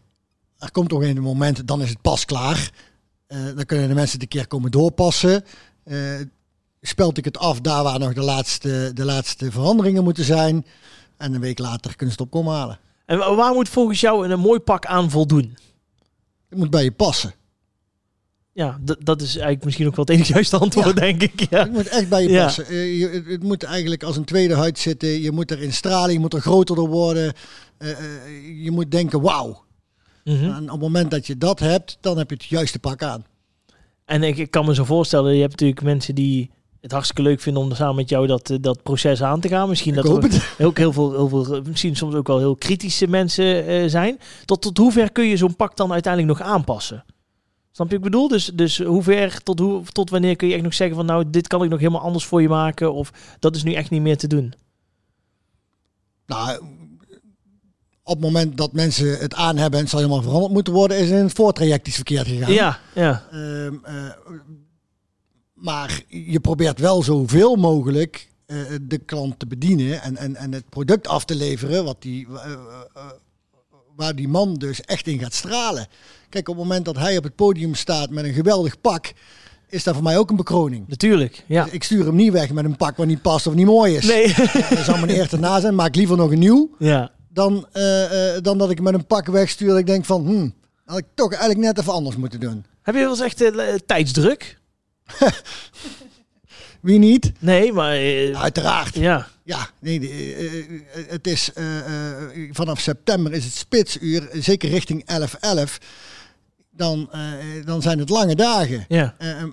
er 0.57 0.71
komt 0.71 0.89
toch 0.89 1.01
een 1.03 1.21
moment, 1.21 1.67
dan 1.67 1.81
is 1.81 1.89
het 1.89 2.01
pas 2.01 2.25
klaar. 2.25 2.69
Dan 3.27 3.65
kunnen 3.65 3.87
de 3.87 3.93
mensen 3.93 4.21
een 4.21 4.27
keer 4.27 4.47
komen 4.47 4.71
doorpassen. 4.71 5.43
Speld 6.81 7.17
ik 7.17 7.25
het 7.25 7.37
af 7.37 7.61
daar 7.61 7.83
waar 7.83 7.99
nog 7.99 8.13
de 8.13 8.21
laatste, 8.21 8.91
de 8.93 9.05
laatste 9.05 9.51
veranderingen 9.51 10.03
moeten 10.03 10.23
zijn. 10.23 10.65
En 11.17 11.33
een 11.33 11.39
week 11.41 11.59
later 11.59 11.95
kunnen 11.95 12.15
ze 12.15 12.21
het 12.23 12.31
op 12.33 12.39
komen 12.39 12.53
halen. 12.55 12.79
En 13.05 13.17
wa- 13.17 13.35
waar 13.35 13.53
moet 13.53 13.69
volgens 13.69 13.99
jou 14.01 14.27
een 14.27 14.39
mooi 14.39 14.59
pak 14.59 14.85
aan 14.85 15.09
voldoen? 15.09 15.57
Het 16.49 16.57
moet 16.59 16.69
bij 16.69 16.83
je 16.83 16.91
passen. 16.91 17.33
Ja, 18.55 18.77
dat 19.03 19.21
is 19.21 19.31
eigenlijk 19.33 19.63
misschien 19.63 19.87
ook 19.87 19.95
wel 19.95 20.05
het 20.05 20.13
enige 20.13 20.33
juiste 20.33 20.57
antwoord, 20.57 20.85
Ja. 20.85 20.93
denk 20.93 21.21
ik. 21.23 21.49
Ja. 21.49 21.59
Het 21.59 21.71
moet 21.71 21.87
echt 21.87 22.09
bij 22.09 22.23
je 22.23 22.29
Ja. 22.29 22.43
passen. 22.43 22.65
Eh, 22.65 22.99
je, 22.99 23.23
het, 23.27 23.43
moet 23.43 23.63
eigenlijk 23.63 24.03
als 24.03 24.17
een 24.17 24.25
tweede 24.25 24.55
huid 24.55 24.79
zitten. 24.79 25.21
Je 25.21 25.31
moet 25.31 25.51
erin 25.51 25.73
stralen, 25.73 26.13
je 26.13 26.19
moet 26.19 26.33
er 26.33 26.41
groter 26.41 26.75
door 26.75 26.89
worden. 26.89 27.33
Eh, 27.77 27.89
eh, 27.89 27.97
je 28.63 28.71
moet 28.71 28.91
denken, 28.91 29.21
wauw. 29.21 29.63
Mhm. 30.23 30.43
En 30.43 30.63
op 30.63 30.69
het 30.69 30.79
moment 30.79 31.11
dat 31.11 31.27
je 31.27 31.37
dat 31.37 31.59
hebt, 31.59 31.97
dan 32.01 32.17
heb 32.17 32.29
je 32.29 32.35
het 32.35 32.45
juiste 32.45 32.79
pak 32.79 33.03
aan. 33.03 33.25
En 34.05 34.23
ik, 34.23 34.37
ik 34.37 34.51
kan 34.51 34.65
me 34.65 34.73
zo 34.73 34.83
voorstellen, 34.83 35.33
je 35.33 35.39
hebt 35.39 35.51
natuurlijk 35.51 35.81
mensen 35.81 36.15
die 36.15 36.49
het 36.81 36.91
hartstikke 36.91 37.21
leuk 37.21 37.39
vinden 37.41 37.63
om 37.63 37.75
samen 37.75 37.95
met 37.95 38.09
jou 38.09 38.27
dat, 38.27 38.57
dat 38.61 38.83
proces 38.83 39.23
aan 39.23 39.39
te 39.39 39.47
gaan. 39.47 39.69
Misschien 39.69 39.95
Ik 39.95 40.03
dat 40.03 40.23
er 40.57 40.65
ook 40.65 40.77
heel 40.77 40.93
veel, 40.93 41.11
heel 41.11 41.27
veel, 41.29 41.61
misschien 41.67 41.95
soms 41.95 42.15
ook 42.15 42.27
wel 42.27 42.39
heel 42.39 42.55
kritische 42.55 43.07
mensen 43.07 43.89
zijn. 43.89 44.19
Tot, 44.45 44.61
tot 44.61 44.77
hoever 44.77 45.11
kun 45.11 45.25
je 45.25 45.37
zo'n 45.37 45.55
pak 45.55 45.77
dan 45.77 45.91
uiteindelijk 45.93 46.39
nog 46.39 46.47
aanpassen? 46.47 47.03
Snap 47.75 47.89
je 47.89 47.97
wat 47.97 48.05
ik 48.05 48.11
bedoel? 48.11 48.27
Dus, 48.27 48.45
dus 48.45 48.77
hoe 48.77 49.03
ver, 49.03 49.43
tot, 49.43 49.59
hoe, 49.59 49.83
tot 49.83 50.09
wanneer 50.09 50.35
kun 50.35 50.47
je 50.47 50.53
echt 50.53 50.63
nog 50.63 50.73
zeggen 50.73 50.95
van 50.95 51.05
nou, 51.05 51.29
dit 51.29 51.47
kan 51.47 51.63
ik 51.63 51.69
nog 51.69 51.79
helemaal 51.79 52.01
anders 52.01 52.25
voor 52.25 52.41
je 52.41 52.47
maken. 52.47 52.93
Of 52.93 53.11
dat 53.39 53.55
is 53.55 53.63
nu 53.63 53.73
echt 53.73 53.89
niet 53.89 54.01
meer 54.01 54.17
te 54.17 54.27
doen. 54.27 54.53
Nou, 56.25 56.57
op 58.03 58.13
het 58.13 58.19
moment 58.19 58.57
dat 58.57 58.73
mensen 58.73 59.19
het 59.19 59.33
aan 59.33 59.57
hebben 59.57 59.73
en 59.73 59.79
het 59.79 59.89
zal 59.89 59.99
helemaal 59.99 60.21
veranderd 60.21 60.53
moeten 60.53 60.73
worden, 60.73 60.97
is 60.97 61.09
in 61.09 61.15
het 61.15 61.33
voortraject 61.33 61.87
iets 61.87 61.95
verkeerd 61.95 62.27
gegaan. 62.27 62.53
Ja, 62.53 62.79
ja. 62.93 63.23
Ehm, 63.31 63.75
eh, 63.83 63.93
maar 65.53 66.01
je 66.07 66.39
probeert 66.39 66.79
wel 66.79 67.03
zoveel 67.03 67.55
mogelijk 67.55 68.29
eh, 68.45 68.57
de 68.81 68.97
klant 68.97 69.39
te 69.39 69.47
bedienen 69.47 70.01
en, 70.01 70.17
en, 70.17 70.35
en 70.35 70.51
het 70.51 70.69
product 70.69 71.07
af 71.07 71.25
te 71.25 71.35
leveren 71.35 71.83
wat 71.83 72.01
die, 72.01 72.27
eh, 72.27 73.11
waar 73.95 74.15
die 74.15 74.27
man 74.27 74.53
dus 74.53 74.81
echt 74.81 75.07
in 75.07 75.19
gaat 75.19 75.33
stralen. 75.33 75.87
Kijk, 76.35 76.49
op 76.49 76.55
het 76.55 76.63
moment 76.63 76.85
dat 76.85 76.97
hij 76.97 77.17
op 77.17 77.23
het 77.23 77.35
podium 77.35 77.75
staat 77.75 78.09
met 78.09 78.25
een 78.25 78.33
geweldig 78.33 78.81
pak, 78.81 79.13
is 79.69 79.83
dat 79.83 79.93
voor 79.93 80.03
mij 80.03 80.17
ook 80.17 80.29
een 80.29 80.35
bekroning. 80.35 80.87
Natuurlijk. 80.87 81.43
Ja. 81.45 81.63
Dus 81.63 81.73
ik 81.73 81.83
stuur 81.83 82.05
hem 82.05 82.15
niet 82.15 82.31
weg 82.31 82.51
met 82.51 82.65
een 82.65 82.75
pak 82.75 82.97
wat 82.97 83.07
niet 83.07 83.21
past 83.21 83.47
of 83.47 83.53
niet 83.53 83.65
mooi 83.65 83.95
is. 83.95 84.05
Nee. 84.05 84.27
Dat 84.75 84.85
zou 84.85 84.99
mijn 84.99 85.09
eer 85.09 85.27
te 85.27 85.37
na 85.37 85.59
zijn. 85.59 85.75
Maak 85.75 85.95
liever 85.95 86.17
nog 86.17 86.31
een 86.31 86.39
nieuw 86.39 86.75
ja. 86.79 87.11
dan, 87.29 87.67
eh, 87.71 88.35
eh, 88.35 88.41
dan 88.43 88.57
dat 88.57 88.69
ik 88.69 88.81
met 88.81 88.93
een 88.93 89.05
pak 89.05 89.25
wegstuur. 89.25 89.67
Dat 89.67 89.77
ik 89.77 89.85
denk 89.85 90.05
van, 90.05 90.25
hm, 90.25 90.49
had 90.85 90.97
ik 90.97 91.05
toch 91.13 91.31
eigenlijk 91.31 91.61
net 91.61 91.79
even 91.79 91.93
anders 91.93 92.15
moeten 92.15 92.39
doen. 92.39 92.65
Heb 92.81 92.95
je 92.95 93.01
wel 93.01 93.09
eens 93.09 93.21
echt 93.21 93.41
eh, 93.41 93.73
tijdsdruk? 93.85 94.59
Wie 96.81 96.99
niet? 96.99 97.31
Nee, 97.39 97.73
maar 97.73 97.97
Uiteraard. 98.35 98.95
ja. 98.95 99.27
Ja, 99.43 99.69
nee, 99.79 99.99
het 101.07 101.27
is 101.27 101.51
vanaf 102.51 102.79
september 102.79 103.33
is 103.33 103.43
het 103.43 103.53
spitsuur, 103.53 104.29
zeker 104.33 104.69
richting 104.69 105.05
11-11. 105.11 105.77
Dan, 106.75 107.07
eh, 107.11 107.21
dan 107.65 107.81
zijn 107.81 107.99
het 107.99 108.09
lange 108.09 108.35
dagen. 108.35 108.85
Ja. 108.87 109.15
Eh, 109.17 109.41
eh, 109.41 109.47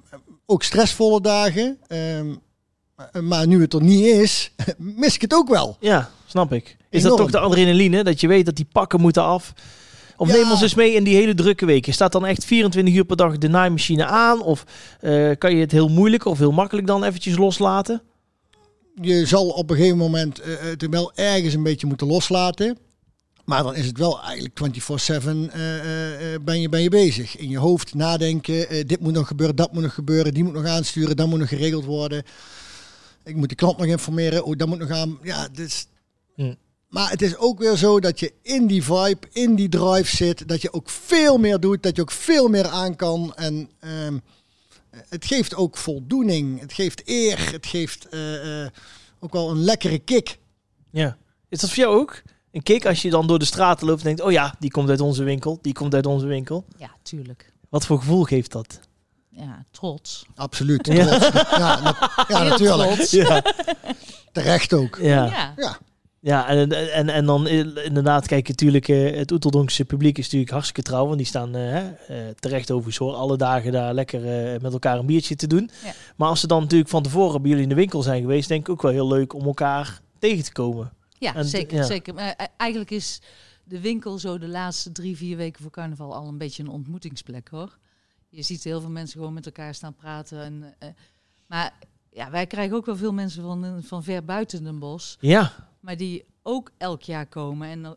ook 0.47 0.63
stressvolle 0.63 1.21
dagen. 1.21 1.79
Ehm, 1.87 2.35
maar 3.27 3.47
nu 3.47 3.61
het 3.61 3.73
er 3.75 3.83
niet 3.83 4.05
is, 4.05 4.53
mis 4.79 5.15
ik 5.15 5.21
het 5.21 5.35
ook 5.35 5.49
wel. 5.49 5.77
Ja, 5.81 6.11
snap 6.27 6.53
ik. 6.53 6.77
Is 6.91 7.03
Enorm. 7.05 7.17
dat 7.17 7.33
toch 7.33 7.41
de 7.41 7.47
adrenaline? 7.49 8.05
Dat 8.05 8.21
je 8.21 8.29
weet 8.29 8.47
dat 8.47 8.57
die 8.57 8.67
pakken 8.73 9.01
moeten 9.01 9.23
af? 9.23 9.53
Of 10.17 10.29
Ja. 10.29 10.35
neem 10.35 10.51
ons 10.51 10.63
eens 10.63 10.75
mee 10.75 10.95
in 10.95 11.05
die 11.05 11.15
hele 11.17 11.35
drukke 11.35 11.67
weken. 11.67 11.93
Staat 11.93 12.13
dan 12.13 12.27
echt 12.27 12.45
24 12.45 12.95
uur 12.95 13.05
per 13.05 13.17
dag 13.17 13.39
de 13.39 13.49
naaimachine 13.49 14.05
aan? 14.05 14.43
Of 14.43 14.65
eh, 15.01 15.31
kan 15.39 15.55
je 15.55 15.61
het 15.61 15.73
heel 15.73 15.89
moeilijk 15.89 16.25
of 16.25 16.39
heel 16.39 16.53
makkelijk 16.53 16.87
dan 16.87 17.05
eventjes 17.05 17.37
loslaten? 17.37 18.03
je 19.01 19.27
zal 19.27 19.49
op 19.49 19.71
een 19.71 19.77
gegeven 19.77 19.99
moment 19.99 20.41
eh, 20.41 20.53
het 20.61 20.87
wel 20.91 21.13
ergens 21.15 21.55
een 21.55 21.63
beetje 21.63 21.87
moeten 21.87 22.07
loslaten. 22.07 22.79
Maar 23.45 23.63
dan 23.63 23.75
is 23.75 23.87
het 23.87 23.99
wel 23.99 24.23
eigenlijk 24.23 24.61
24-7 24.61 24.65
eh, 25.53 25.79
eh, 25.79 26.35
eh, 26.35 26.43
ben, 26.43 26.61
je, 26.61 26.69
ben 26.69 26.83
je 26.83 26.89
bezig. 26.89 27.37
In 27.37 27.49
je 27.49 27.59
hoofd 27.59 27.95
nadenken, 27.95 28.87
dit 28.87 29.01
moet 29.01 29.13
nog 29.13 29.27
gebeuren, 29.27 29.57
dat 29.57 29.73
moet 29.73 29.83
nog 29.83 29.95
gebeuren, 29.95 30.35
die 30.35 30.45
moet 30.45 30.53
nog 30.53 30.67
aansturen, 30.67 31.17
dat 31.17 31.29
moet 31.29 31.39
nog 31.39 31.49
geregeld 31.49 31.85
worden. 31.85 32.23
Ik 33.25 33.37
moet 33.37 33.49
de 33.49 33.55
klant 33.55 33.79
nog 33.79 33.87
informeren, 33.87 34.45
oh, 34.45 34.57
dat 34.57 34.69
moet 34.69 34.79
nog 34.79 34.91
aan. 34.91 35.19
Ja, 35.23 35.49
dus... 35.49 35.87
Maar 36.89 37.11
het 37.11 37.23
is 37.23 37.37
ook 37.37 37.59
weer 37.59 37.77
zo 37.77 38.01
dat 38.01 38.21
je 38.21 38.33
in 38.43 38.67
die 38.67 38.83
vibe, 38.83 39.29
in 39.33 39.55
die 39.55 39.69
drive 39.69 40.17
zit, 40.17 40.49
dat 40.49 40.63
je 40.63 40.73
ook 40.73 40.91
veel 40.91 41.39
meer 41.39 41.61
doet, 41.61 41.83
dat 41.83 41.97
je 41.97 42.03
ook 42.03 42.11
veel 42.11 42.49
meer 42.49 42.67
aan 42.69 42.97
kan. 42.97 43.35
En 43.35 43.71
ehm, 43.81 44.19
het 44.91 45.25
geeft 45.25 45.55
ook 45.55 45.77
voldoening, 45.77 46.61
het 46.61 46.73
geeft 46.73 47.03
eer, 47.05 47.53
het 47.53 47.67
geeft 47.67 48.07
ook 49.21 49.33
wel 49.33 49.51
een 49.51 49.65
lekkere 49.65 49.99
kick. 49.99 50.39
Ja. 50.91 51.17
Is 51.49 51.61
dat 51.61 51.71
voor 51.71 51.79
jou 51.79 52.01
ook? 52.01 52.23
Een 52.53 52.63
kick 52.63 52.87
als 52.87 53.03
je 53.03 53.11
dan 53.11 53.27
door 53.27 53.39
de 53.39 53.45
straten 53.45 53.87
loopt 53.87 53.99
en 53.99 54.05
denkt... 54.07 54.21
Oh 54.23 54.33
ja, 54.33 54.55
die 54.59 54.71
komt 54.71 54.89
uit 54.89 55.01
onze 55.01 55.25
winkel. 55.25 55.59
Die 55.63 55.73
komt 55.73 55.95
uit 55.95 56.07
onze 56.07 56.27
winkel. 56.27 56.65
Ja, 56.77 56.91
tuurlijk. 57.03 57.53
Wat 57.69 57.87
voor 57.87 57.99
gevoel 57.99 58.23
geeft 58.23 58.53
dat? 58.53 58.81
Ja, 59.29 59.65
trots. 59.71 60.27
Absoluut. 60.35 60.87
Ja. 60.87 61.19
trots. 61.19 61.51
Ja, 61.51 61.81
na- 61.83 62.25
ja, 62.29 62.39
Heel 62.41 62.49
natuurlijk. 62.49 62.93
trots. 62.93 63.11
Ja. 63.11 63.43
Terecht 64.33 64.73
ook. 64.73 64.99
Ja. 65.01 65.25
Ja. 65.25 65.53
Ja. 65.57 65.79
Ja, 66.21 66.47
en, 66.49 66.93
en, 66.93 67.09
en 67.09 67.25
dan 67.27 67.49
inderdaad, 67.49 68.27
kijk, 68.27 68.49
natuurlijk, 68.49 68.89
eh, 68.89 69.17
het 69.17 69.31
Oeteldonkse 69.31 69.85
publiek 69.85 70.19
is 70.19 70.25
natuurlijk 70.25 70.51
hartstikke 70.51 70.83
trouw. 70.83 71.05
Want 71.07 71.17
die 71.17 71.27
staan 71.27 71.55
eh, 71.55 71.63
hè, 71.63 71.91
eh, 71.91 72.17
terecht 72.39 72.71
overigens 72.71 72.97
hoor, 72.97 73.15
alle 73.15 73.37
dagen 73.37 73.73
daar 73.73 73.95
lekker 73.95 74.53
eh, 74.53 74.61
met 74.61 74.73
elkaar 74.73 74.99
een 74.99 75.07
biertje 75.07 75.37
te 75.37 75.47
doen. 75.47 75.71
Ja. 75.85 75.93
Maar 76.17 76.29
als 76.29 76.41
ze 76.41 76.47
dan 76.47 76.61
natuurlijk 76.61 76.91
van 76.91 77.03
tevoren 77.03 77.41
bij 77.41 77.49
jullie 77.51 77.65
in 77.65 77.69
de 77.69 77.75
winkel 77.75 78.03
zijn 78.03 78.21
geweest, 78.21 78.49
denk 78.49 78.61
ik 78.61 78.69
ook 78.69 78.83
wel 78.83 78.91
heel 78.93 79.09
leuk 79.09 79.35
om 79.35 79.45
elkaar 79.45 80.01
tegen 80.19 80.45
te 80.45 80.53
komen. 80.53 80.93
Ja, 81.23 81.35
En 81.35 81.45
zeker. 81.45 81.77
ja. 81.77 81.85
zeker. 81.85 82.15
Maar 82.15 82.33
eh, 82.33 82.47
eigenlijk 82.57 82.91
is 82.91 83.21
de 83.65 83.81
winkel 83.81 84.19
zo 84.19 84.39
de 84.39 84.49
laatste 84.49 84.93
drie, 84.93 85.17
vier 85.17 85.37
weken 85.37 85.63
voor 85.63 85.71
carnaval 85.71 86.15
al 86.15 86.29
een 86.29 86.39
beetje 86.39 86.63
een 86.63 86.69
ontmoetingsplek 86.69 87.49
hoor. 87.49 87.79
Je 88.29 88.43
ziet 88.43 88.65
heel 88.65 88.81
veel 88.81 88.91
mensen 88.91 89.19
gewoon 89.19 89.35
met 89.35 89.47
elkaar 89.47 89.75
staan 89.75 89.95
praten. 89.95 90.41
En, 90.43 90.75
eh, 90.79 90.89
maar 91.47 91.73
ja, 92.11 92.31
wij 92.31 92.47
krijgen 92.47 92.77
ook 92.77 92.87
wel 92.87 92.97
veel 92.97 93.13
mensen 93.13 93.43
van, 93.43 93.83
van 93.83 94.03
ver 94.05 94.25
buiten 94.25 94.65
Den 94.65 94.79
Bosch. 94.79 95.17
Ja, 95.21 95.69
Maar 95.81 95.97
die 95.97 96.25
ook 96.43 96.71
elk 96.79 97.03
jaar 97.03 97.27
komen 97.27 97.69
en 97.69 97.97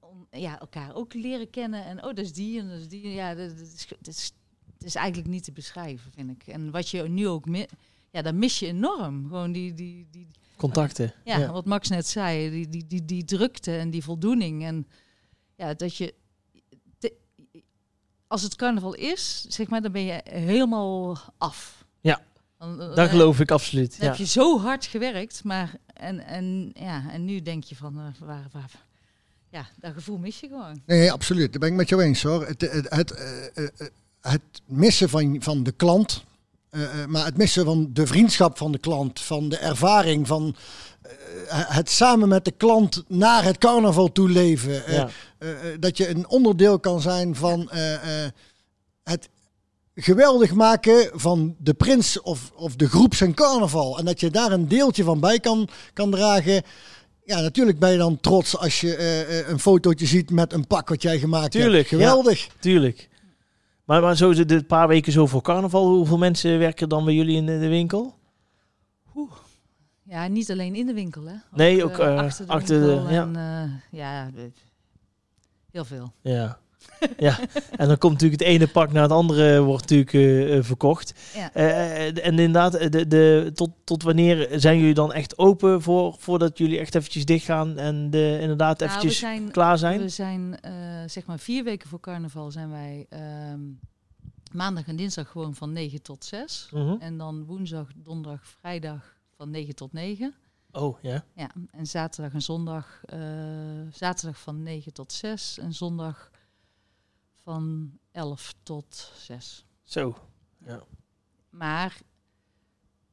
om, 0.00 0.26
ja, 0.30 0.60
elkaar 0.60 0.94
ook 0.94 1.14
leren 1.14 1.50
kennen. 1.50 1.84
En 1.84 1.96
oh, 1.98 2.04
dat 2.14 2.18
is 2.18 2.32
die 2.32 2.60
en 2.60 2.68
dat 2.68 2.78
is 2.78 2.88
die. 2.88 3.08
Ja, 3.08 3.34
dat, 3.34 3.48
dat 3.58 3.66
is, 3.66 3.86
dat 4.00 4.14
is, 4.14 4.32
dat 4.78 4.88
is 4.88 4.94
eigenlijk 4.94 5.28
niet 5.28 5.44
te 5.44 5.52
beschrijven, 5.52 6.12
vind 6.12 6.30
ik. 6.30 6.46
En 6.46 6.70
wat 6.70 6.88
je 6.88 7.02
nu 7.02 7.28
ook... 7.28 7.46
mi- 7.46 7.66
Ja, 8.10 8.22
dat 8.22 8.34
mis 8.34 8.58
je 8.58 8.66
enorm. 8.66 9.26
Gewoon 9.28 9.52
die, 9.52 9.74
die, 9.74 10.06
die, 10.10 10.26
contacten. 10.60 11.12
ja, 11.24 11.52
wat 11.52 11.64
Max 11.64 11.88
net 11.88 12.06
zei, 12.06 12.50
die, 12.50 12.68
die, 12.68 12.86
die, 12.86 13.04
die 13.04 13.24
drukte 13.24 13.76
en 13.76 13.90
die 13.90 14.02
voldoening. 14.04 14.64
En 14.64 14.86
ja, 15.56 15.74
dat 15.74 15.96
je. 15.96 16.14
de- 16.98 17.14
als 18.26 18.42
het 18.42 18.56
carnaval 18.56 18.94
is, 18.94 19.44
zeg 19.48 19.68
maar, 19.68 19.82
dan 19.82 19.92
ben 19.92 20.02
je 20.04 20.20
helemaal 20.24 21.18
af. 21.38 21.84
Ja, 22.00 22.20
Dan, 22.58 22.80
eh, 22.80 22.94
Dat 22.94 23.08
geloof 23.08 23.40
ik 23.40 23.50
absoluut. 23.50 23.90
dan 23.90 24.00
Ja. 24.06 24.06
heb 24.12 24.16
je 24.20 24.26
zo 24.26 24.58
hard 24.60 24.84
gewerkt, 24.86 25.44
maar 25.44 25.74
en, 25.94 26.20
en, 26.26 26.70
ja, 26.74 27.10
en 27.10 27.24
nu 27.24 27.42
denk 27.42 27.64
je 27.64 27.76
van 27.76 27.98
eh, 27.98 28.26
waar, 28.26 28.48
waar, 28.52 28.70
ja, 29.50 29.66
dat 29.78 29.92
gevoel 29.92 30.18
mis 30.18 30.40
je 30.40 30.48
gewoon. 30.48 30.82
Nee, 30.86 31.12
absoluut. 31.12 31.50
Daar 31.50 31.60
ben 31.60 31.68
ik 31.70 31.74
met 31.76 31.88
jou 31.88 32.02
eens 32.02 32.22
hoor. 32.22 32.46
Het, 32.46 32.60
het, 32.60 32.90
het, 32.94 33.10
eh, 33.10 33.66
het 34.20 34.42
missen 34.66 35.08
van, 35.08 35.42
van 35.42 35.62
de 35.62 35.72
klant, 35.72 36.24
eh, 36.70 36.82
eh, 36.82 37.08
maar 37.08 37.24
het 37.24 37.36
missen 37.36 37.64
van 37.64 37.90
de 37.92 38.06
vriendschap 38.06 38.58
van 38.58 38.72
de 38.72 38.78
klant, 38.78 39.20
van 39.20 39.48
de 39.48 39.56
ervaring, 39.56 40.26
van 40.26 40.54
eh, 41.02 41.10
het 41.50 41.90
samen 41.90 42.28
met 42.28 42.44
de 42.44 42.50
klant 42.50 43.04
naar 43.08 43.44
het 43.44 43.58
carnaval 43.58 44.12
toe 44.12 44.28
leven. 44.28 44.82
Ja. 44.92 45.08
dat 45.80 45.96
je 45.96 46.08
een 46.08 46.28
onderdeel 46.28 46.80
kan 46.80 47.00
zijn 47.00 47.36
van 47.36 47.70
het 49.02 49.28
geweldig 49.94 50.54
maken 50.54 51.10
van 51.12 51.54
de 51.58 51.74
prins 51.74 52.20
of, 52.20 52.50
of 52.54 52.76
de 52.76 52.88
groep 52.88 53.14
zijn 53.14 53.34
carnaval. 53.34 53.98
En 53.98 54.04
dat 54.04 54.20
je 54.20 54.30
daar 54.30 54.52
een 54.52 54.68
deeltje 54.68 55.04
van 55.04 55.20
bij 55.20 55.40
kan, 55.40 55.68
kan 55.92 56.10
dragen. 56.10 56.62
Ja, 57.24 57.40
natuurlijk 57.40 57.78
ben 57.78 57.90
je 57.90 57.98
dan 57.98 58.20
trots 58.20 58.56
als 58.56 58.80
je 58.80 59.44
een 59.48 59.60
fotootje 59.60 60.06
ziet 60.06 60.30
met 60.30 60.52
een 60.52 60.66
pak 60.66 60.88
wat 60.88 61.02
jij 61.02 61.18
gemaakt 61.18 61.50
Tuurlijk, 61.50 61.90
hebt. 61.90 62.02
Geweldig. 62.02 62.48
Tuurlijk. 62.60 63.09
Maar, 63.90 64.00
maar 64.02 64.16
zo 64.16 64.44
de, 64.44 64.64
paar 64.64 64.88
weken 64.88 65.12
zo 65.12 65.26
voor 65.26 65.42
carnaval, 65.42 65.88
hoeveel 65.88 66.18
mensen 66.18 66.58
werken 66.58 66.88
dan 66.88 67.04
bij 67.04 67.14
jullie 67.14 67.36
in 67.36 67.46
de, 67.46 67.58
de 67.58 67.68
winkel? 67.68 68.14
Ja, 70.02 70.26
niet 70.26 70.50
alleen 70.50 70.74
in 70.74 70.86
de 70.86 70.92
winkel, 70.92 71.24
hè? 71.24 71.34
Nee, 71.52 71.84
ook, 71.84 71.98
eh, 71.98 72.12
eh, 72.12 72.18
achter 72.18 72.46
de 72.46 72.52
achter 72.52 72.80
de- 72.80 72.86
winkel 72.86 73.08
ja. 73.10 73.22
en, 73.22 73.36
eh, 73.36 73.98
ja, 74.00 74.30
heel 75.70 75.84
veel. 75.84 76.12
Ja. 76.20 76.58
ja, 77.16 77.38
en 77.76 77.88
dan 77.88 77.98
komt 77.98 78.12
natuurlijk 78.12 78.40
het 78.40 78.50
ene 78.50 78.66
pak 78.66 78.92
naar 78.92 79.02
het 79.02 79.12
andere 79.12 79.60
wordt 79.60 79.80
natuurlijk 79.80 80.12
eh, 80.12 80.56
eh, 80.56 80.64
verkocht. 80.64 81.14
Ja. 81.34 81.52
Eh, 81.54 82.06
en 82.06 82.38
inderdaad, 82.38 82.92
de, 82.92 83.06
de, 83.06 83.50
tot, 83.54 83.70
tot 83.84 84.02
wanneer 84.02 84.48
zijn 84.54 84.78
jullie 84.78 84.94
dan 84.94 85.12
echt 85.12 85.38
open 85.38 85.82
voor, 85.82 86.14
voordat 86.18 86.58
jullie 86.58 86.78
echt 86.78 86.94
eventjes 86.94 87.24
dichtgaan 87.24 87.78
en 87.78 88.10
de, 88.10 88.38
inderdaad 88.40 88.78
Nou, 88.78 88.90
eventjes 88.90 89.18
zijn, 89.18 89.50
klaar 89.50 89.78
zijn? 89.78 90.00
We 90.00 90.08
zijn 90.08 90.58
zeg 91.06 91.26
maar 91.26 91.38
vier 91.38 91.64
weken 91.64 91.88
voor 91.88 92.00
carnaval 92.00 92.50
zijn 92.50 92.70
wij 92.70 93.06
ehm, 93.08 93.60
maandag 94.52 94.86
en 94.86 94.96
dinsdag 94.96 95.30
gewoon 95.30 95.54
van 95.54 95.72
9 95.72 96.02
tot 96.02 96.24
6. 96.24 96.68
Mhm. 96.72 96.94
En 96.98 97.18
dan 97.18 97.44
woensdag, 97.44 97.88
donderdag, 97.96 98.44
vrijdag 98.44 99.16
van 99.36 99.50
9 99.50 99.74
tot 99.74 99.92
9. 99.92 100.34
Oh, 100.72 101.02
ja. 101.02 101.24
Ja, 101.34 101.50
en 101.70 101.86
zaterdag 101.86 102.32
en 102.32 102.42
zondag, 102.42 103.00
zaterdag 103.92 104.40
van 104.40 104.62
9 104.62 104.92
tot 104.92 105.12
6 105.12 105.58
en 105.58 105.72
zondag 105.72 106.30
van 107.50 107.98
11 108.12 108.54
tot 108.62 109.12
6. 109.16 109.64
Zo. 109.82 110.16
Maar 111.50 112.00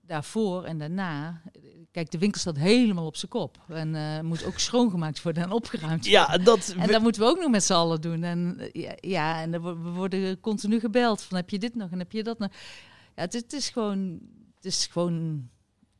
daarvoor 0.01 0.63
en 0.63 0.77
daarna, 0.77 1.41
kijk, 1.91 2.11
de 2.11 2.17
winkel 2.17 2.39
staat 2.39 2.57
helemaal 2.57 3.05
op 3.05 3.15
zijn 3.15 3.31
kop. 3.31 3.57
En 3.67 3.95
eh, 3.95 4.21
moet 4.21 4.45
ook 4.45 4.59
schoongemaakt 4.59 5.21
worden 5.21 5.43
en 5.43 5.51
opgeruimd 5.51 6.07
worden. 6.07 6.11
Ja, 6.11 6.37
dat... 6.37 6.69
En 6.77 6.87
dat 6.87 7.01
moeten 7.01 7.21
we 7.21 7.27
ook 7.27 7.39
nog 7.39 7.51
met 7.51 7.63
z'n 7.63 7.73
allen 7.73 8.01
doen. 8.01 8.23
En 8.23 8.69
ja, 8.73 8.95
ja 8.99 9.41
en 9.41 9.63
we 9.63 9.75
worden 9.75 10.39
continu 10.39 10.79
gebeld 10.79 11.21
van 11.21 11.37
heb 11.37 11.49
je 11.49 11.59
dit 11.59 11.75
nog 11.75 11.91
en 11.91 11.99
heb 11.99 12.11
je 12.11 12.23
dat 12.23 12.39
nog. 12.39 12.51
Ja, 13.15 13.21
het, 13.21 13.33
het 13.33 13.53
is 13.53 13.69
gewoon, 13.69 14.19
het 14.55 14.65
is 14.65 14.85
gewoon 14.85 15.49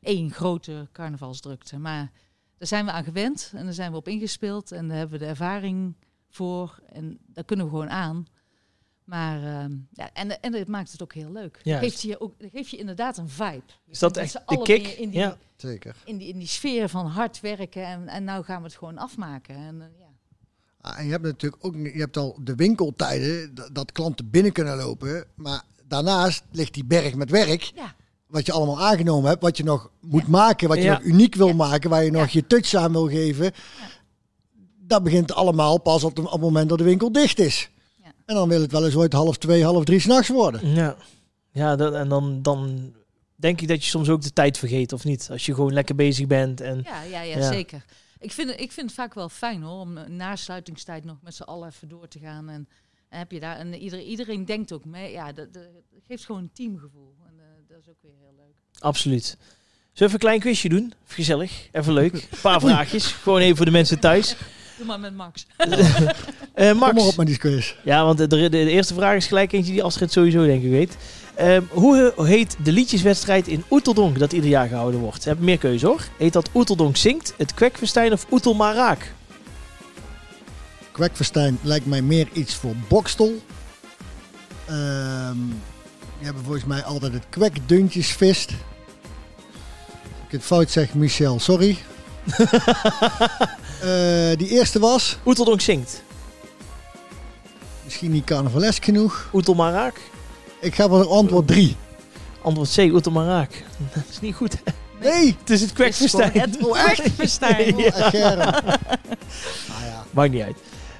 één 0.00 0.30
grote 0.30 0.88
carnavalsdrukte. 0.92 1.78
Maar 1.78 2.10
daar 2.58 2.68
zijn 2.68 2.84
we 2.84 2.90
aan 2.90 3.04
gewend 3.04 3.52
en 3.54 3.64
daar 3.64 3.74
zijn 3.74 3.90
we 3.90 3.96
op 3.96 4.08
ingespeeld 4.08 4.72
en 4.72 4.88
daar 4.88 4.96
hebben 4.96 5.18
we 5.18 5.24
de 5.24 5.30
ervaring 5.30 5.94
voor 6.30 6.78
en 6.92 7.18
daar 7.26 7.44
kunnen 7.44 7.64
we 7.66 7.70
gewoon 7.72 7.90
aan. 7.90 8.26
Maar 9.04 9.42
ehm, 9.42 9.72
ja, 9.92 10.10
en, 10.12 10.40
en 10.40 10.54
het 10.54 10.68
maakt 10.68 10.92
het 10.92 11.02
ook 11.02 11.14
heel 11.14 11.32
leuk. 11.32 11.60
Juist. 11.62 11.80
Dat 11.82 11.90
geeft 11.90 12.02
je, 12.02 12.20
ook, 12.20 12.34
dat 12.38 12.50
geeft 12.52 12.70
je 12.70 12.76
inderdaad 12.76 13.16
een 13.16 13.28
vibe. 13.28 13.62
Is 13.86 13.98
dat 13.98 14.16
echt 14.16 14.32
de 14.46 14.62
kick? 14.62 14.86
In 14.86 15.10
die, 15.10 15.18
Ja. 15.18 15.36
Zeker. 15.56 15.96
in, 16.04 16.16
die, 16.18 16.28
in 16.28 16.38
die 16.38 16.46
sfeer 16.48 16.88
van 16.88 17.06
hard 17.06 17.40
werken 17.40 17.84
en, 17.86 18.08
en 18.08 18.24
nou 18.24 18.44
gaan 18.44 18.58
we 18.60 18.66
het 18.68 18.76
gewoon 18.76 18.98
afmaken. 18.98 19.54
En, 19.56 19.80
eh, 19.82 19.86
ja. 19.98 20.06
Ah, 20.80 20.98
en 20.98 21.04
je 21.04 21.10
hebt 21.10 21.22
natuurlijk 21.24 21.64
ook 21.64 21.74
je 21.74 21.90
hebt 21.98 22.16
al 22.16 22.38
de 22.42 22.54
winkeltijden 22.54 23.54
dat, 23.54 23.74
dat 23.74 23.92
klanten 23.92 24.30
binnen 24.30 24.52
kunnen 24.52 24.76
lopen. 24.76 25.24
Maar 25.34 25.62
daarnaast 25.84 26.44
ligt 26.50 26.74
die 26.74 26.84
berg 26.84 27.14
met 27.14 27.30
werk. 27.30 27.62
Ja. 27.62 27.94
Wat 28.26 28.46
je 28.46 28.52
allemaal 28.52 28.80
aangenomen 28.80 29.28
hebt, 29.30 29.42
wat 29.42 29.56
je 29.56 29.64
nog 29.64 29.90
moet 30.00 30.26
maken, 30.28 30.68
wat 30.68 30.76
je 30.76 30.82
Ja. 30.84 30.92
nog 30.92 31.02
uniek 31.02 31.34
wil 31.34 31.46
Ja. 31.48 31.54
maken, 31.54 31.90
waar 31.90 32.04
je 32.04 32.10
nog 32.10 32.22
Ja. 32.24 32.28
je 32.40 32.46
touch 32.46 32.74
aan 32.74 32.92
wil 32.92 33.08
geven. 33.08 33.52
Dat 34.88 35.02
begint 35.02 35.32
allemaal 35.32 35.78
pas 35.78 36.04
op, 36.04 36.14
de- 36.16 36.22
op 36.22 36.30
het 36.32 36.40
moment 36.40 36.68
dat 36.68 36.78
de 36.78 36.84
winkel 36.84 37.12
dicht 37.12 37.38
is. 37.38 37.68
Ja. 38.02 38.12
En 38.26 38.34
dan 38.34 38.48
wil 38.48 38.60
het 38.60 38.72
wel 38.72 38.84
eens 38.84 38.94
ooit 38.96 39.12
half 39.12 39.36
twee, 39.36 39.64
half 39.64 39.84
drie 39.84 40.00
s'nachts 40.00 40.28
worden. 40.28 40.68
Ja, 40.74 40.96
ja 41.52 41.76
dat, 41.76 41.94
en 41.94 42.08
dan, 42.08 42.42
dan 42.42 42.92
denk 43.36 43.60
ik 43.60 43.68
dat 43.68 43.84
je 43.84 43.90
soms 43.90 44.08
ook 44.08 44.22
de 44.22 44.32
tijd 44.32 44.58
vergeet, 44.58 44.92
of 44.92 45.04
niet? 45.04 45.28
Als 45.30 45.46
je 45.46 45.54
gewoon 45.54 45.72
lekker 45.72 45.94
bezig 45.94 46.26
bent. 46.26 46.60
En, 46.60 46.80
Ja, 46.84 47.02
ja, 47.02 47.20
ja, 47.22 47.36
Ja. 47.38 47.52
zeker. 47.52 47.84
Ik 48.18 48.32
vind, 48.32 48.50
het- 48.50 48.60
ik 48.60 48.72
vind 48.72 48.86
het 48.86 48.94
vaak 48.98 49.14
wel 49.14 49.28
fijn 49.28 49.62
hoor, 49.62 49.80
om 49.80 49.98
na 50.16 50.36
sluitingstijd 50.36 51.04
nog 51.04 51.16
met 51.22 51.34
z'n 51.34 51.42
allen 51.42 51.68
even 51.68 51.88
door 51.88 52.08
te 52.08 52.18
gaan. 52.18 52.48
En, 52.48 52.68
en 53.08 53.18
heb 53.18 53.30
je 53.32 53.40
daar, 53.40 53.56
en 53.56 53.74
iedereen, 53.74 54.04
iedereen 54.06 54.44
denkt 54.44 54.72
ook 54.72 54.84
mee. 54.84 55.12
Ja, 55.12 55.32
dat, 55.32 55.52
dat 55.52 55.62
geeft 56.06 56.24
gewoon 56.24 56.40
een 56.40 56.52
teamgevoel. 56.52 57.14
En 57.26 57.34
eh, 57.38 57.44
dat 57.68 57.78
is 57.80 57.88
ook 57.88 58.02
weer 58.02 58.12
heel 58.20 58.34
leuk. 58.36 58.54
Absoluut. 58.78 59.24
Zullen 59.24 59.38
we 59.92 60.04
even 60.04 60.12
een 60.12 60.18
klein 60.18 60.40
quizje 60.40 60.68
doen? 60.68 60.92
Gezellig, 61.06 61.68
even 61.72 61.92
leuk. 61.92 62.12
Een 62.30 62.40
paar 62.42 62.60
vraagjes, 62.60 63.06
gewoon 63.06 63.40
even 63.40 63.56
voor 63.56 63.64
de 63.66 63.70
mensen 63.72 63.98
thuis. 64.00 64.36
Doe 64.78 64.86
maar 64.86 65.00
met 65.00 65.14
Max. 65.16 65.46
Eh, 66.54 66.70
Kom 66.70 66.78
maar 66.78 66.94
Max, 66.94 67.06
op 67.06 67.16
met 67.16 67.26
die 67.26 67.36
quiz. 67.38 67.74
ja, 67.84 68.04
want 68.04 68.18
de, 68.18 68.26
de, 68.26 68.48
de 68.48 68.70
eerste 68.70 68.94
vraag 68.94 69.16
is 69.16 69.26
gelijk 69.26 69.52
eentje 69.52 69.72
die 69.72 69.82
Astrid 69.82 70.12
sowieso 70.12 70.46
denk 70.46 70.62
ik 70.62 70.70
weet. 70.70 70.96
Ehm, 71.34 71.62
hoe 71.70 72.12
heet 72.16 72.56
de 72.62 72.72
liedjeswedstrijd 72.72 73.48
in 73.48 73.64
Oeteldonk 73.70 74.18
dat 74.18 74.32
ieder 74.32 74.50
jaar 74.50 74.68
gehouden 74.68 75.00
wordt? 75.00 75.24
Heb 75.24 75.38
meer 75.38 75.58
keuze 75.58 75.86
hoor. 75.86 76.02
Heet 76.16 76.32
dat 76.32 76.50
Oeteldonk 76.54 76.96
zingt, 76.96 77.34
het 77.36 77.54
Kwekfestijn 77.54 78.12
of 78.12 78.26
Oetelmaraak? 78.30 79.12
Kwekverstijn 80.92 81.58
lijkt 81.62 81.86
mij 81.86 82.02
meer 82.02 82.28
iets 82.32 82.54
voor 82.54 82.74
Bokstel. 82.88 83.42
Ehm 84.66 85.36
die 86.16 86.26
hebben 86.26 86.42
volgens 86.44 86.64
mij 86.64 86.84
altijd 86.84 87.12
het 87.12 87.24
kwekduntjesvist. 87.28 88.50
Als 88.50 90.26
ik 90.26 90.30
het 90.30 90.42
fout 90.42 90.70
zeg, 90.70 90.94
Michel, 90.94 91.40
sorry. 91.40 91.78
Eh, 93.80 94.36
die 94.38 94.48
eerste 94.48 94.78
was 94.78 95.18
Oeteldonk 95.26 95.60
zingt. 95.60 96.02
misschien 97.84 98.10
niet 98.10 98.24
carnavalesk 98.24 98.84
genoeg. 98.84 99.28
Oetelmaraak? 99.32 100.00
Ik 100.60 100.74
ga 100.74 100.88
voor 100.88 101.08
antwoord 101.08 101.46
3. 101.46 101.76
Antwoord 102.42 102.72
C, 102.74 102.78
Oetelmaraak. 102.78 103.64
Dat 103.94 104.02
is 104.10 104.20
niet 104.20 104.34
goed. 104.34 104.52
hè? 104.52 104.72
Nee! 105.08 105.36
Het 105.40 105.50
is 105.50 105.60
het 105.60 105.72
Kwekfestijn. 105.72 106.32
Het. 106.40 106.56
Oh, 106.64 106.78
echt, 106.78 107.02
Germ. 108.10 108.38
nou 108.38 108.52
ja, 109.90 110.04
Maakt 110.10 110.32
niet 110.32 110.42
uit. 110.42 110.56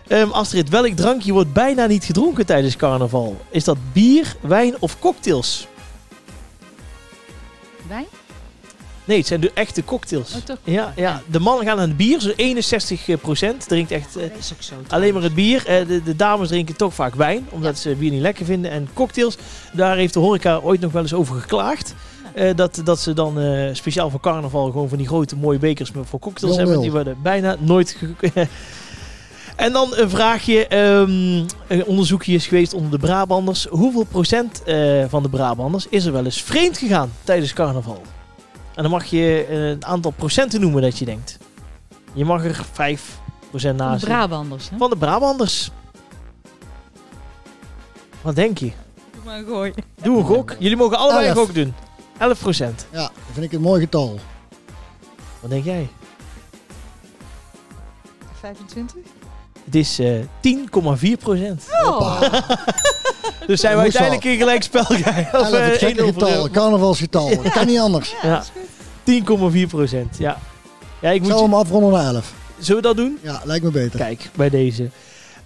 Ehm, 0.08 0.30
Astrid, 0.30 0.68
welk 0.68 0.96
drankje 0.96 1.32
wordt 1.32 1.52
bijna 1.52 1.86
niet 1.86 2.04
gedronken 2.04 2.46
tijdens 2.46 2.76
carnaval? 2.76 3.40
Is 3.50 3.64
dat 3.64 3.76
bier, 3.92 4.36
wijn 4.40 4.74
of 4.78 4.98
cocktails? 4.98 5.66
Wijn? 7.88 8.06
Nee, 9.08 9.18
het 9.18 9.26
zijn 9.26 9.40
de 9.40 9.50
echte 9.54 9.84
cocktails. 9.84 10.34
Oh, 10.34 10.40
toch? 10.44 10.56
Ja, 10.64 10.92
ja, 10.96 11.22
de 11.26 11.40
mannen 11.40 11.66
gaan 11.66 11.78
aan 11.78 11.88
het 11.88 11.96
bier, 11.96 12.20
zo'n 12.20 12.34
61% 13.62 13.66
drinkt 13.66 13.90
echt 13.90 14.16
eh, 14.16 14.22
Dat 14.22 14.38
is 14.38 14.52
ook 14.52 14.62
zo. 14.62 14.74
alleen 14.88 15.14
maar 15.14 15.22
het 15.22 15.34
bier. 15.34 15.66
Eh, 15.66 15.86
de, 15.86 16.02
de 16.02 16.16
dames 16.16 16.48
drinken 16.48 16.76
toch 16.76 16.94
vaak 16.94 17.14
wijn, 17.14 17.46
omdat 17.50 17.78
ze 17.78 17.94
bier 17.94 18.10
niet 18.10 18.20
lekker 18.20 18.44
vinden. 18.44 18.70
En 18.70 18.88
cocktails, 18.94 19.36
daar 19.72 19.96
heeft 19.96 20.14
de 20.14 20.20
horeca 20.20 20.56
ooit 20.62 20.80
nog 20.80 20.92
wel 20.92 21.02
eens 21.02 21.14
over 21.14 21.40
geklaagd. 21.40 21.94
Eh, 22.34 22.54
dat, 22.56 22.80
dat 22.84 23.00
ze 23.00 23.12
dan 23.12 23.40
eh, 23.40 23.68
speciaal 23.74 24.10
voor 24.10 24.20
carnaval 24.20 24.70
gewoon 24.70 24.88
van 24.88 24.98
die 24.98 25.06
grote 25.06 25.36
mooie 25.36 25.58
bekers 25.58 25.92
met- 25.92 26.06
voor 26.08 26.18
cocktails 26.18 26.56
hebben. 26.56 26.80
Die 26.80 26.90
worden 26.92 27.16
bijna 27.22 27.56
nooit... 27.60 27.96
en 29.56 29.72
dan 29.72 29.88
een 29.96 30.10
vraagje. 30.10 30.66
ehm, 30.66 31.44
een 31.68 31.84
onderzoekje 31.86 32.32
is 32.34 32.46
geweest 32.46 32.74
onder 32.74 32.90
de 32.90 32.98
Brabanders. 32.98 33.64
Hoeveel 33.70 34.04
procent 34.04 34.62
eh, 34.62 35.04
van 35.08 35.22
de 35.22 35.28
Brabanders 35.28 35.86
is 35.90 36.04
er 36.04 36.12
wel 36.12 36.24
eens 36.24 36.42
vreemd 36.42 36.78
gegaan 36.78 37.12
tijdens 37.24 37.52
carnaval? 37.52 38.02
En 38.78 38.84
dan 38.84 38.92
mag 38.92 39.04
je 39.04 39.46
eh, 39.48 39.68
een 39.68 39.84
aantal 39.84 40.10
procenten 40.10 40.60
noemen 40.60 40.82
dat 40.82 40.98
je 40.98 41.04
denkt. 41.04 41.38
Je 42.12 42.24
mag 42.24 42.44
er 42.44 42.56
5% 42.56 42.60
Van 43.52 43.76
naast. 43.76 44.00
de 44.00 44.06
Brabanders. 44.06 44.70
Hè? 44.70 44.76
Van 44.76 44.90
de 44.90 44.96
Brabanders. 44.96 45.70
Wat 48.22 48.34
denk 48.34 48.58
je? 48.58 48.72
Doe 49.12 49.22
maar 49.24 49.42
gooi. 49.44 49.72
Doe 50.02 50.18
een 50.18 50.24
gok. 50.24 50.56
Jullie 50.58 50.76
mogen 50.76 50.98
allebei 50.98 51.28
een 51.28 51.34
Elf. 51.34 51.46
gok 51.46 51.54
doen. 51.54 51.74
11 52.18 52.38
procent. 52.40 52.86
ja, 52.90 52.98
dat 52.98 53.10
vind 53.32 53.44
ik 53.46 53.52
een 53.52 53.60
mooi 53.60 53.80
getal. 53.80 54.18
Wat 55.40 55.50
denk 55.50 55.64
jij? 55.64 55.88
25? 58.40 58.94
Het 59.68 59.76
is 59.76 59.98
eh 59.98 60.14
10,4 61.07 61.18
procent. 61.18 61.64
Oh. 61.85 62.22
Dus 63.46 63.61
zijn 63.61 63.76
we 63.76 63.83
uiteindelijk 63.83 64.24
in 64.24 64.37
gelijk 64.37 64.62
spel. 64.62 64.81
Of, 64.83 65.00
11, 65.00 65.50
het 65.50 65.78
gekke 65.78 66.02
1-0 66.02 66.04
voor 66.04 66.12
getal, 66.12 66.50
carnavalsgetal. 66.50 67.28
Dat 67.42 67.52
kan 67.52 67.66
niet 67.66 67.78
anders. 67.78 68.14
Ja, 68.22 68.44
10,4 68.44 69.66
procent. 69.68 70.16
Ja. 70.18 70.38
Ja, 71.00 71.11
ik 71.11 71.20
moet 71.20 71.31
zou 71.31 71.42
hem 71.42 71.54
afronden 71.54 71.92
naar 71.92 72.14
11. 72.14 72.33
Zullen 72.59 72.83
we 72.83 72.88
dat 72.88 72.96
doen? 72.96 73.18
Ja, 73.22 73.40
lijkt 73.44 73.64
me 73.64 73.70
beter. 73.70 73.98
Kijk, 73.98 74.31
bij 74.35 74.50
deze. 74.50 74.90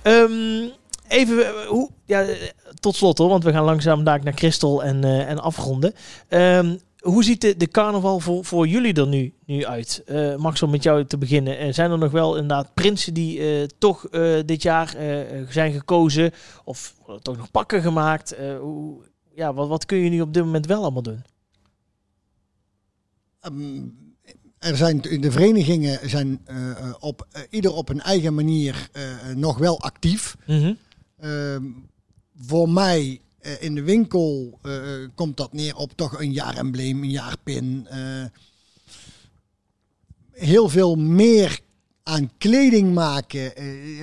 Ehm, 0.02 0.68
even, 1.08 1.46
eh, 1.46 1.66
hoe, 1.68 1.90
ja, 2.06 2.20
eh, 2.20 2.36
tot 2.80 2.96
slot 2.96 3.18
hoor, 3.18 3.28
want 3.28 3.44
we 3.44 3.52
gaan 3.52 3.64
langzaam 3.64 4.04
daar 4.04 4.20
naar 4.22 4.32
Christel 4.36 4.82
en, 4.82 5.04
eh, 5.04 5.30
en 5.30 5.38
afronden. 5.38 5.94
Ehm, 6.28 6.76
hoe 7.02 7.24
ziet 7.24 7.40
de, 7.40 7.56
de 7.56 7.68
carnaval 7.68 8.20
voor, 8.20 8.44
voor 8.44 8.66
jullie 8.66 8.94
er 8.94 9.08
nu, 9.08 9.34
nu 9.46 9.66
uit? 9.66 10.02
Eh 10.06 10.36
Max, 10.36 10.62
om 10.62 10.70
met 10.70 10.82
jou 10.82 11.04
te 11.04 11.18
beginnen. 11.18 11.58
Eh, 11.58 11.72
zijn 11.72 11.90
er 11.90 11.98
nog 11.98 12.10
wel 12.10 12.36
inderdaad 12.36 12.74
prinsen 12.74 13.14
die 13.14 13.40
eh, 13.40 13.68
toch 13.78 14.06
eh, 14.06 14.38
dit 14.46 14.62
jaar 14.62 14.96
zijn 15.48 15.72
gekozen? 15.72 16.32
Of 16.64 16.94
toch 17.22 17.36
nog 17.36 17.50
pakken 17.50 17.82
gemaakt? 17.82 18.36
Hoe, 18.60 19.02
ja, 19.34 19.54
wat, 19.54 19.68
wat 19.68 19.86
kun 19.86 19.98
je 19.98 20.10
nu 20.10 20.20
op 20.20 20.34
dit 20.34 20.44
moment 20.44 20.66
wel 20.66 20.82
allemaal 20.82 21.02
doen? 21.02 21.24
Ehm, 23.40 23.82
er 24.58 24.76
zijn 24.76 25.00
de 25.00 25.30
verenigingen 25.30 26.10
zijn 26.10 26.46
op 27.00 27.26
ieder 27.50 27.72
op 27.72 27.88
een 27.88 28.00
eigen 28.00 28.34
manier 28.34 28.88
nog 29.34 29.58
wel 29.58 29.80
actief. 29.80 30.36
Ehm, 31.16 31.64
voor 32.36 32.68
mij 32.68 33.20
eh, 33.42 33.62
in 33.62 33.74
de 33.74 33.82
winkel 33.82 34.58
eh, 34.62 34.72
komt 35.14 35.36
dat 35.36 35.52
neer 35.52 35.76
op 35.76 35.92
toch 35.96 36.20
een 36.20 36.32
jaarembleem, 36.32 37.02
een 37.02 37.10
jaarpin. 37.10 37.86
eh, 37.90 38.24
heel 40.32 40.68
veel 40.68 40.94
meer 40.94 41.60
aan 42.02 42.30
kleding 42.38 42.94
maken 42.94 43.52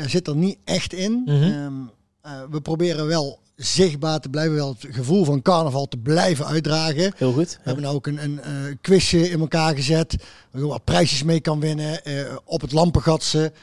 zit 0.10 0.28
er 0.28 0.36
niet 0.36 0.58
echt 0.64 0.94
in. 0.94 1.22
Mhm. 1.26 1.34
Ehm, 1.44 1.74
eh, 2.22 2.42
we 2.50 2.62
proberen 2.62 3.08
wel 3.08 3.40
zichtbaar 3.56 4.20
te 4.20 4.30
blijven, 4.30 4.56
wel 4.56 4.76
het 4.80 4.96
gevoel 4.96 5.26
van 5.26 5.42
carnaval 5.42 5.88
te 5.88 5.98
blijven 5.98 6.46
uitdragen. 6.46 7.14
Heel 7.16 7.34
goed. 7.34 7.52
We 7.64 7.70
hebben 7.70 7.86
ook 7.86 8.08
een, 8.08 8.24
een 8.24 8.78
quizje 8.82 9.30
in 9.30 9.40
elkaar 9.40 9.76
gezet. 9.76 10.16
Waar 10.52 10.62
je 10.62 10.68
wat 10.68 10.84
prijsjes 10.84 11.24
mee 11.24 11.40
kan 11.40 11.60
winnen. 11.60 12.02
op 12.46 12.62
het 12.62 12.72
lampengatsen. 12.72 13.54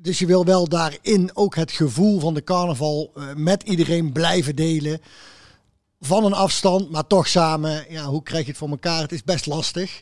Dus 0.00 0.18
je 0.18 0.26
wil 0.26 0.44
wel 0.44 0.68
daarin 0.68 1.30
ook 1.34 1.54
het 1.56 1.72
gevoel 1.72 2.20
van 2.20 2.34
de 2.34 2.44
carnaval 2.44 3.10
eh, 3.14 3.34
met 3.34 3.62
iedereen 3.62 4.12
blijven 4.12 4.56
delen. 4.56 5.00
Van 6.00 6.24
een 6.24 6.32
afstand, 6.32 6.90
maar 6.90 7.06
toch 7.06 7.28
samen. 7.28 7.84
Ja, 7.88 8.04
hoe 8.04 8.22
krijg 8.22 8.42
je 8.44 8.48
het 8.48 8.58
voor 8.58 8.68
elkaar? 8.68 9.00
Het 9.02 9.12
is 9.12 9.24
best 9.24 9.46
lastig. 9.46 10.00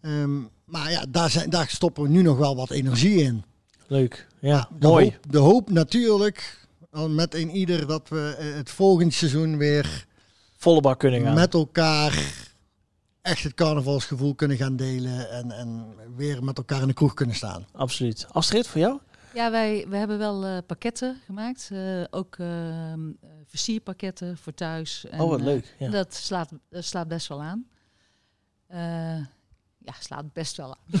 Ehm, 0.00 0.40
maar 0.64 0.90
ja, 0.90 1.04
daar, 1.08 1.30
zijn, 1.30 1.50
daar 1.50 1.68
stoppen 1.68 2.02
we 2.02 2.08
nu 2.08 2.22
nog 2.22 2.38
wel 2.38 2.56
wat 2.56 2.70
energie 2.70 3.22
in. 3.22 3.44
Leuk. 3.86 4.26
Ja, 4.40 4.68
De 4.78 4.86
mooi. 4.88 5.04
Hoop, 5.04 5.32
de 5.32 5.38
hoop 5.38 5.70
natuurlijk, 5.70 6.66
met 7.08 7.34
een 7.34 7.50
ieder, 7.50 7.86
dat 7.86 8.08
we 8.08 8.34
eh, 8.38 8.54
het 8.54 8.70
volgende 8.70 9.12
seizoen 9.12 9.56
weer 9.56 10.06
Volle 10.56 10.80
bak 10.80 10.98
kunnen 10.98 11.22
gaan. 11.22 11.34
met 11.34 11.54
elkaar 11.54 12.32
echt 13.22 13.42
het 13.42 13.54
carnavalsgevoel 13.54 14.34
kunnen 14.34 14.56
gaan 14.56 14.76
delen. 14.76 15.30
En, 15.30 15.50
en 15.50 15.84
weer 16.16 16.44
met 16.44 16.56
elkaar 16.56 16.80
in 16.80 16.86
de 16.86 16.92
kroeg 16.92 17.14
kunnen 17.14 17.36
staan. 17.36 17.66
Absoluut. 17.72 18.26
Astrid, 18.32 18.66
voor 18.66 18.80
jou? 18.80 18.98
Ja, 19.34 19.50
wij 19.50 19.86
we 19.88 19.96
hebben 19.96 20.18
wel 20.18 20.44
eh, 20.44 20.56
pakketten 20.66 21.20
gemaakt. 21.24 21.68
eh, 21.72 22.02
ook 22.10 22.36
ehm, 22.38 23.08
eh, 23.20 23.28
versierpakketten 23.46 24.36
voor 24.38 24.54
thuis. 24.54 25.04
En, 25.10 25.20
oh, 25.20 25.28
wat 25.28 25.40
leuk. 25.40 25.74
Ja. 25.78 25.90
Dat 25.90 26.14
slaat, 26.14 26.50
slaat 26.70 27.08
best 27.08 27.28
wel 27.28 27.42
aan. 27.42 27.66
Eh, 28.66 29.16
ja, 29.84 29.92
slaat 30.00 30.32
best 30.32 30.56
wel 30.56 30.76
aan. 30.76 31.00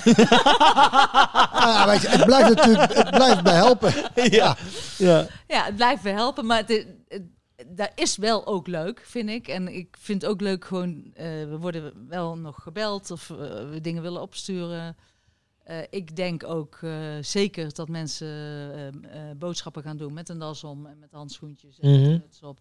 Ah, 1.64 1.86
weet 1.86 2.00
je, 2.02 2.08
het 2.08 2.24
blijft 2.24 2.54
natuurlijk 2.54 2.94
het 2.94 3.10
blijft 3.10 3.42
bij 3.42 3.54
helpen. 3.54 3.92
ja. 4.38 4.56
ja. 4.98 5.26
Ja, 5.48 5.64
het 5.64 5.76
blijft 5.76 6.02
wel 6.02 6.14
helpen, 6.14 6.46
maar 6.46 6.58
het, 6.58 6.70
is- 6.70 6.84
het- 7.08 7.22
dat 7.66 7.90
is 7.94 8.16
wel 8.16 8.46
ook 8.46 8.66
leuk, 8.66 9.02
vind 9.06 9.28
ik. 9.28 9.48
En 9.48 9.68
ik 9.74 9.96
vind 10.00 10.22
het 10.22 10.30
ook 10.30 10.40
leuk 10.40 10.64
gewoon, 10.64 11.10
eh, 11.14 11.24
we 11.24 11.56
worden 11.60 12.06
wel 12.08 12.38
nog 12.38 12.62
gebeld 12.62 13.10
of 13.10 13.28
we 13.28 13.78
dingen 13.82 14.02
willen 14.02 14.22
opsturen. 14.22 14.96
Eh, 15.64 15.78
ik 15.90 16.16
denk 16.16 16.44
ook 16.44 16.78
eh, 16.80 17.16
zeker 17.20 17.74
dat 17.74 17.88
mensen 17.88 18.28
eh, 19.10 19.20
boodschappen 19.36 19.82
gaan 19.82 19.96
doen 19.96 20.12
met 20.12 20.28
een 20.28 20.38
das 20.38 20.64
om 20.64 20.86
en 20.86 20.98
met 20.98 21.12
handschoentjes 21.12 21.78
en 21.78 21.88
een 21.88 22.10
muts 22.10 22.42
op. 22.42 22.60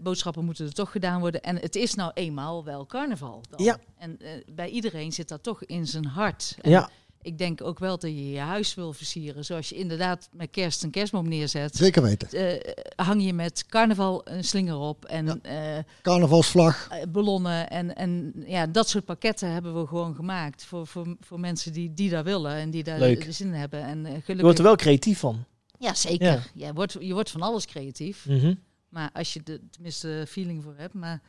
Boodschappen 0.00 0.44
moeten 0.44 0.66
er 0.66 0.72
toch 0.72 0.90
gedaan 0.90 1.20
worden. 1.20 1.42
En 1.42 1.56
het 1.56 1.76
is 1.76 1.94
nou 1.94 2.10
eenmaal 2.14 2.64
wel 2.64 2.86
carnaval. 2.86 3.42
Dan. 3.50 3.64
Ja. 3.64 3.78
En 3.96 4.18
bij 4.52 4.68
iedereen 4.68 5.12
zit 5.12 5.28
dat 5.28 5.42
toch 5.42 5.64
in 5.64 5.86
zijn 5.86 6.04
hart. 6.04 6.56
En 6.60 6.70
ja. 6.70 6.90
Ik 7.28 7.38
denk 7.38 7.62
ook 7.62 7.78
wel 7.78 7.98
dat 7.98 8.10
je 8.10 8.30
je 8.30 8.38
huis 8.38 8.74
wil 8.74 8.92
versieren. 8.92 9.44
Zoals 9.44 9.68
je 9.68 9.74
inderdaad 9.74 10.28
met 10.32 10.50
kerst 10.50 10.82
een 10.82 10.90
kerstboom 10.90 11.28
neerzet. 11.28 11.76
Zeker 11.76 12.02
weten. 12.02 12.28
eh, 12.30 12.72
hang 13.06 13.24
je 13.24 13.32
met 13.32 13.66
carnaval 13.66 14.20
een 14.28 14.44
slinger 14.44 14.76
op 14.76 15.04
en 15.04 15.26
Ja. 15.26 15.38
eh, 15.78 15.84
Carnavalsvlag. 16.02 16.88
eh, 16.90 17.02
ballonnen. 17.08 17.70
En, 17.70 17.96
en 17.96 18.32
ja, 18.46 18.66
dat 18.66 18.88
soort 18.88 19.04
pakketten 19.04 19.50
hebben 19.52 19.80
we 19.80 19.86
gewoon 19.86 20.14
gemaakt 20.14 20.64
voor, 20.64 20.86
voor, 20.86 21.16
voor 21.20 21.40
mensen 21.40 21.72
die, 21.72 21.94
die 21.94 22.10
daar 22.10 22.24
willen 22.24 22.52
en 22.52 22.70
die 22.70 22.84
daar 22.84 22.98
Leuk. 22.98 23.24
de 23.24 23.32
zin 23.32 23.46
in 23.46 23.52
hebben. 23.52 23.82
En 23.82 23.98
eh, 24.06 24.12
Je 24.14 24.20
gelukkig... 24.20 24.40
wordt 24.40 24.58
er 24.58 24.64
wel 24.64 24.76
creatief 24.76 25.18
van. 25.18 25.44
Ja, 25.78 25.94
zeker. 25.94 26.26
Ja. 26.54 26.66
Je, 26.66 26.72
wordt, 26.72 26.96
je 27.00 27.12
wordt 27.12 27.30
van 27.30 27.42
alles 27.42 27.66
creatief. 27.66 28.26
Mhm. 28.26 28.54
Maar 28.88 29.10
als 29.12 29.32
je 29.32 29.40
er 29.44 29.58
tenminste 29.70 30.24
feeling 30.28 30.62
voor 30.62 30.74
hebt. 30.76 30.94
Maar 30.94 31.22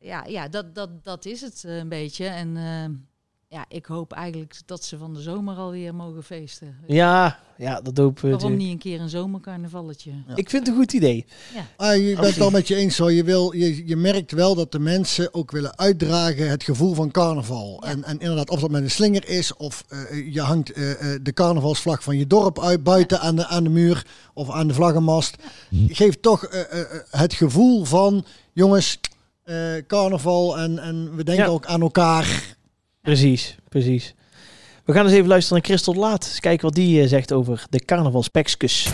ja, 0.00 0.24
ja 0.24 0.48
dat, 0.48 0.74
dat, 0.74 1.04
dat 1.04 1.24
is 1.24 1.40
het 1.40 1.62
een 1.66 1.88
beetje. 1.88 2.26
En 2.26 2.56
eh, 2.56 2.84
ja, 3.48 3.64
ik 3.68 3.86
hoop 3.86 4.12
eigenlijk 4.12 4.54
dat 4.66 4.84
ze 4.84 4.98
van 4.98 5.14
de 5.14 5.20
zomer 5.20 5.56
alweer 5.56 5.94
mogen 5.94 6.22
feesten. 6.22 6.76
Ja, 6.86 7.38
ja, 7.58 7.80
dat 7.80 7.96
hopen 7.96 8.24
we 8.24 8.30
Waarom 8.30 8.56
niet 8.56 8.70
een 8.70 8.78
keer 8.78 9.00
een 9.00 9.08
zomercarnavalletje? 9.08 10.10
Ik 10.34 10.50
vind 10.50 10.66
het 10.66 10.74
een 10.74 10.80
goed 10.82 10.92
idee. 10.92 11.26
Ah, 11.76 11.96
je 11.96 12.14
bent 12.20 12.34
het 12.34 12.40
al 12.40 12.50
met 12.50 12.68
je 12.68 12.74
eens 12.74 12.98
hoor. 12.98 13.12
Je, 13.12 13.24
wil, 13.24 13.52
je, 13.52 13.86
je 13.86 13.96
merkt 13.96 14.32
wel 14.32 14.54
dat 14.54 14.72
de 14.72 14.78
mensen 14.78 15.34
ook 15.34 15.50
willen 15.50 15.78
uitdragen 15.78 16.50
het 16.50 16.62
gevoel 16.62 16.94
van 16.94 17.10
carnaval. 17.10 17.82
Ja. 17.84 17.90
En, 17.90 18.04
en 18.04 18.18
inderdaad, 18.18 18.50
of 18.50 18.60
dat 18.60 18.70
met 18.70 18.82
een 18.82 18.90
slinger 18.90 19.28
is, 19.28 19.56
of 19.56 19.84
eh, 19.88 20.32
je 20.34 20.40
hangt 20.40 20.72
eh, 20.72 20.90
eh, 21.14 21.20
de 21.22 21.32
carnavalsvlag 21.32 22.02
van 22.02 22.18
je 22.18 22.26
dorp 22.26 22.60
uit 22.60 22.82
buiten 22.82 23.20
aan 23.20 23.36
de, 23.36 23.46
aan 23.46 23.64
de 23.64 23.70
muur 23.70 24.06
of 24.34 24.50
aan 24.50 24.68
de 24.68 24.74
vlaggenmast. 24.74 25.36
Geeft 25.88 26.22
toch 26.22 26.44
eh, 26.44 26.60
eh, 26.60 26.80
eh, 26.80 26.86
het 27.10 27.34
gevoel 27.34 27.84
van, 27.84 28.24
jongens, 28.52 29.00
eh, 29.42 29.56
carnaval 29.86 30.58
en, 30.58 30.78
en 30.78 31.16
we 31.16 31.24
denken 31.24 31.44
Ja. 31.44 31.50
ook 31.50 31.66
aan 31.66 31.80
elkaar. 31.80 32.54
Precies, 33.06 33.56
precies. 33.68 34.14
We 34.84 34.92
gaan 34.92 35.04
eens 35.04 35.14
even 35.14 35.28
luisteren 35.28 35.58
naar 35.58 35.66
Christel 35.66 35.94
Laat. 35.94 36.24
Eens 36.24 36.40
kijken 36.40 36.66
wat 36.66 36.74
die 36.74 37.02
eh, 37.02 37.08
zegt 37.08 37.32
over 37.32 37.66
de 37.70 37.84
carnavalspekskus. 37.84 38.88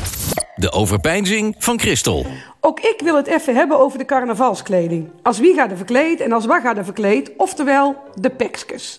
De 0.57 0.73
overpeinzing 0.73 1.55
van 1.59 1.79
Christel. 1.79 2.27
Ook 2.61 2.81
ik 2.81 3.01
wil 3.05 3.17
het 3.17 3.27
even 3.27 3.55
hebben 3.55 3.79
over 3.79 3.99
de 3.99 4.05
carnavalskleding. 4.05 5.11
Als 5.23 5.39
wie 5.39 5.55
gaat 5.55 5.71
er 5.71 5.77
verkleed 5.77 6.21
en 6.21 6.33
als 6.33 6.47
wat 6.47 6.63
gaat 6.63 6.77
er 6.77 6.85
verkleed, 6.85 7.33
oftewel 7.37 7.97
de 8.15 8.31
pekskus. 8.31 8.99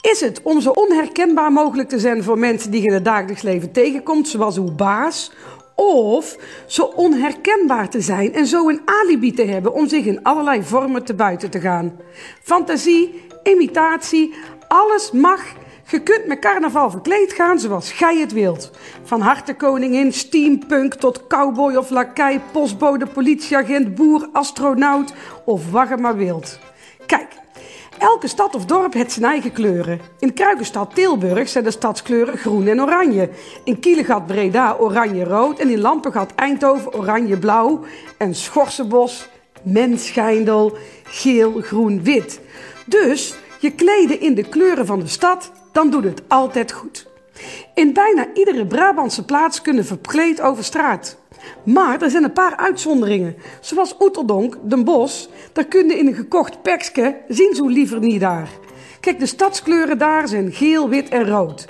Is 0.00 0.20
het 0.20 0.42
om 0.42 0.60
zo 0.60 0.70
onherkenbaar 0.70 1.52
mogelijk 1.52 1.88
te 1.88 1.98
zijn 1.98 2.22
voor 2.22 2.38
mensen 2.38 2.70
die 2.70 2.80
je 2.80 2.86
in 2.86 2.94
het 2.94 3.04
dagelijks 3.04 3.42
leven 3.42 3.72
tegenkomt, 3.72 4.28
zoals 4.28 4.56
uw 4.56 4.74
baas? 4.74 5.30
Of 5.74 6.36
zo 6.66 6.82
onherkenbaar 6.82 7.88
te 7.88 8.00
zijn 8.00 8.34
en 8.34 8.46
zo 8.46 8.68
een 8.68 8.80
alibi 8.84 9.32
te 9.32 9.44
hebben 9.44 9.74
om 9.74 9.88
zich 9.88 10.04
in 10.04 10.22
allerlei 10.22 10.62
vormen 10.62 11.04
te 11.04 11.14
buiten 11.14 11.50
te 11.50 11.60
gaan? 11.60 11.96
Fantasie, 12.42 13.25
imitatie, 13.46 14.34
alles 14.68 15.10
mag. 15.10 15.42
Je 15.88 16.00
kunt 16.02 16.26
met 16.26 16.38
carnaval 16.38 16.90
verkleed 16.90 17.32
gaan 17.32 17.58
zoals 17.58 17.92
gij 17.92 18.18
het 18.18 18.32
wilt. 18.32 18.70
Van 19.02 19.20
hartenkoningin, 19.20 20.12
steampunk 20.12 20.94
tot 20.94 21.26
cowboy 21.26 21.74
of 21.74 21.90
lakij, 21.90 22.40
postbode, 22.52 23.06
politieagent, 23.06 23.94
boer, 23.94 24.28
astronaut 24.32 25.12
of 25.44 25.70
wat 25.70 25.88
je 25.88 25.96
maar 25.96 26.16
wilt. 26.16 26.58
Kijk, 27.06 27.28
elke 27.98 28.28
stad 28.28 28.54
of 28.54 28.64
dorp 28.64 28.92
heeft 28.92 29.12
zijn 29.12 29.24
eigen 29.24 29.52
kleuren. 29.52 30.00
In 30.18 30.34
Kruikenstad 30.34 30.94
Tilburg 30.94 31.48
zijn 31.48 31.64
de 31.64 31.70
stadskleuren 31.70 32.38
groen 32.38 32.66
en 32.66 32.80
oranje. 32.80 33.28
In 33.64 33.80
Kielegat 33.80 34.26
Breda 34.26 34.76
oranje-rood 34.78 35.58
en 35.58 35.70
in 35.70 35.80
Lampengat 35.80 36.34
Eindhoven 36.34 36.94
oranje-blauw. 36.94 37.84
En 38.16 38.34
Schorsenbos, 38.34 39.28
Menschijndel, 39.62 40.76
geel, 41.04 41.60
groen, 41.60 42.02
wit. 42.02 42.40
Dus 42.86 43.34
je 43.60 43.70
kleden 43.70 44.20
in 44.20 44.34
de 44.34 44.48
kleuren 44.48 44.86
van 44.86 45.00
de 45.00 45.06
stad, 45.06 45.52
dan 45.72 45.90
doet 45.90 46.04
het 46.04 46.22
altijd 46.28 46.72
goed. 46.72 47.06
In 47.74 47.92
bijna 47.92 48.26
iedere 48.34 48.66
Brabantse 48.66 49.24
plaats 49.24 49.62
kunnen 49.62 49.84
verkleed 49.84 50.40
over 50.40 50.64
straat. 50.64 51.16
Maar 51.64 52.02
er 52.02 52.10
zijn 52.10 52.24
een 52.24 52.32
paar 52.32 52.56
uitzonderingen. 52.56 53.36
Zoals 53.60 53.96
Oeteldonk, 54.00 54.56
Den 54.62 54.84
Bosch, 54.84 55.26
daar 55.52 55.64
kun 55.64 55.88
je 55.88 55.98
in 55.98 56.06
een 56.06 56.14
gekocht 56.14 56.62
pekske 56.62 57.16
zien 57.28 57.54
zo 57.54 57.66
liever 57.66 57.98
niet 58.00 58.20
daar. 58.20 58.48
Kijk, 59.00 59.18
de 59.18 59.26
stadskleuren 59.26 59.98
daar 59.98 60.28
zijn 60.28 60.52
geel, 60.52 60.88
wit 60.88 61.08
en 61.08 61.28
rood. 61.28 61.66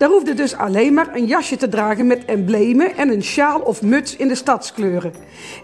Daar 0.00 0.08
hoef 0.08 0.26
je 0.26 0.34
dus 0.34 0.56
alleen 0.56 0.94
maar 0.94 1.16
een 1.16 1.26
jasje 1.26 1.56
te 1.56 1.68
dragen 1.68 2.06
met 2.06 2.24
emblemen 2.24 2.96
en 2.96 3.08
een 3.08 3.22
sjaal 3.22 3.60
of 3.60 3.82
muts 3.82 4.16
in 4.16 4.28
de 4.28 4.34
stadskleuren. 4.34 5.12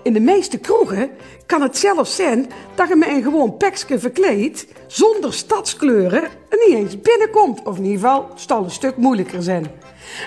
In 0.03 0.13
de 0.13 0.21
meeste 0.21 0.59
kroegen 0.59 1.11
kan 1.47 1.63
het 1.63 1.77
zelfs 1.77 2.17
zijn 2.17 2.47
dat 2.75 2.89
je 2.89 2.97
met 2.97 3.09
een 3.09 3.23
gewoon 3.23 3.57
pekske 3.57 3.99
verkleed, 3.99 4.69
zonder 4.87 5.33
stadskleuren, 5.33 6.23
er 6.23 6.59
niet 6.67 6.77
eens 6.77 7.01
binnenkomt. 7.01 7.63
Of 7.63 7.77
in 7.77 7.85
ieder 7.85 8.01
geval, 8.01 8.29
het 8.31 8.41
zal 8.41 8.65
een 8.65 8.71
stuk 8.71 8.97
moeilijker 8.97 9.43
zijn. 9.43 9.67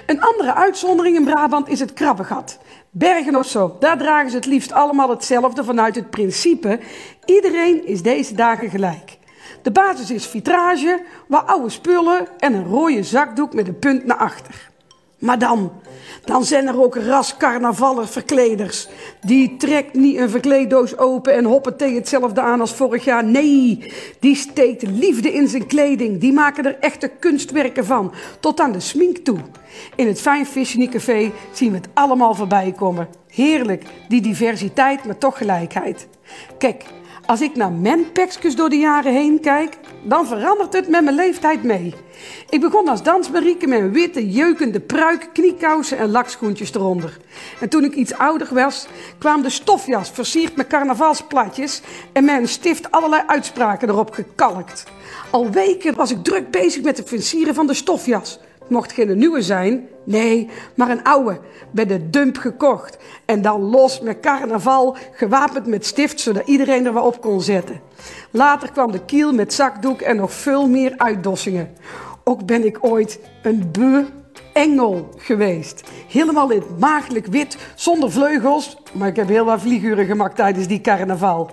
Een 0.06 0.22
andere 0.22 0.54
uitzondering 0.54 1.15
in 1.15 1.24
Brabant 1.24 1.69
is 1.69 1.80
het 1.80 1.93
krabbegat. 1.93 2.58
Bergen 2.89 3.36
of 3.36 3.45
zo, 3.45 3.76
daar 3.80 3.98
dragen 3.98 4.30
ze 4.30 4.36
het 4.36 4.45
liefst 4.45 4.72
allemaal 4.72 5.10
hetzelfde 5.10 5.63
vanuit 5.63 5.95
het 5.95 6.10
principe: 6.10 6.80
iedereen 7.26 7.88
is 7.88 8.02
deze 8.02 8.36
dagen 8.36 8.69
gelijk. 8.69 9.18
De 9.62 9.72
basis 9.72 10.12
is 10.12 10.28
vitrage, 10.28 11.02
wat 11.28 11.48
oude 11.48 11.69
spullen 11.69 12.28
en 12.38 12.54
een 12.54 12.65
rode 12.65 13.04
zakdoek 13.04 13.54
met 13.54 13.67
een 13.67 13.80
punt 13.80 14.06
naar 14.06 14.17
achter. 14.17 14.69
Maar 15.19 15.39
dan, 15.39 15.72
dan 16.26 16.43
zijn 16.43 16.67
er 16.67 16.82
ook 16.82 16.95
ras 16.95 17.36
verkleders. 18.06 18.88
Die 19.22 19.58
trekt 19.58 19.93
niet 19.93 20.17
een 20.17 20.30
verkleeddoos 20.30 20.98
open 20.98 21.34
en 21.34 21.45
hoppen 21.45 21.78
tegen 21.78 21.95
hetzelfde 21.95 22.41
aan 22.41 22.60
als 22.60 22.74
vorig 22.74 23.04
jaar. 23.04 23.24
Nee, 23.24 23.93
die 24.19 24.36
steekt 24.36 24.88
liefde 24.88 25.34
in 25.34 25.48
zijn 25.48 25.67
kleding. 25.67 26.19
Die 26.19 26.34
maken 26.34 26.65
er 26.65 26.78
echte 26.80 27.08
kunstwerken 27.08 27.86
van, 27.86 28.13
tot 28.39 28.60
aan 28.60 28.72
de 28.72 28.80
smink 28.80 29.17
toe. 29.17 29.39
In 29.95 30.08
het 30.08 30.22
Fijn 30.22 30.45
Café 30.89 31.32
zien 31.52 31.72
we 31.72 31.78
het 31.78 31.89
allemaal 31.93 32.34
voorbij 32.34 32.74
komen. 32.78 33.08
Heerlijk, 33.28 33.84
die 34.08 34.22
diversiteit, 34.22 35.06
maar 35.06 35.17
toch 35.17 35.38
gelijkheid. 35.38 36.08
Kijk, 36.58 36.86
als 37.30 37.42
ik 37.42 37.56
naar 37.56 37.72
mijn 37.72 38.12
pekskus 38.12 38.56
door 38.56 38.70
de 38.70 38.76
jaren 38.76 39.14
heen 39.14 39.39
kijk, 39.39 39.78
dan 40.03 40.28
verandert 40.28 40.74
het 40.74 40.88
met 40.88 41.03
mijn 41.03 41.16
leeftijd 41.16 41.64
mee. 41.64 41.93
Ik 42.49 42.62
begon 42.62 42.88
als 42.88 43.03
dansmarieke 43.03 43.68
met 43.68 43.80
een 43.80 43.91
witte, 43.91 44.30
jeukende 44.30 44.80
pruik, 44.80 45.30
kniekousen 45.34 45.97
en 45.97 46.12
lakschoentjes 46.12 46.74
eronder. 46.74 47.18
En 47.60 47.70
toen 47.70 47.84
ik 47.84 47.93
iets 47.93 48.14
ouder 48.14 48.53
was, 48.53 48.88
kwam 49.18 49.41
de 49.41 49.49
stofjas 49.49 50.12
versierd 50.12 50.56
met 50.56 50.68
carnavalsplatjes 50.68 51.82
en 52.14 52.30
een 52.30 52.47
stift 52.47 52.91
allerlei 52.91 53.24
uitspraken 53.28 53.89
erop 53.89 54.12
gekalkt. 54.12 54.84
Al 55.30 55.49
weken 55.49 55.95
was 55.95 56.12
ik 56.12 56.24
druk 56.24 56.51
bezig 56.51 56.84
met 56.84 56.97
het 56.97 57.10
versieren 57.10 57.56
van 57.56 57.68
de 57.68 57.74
stofjas. 57.74 58.39
Mocht 58.70 58.91
geen 58.91 59.17
nieuwe 59.17 59.41
zijn, 59.41 59.88
nee, 60.03 60.49
maar 60.76 60.89
een 60.89 61.03
oude, 61.03 61.39
bij 61.72 61.86
de 61.86 62.09
dump 62.09 62.38
gekocht. 62.38 62.97
En 63.26 63.41
dan 63.41 63.61
los 63.61 64.01
met 64.01 64.20
carnaval, 64.20 64.95
gewapend 65.11 65.65
met 65.65 65.86
stift, 65.86 66.20
zodat 66.20 66.47
iedereen 66.47 66.86
er 66.86 66.93
wat 66.93 67.05
op 67.05 67.22
kon 67.22 67.41
zetten. 67.41 67.82
Later 68.32 68.72
kwam 68.72 68.91
de 68.91 69.05
kiel 69.05 69.34
met 69.34 69.53
zakdoek 69.53 70.01
en 70.01 70.15
nog 70.15 70.34
veel 70.34 70.67
meer 70.67 70.93
uitdossingen. 70.97 71.70
Ook 72.24 72.45
ben 72.45 72.65
ik 72.65 72.78
ooit 72.82 73.20
een 73.43 73.70
be 73.72 74.05
engel 74.53 75.09
geweest. 75.17 75.84
Helemaal 76.07 76.51
in 76.51 76.63
het 77.13 77.30
wit, 77.30 77.57
zonder 77.76 78.11
vleugels. 78.11 78.78
Maar 78.93 79.07
ik 79.07 79.15
heb 79.15 79.28
heel 79.28 79.45
wat 79.45 79.61
vlieguren 79.61 80.05
gemaakt 80.05 80.36
tijdens 80.36 80.67
die 80.67 80.82
carnaval. 80.82 81.49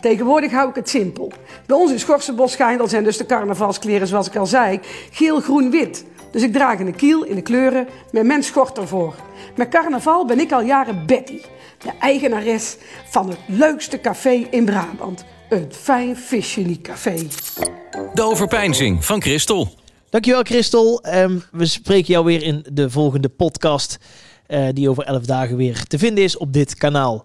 Tegenwoordig 0.00 0.52
hou 0.52 0.68
ik 0.68 0.74
het 0.74 0.88
simpel. 0.88 1.32
Bij 1.66 1.76
ons 1.76 1.90
in 1.90 1.98
Schorsenbos-Schijndel 1.98 2.88
zijn 2.88 3.04
dus 3.04 3.16
de 3.16 3.26
carnavalskleren, 3.26 4.06
zoals 4.06 4.26
ik 4.26 4.36
al 4.36 4.46
zei, 4.46 4.80
geel, 5.10 5.40
groen, 5.40 5.70
wit. 5.70 6.04
Dus 6.34 6.42
ik 6.42 6.52
draag 6.52 6.78
een 6.78 6.96
kiel 6.96 7.22
in 7.24 7.34
de 7.34 7.42
kleuren 7.42 7.88
met 8.12 8.24
mijn 8.24 8.42
schort 8.42 8.78
ervoor. 8.78 9.14
Met 9.56 9.68
carnaval 9.68 10.26
ben 10.26 10.40
ik 10.40 10.52
al 10.52 10.62
jaren 10.62 11.06
Betty, 11.06 11.40
de 11.78 11.90
eigenares 12.00 12.76
van 13.10 13.28
het 13.28 13.38
leukste 13.46 14.00
café 14.00 14.46
in 14.50 14.64
Brabant. 14.64 15.24
Een 15.48 15.72
fijn 15.72 16.16
visje 16.16 16.80
café. 16.80 17.14
De 18.14 18.22
overpeinzing 18.22 19.04
van 19.04 19.22
Christel. 19.22 19.74
Dankjewel 20.10 20.42
Christel. 20.42 21.02
Ehm, 21.02 21.38
we 21.52 21.66
spreken 21.66 22.12
jou 22.12 22.24
weer 22.24 22.42
in 22.42 22.66
de 22.72 22.90
volgende 22.90 23.28
podcast. 23.28 23.98
eh, 24.46 24.68
die 24.72 24.88
over 24.88 25.04
elf 25.04 25.24
dagen 25.24 25.56
weer 25.56 25.84
te 25.84 25.98
vinden 25.98 26.24
is 26.24 26.36
op 26.36 26.52
dit 26.52 26.74
kanaal. 26.74 27.24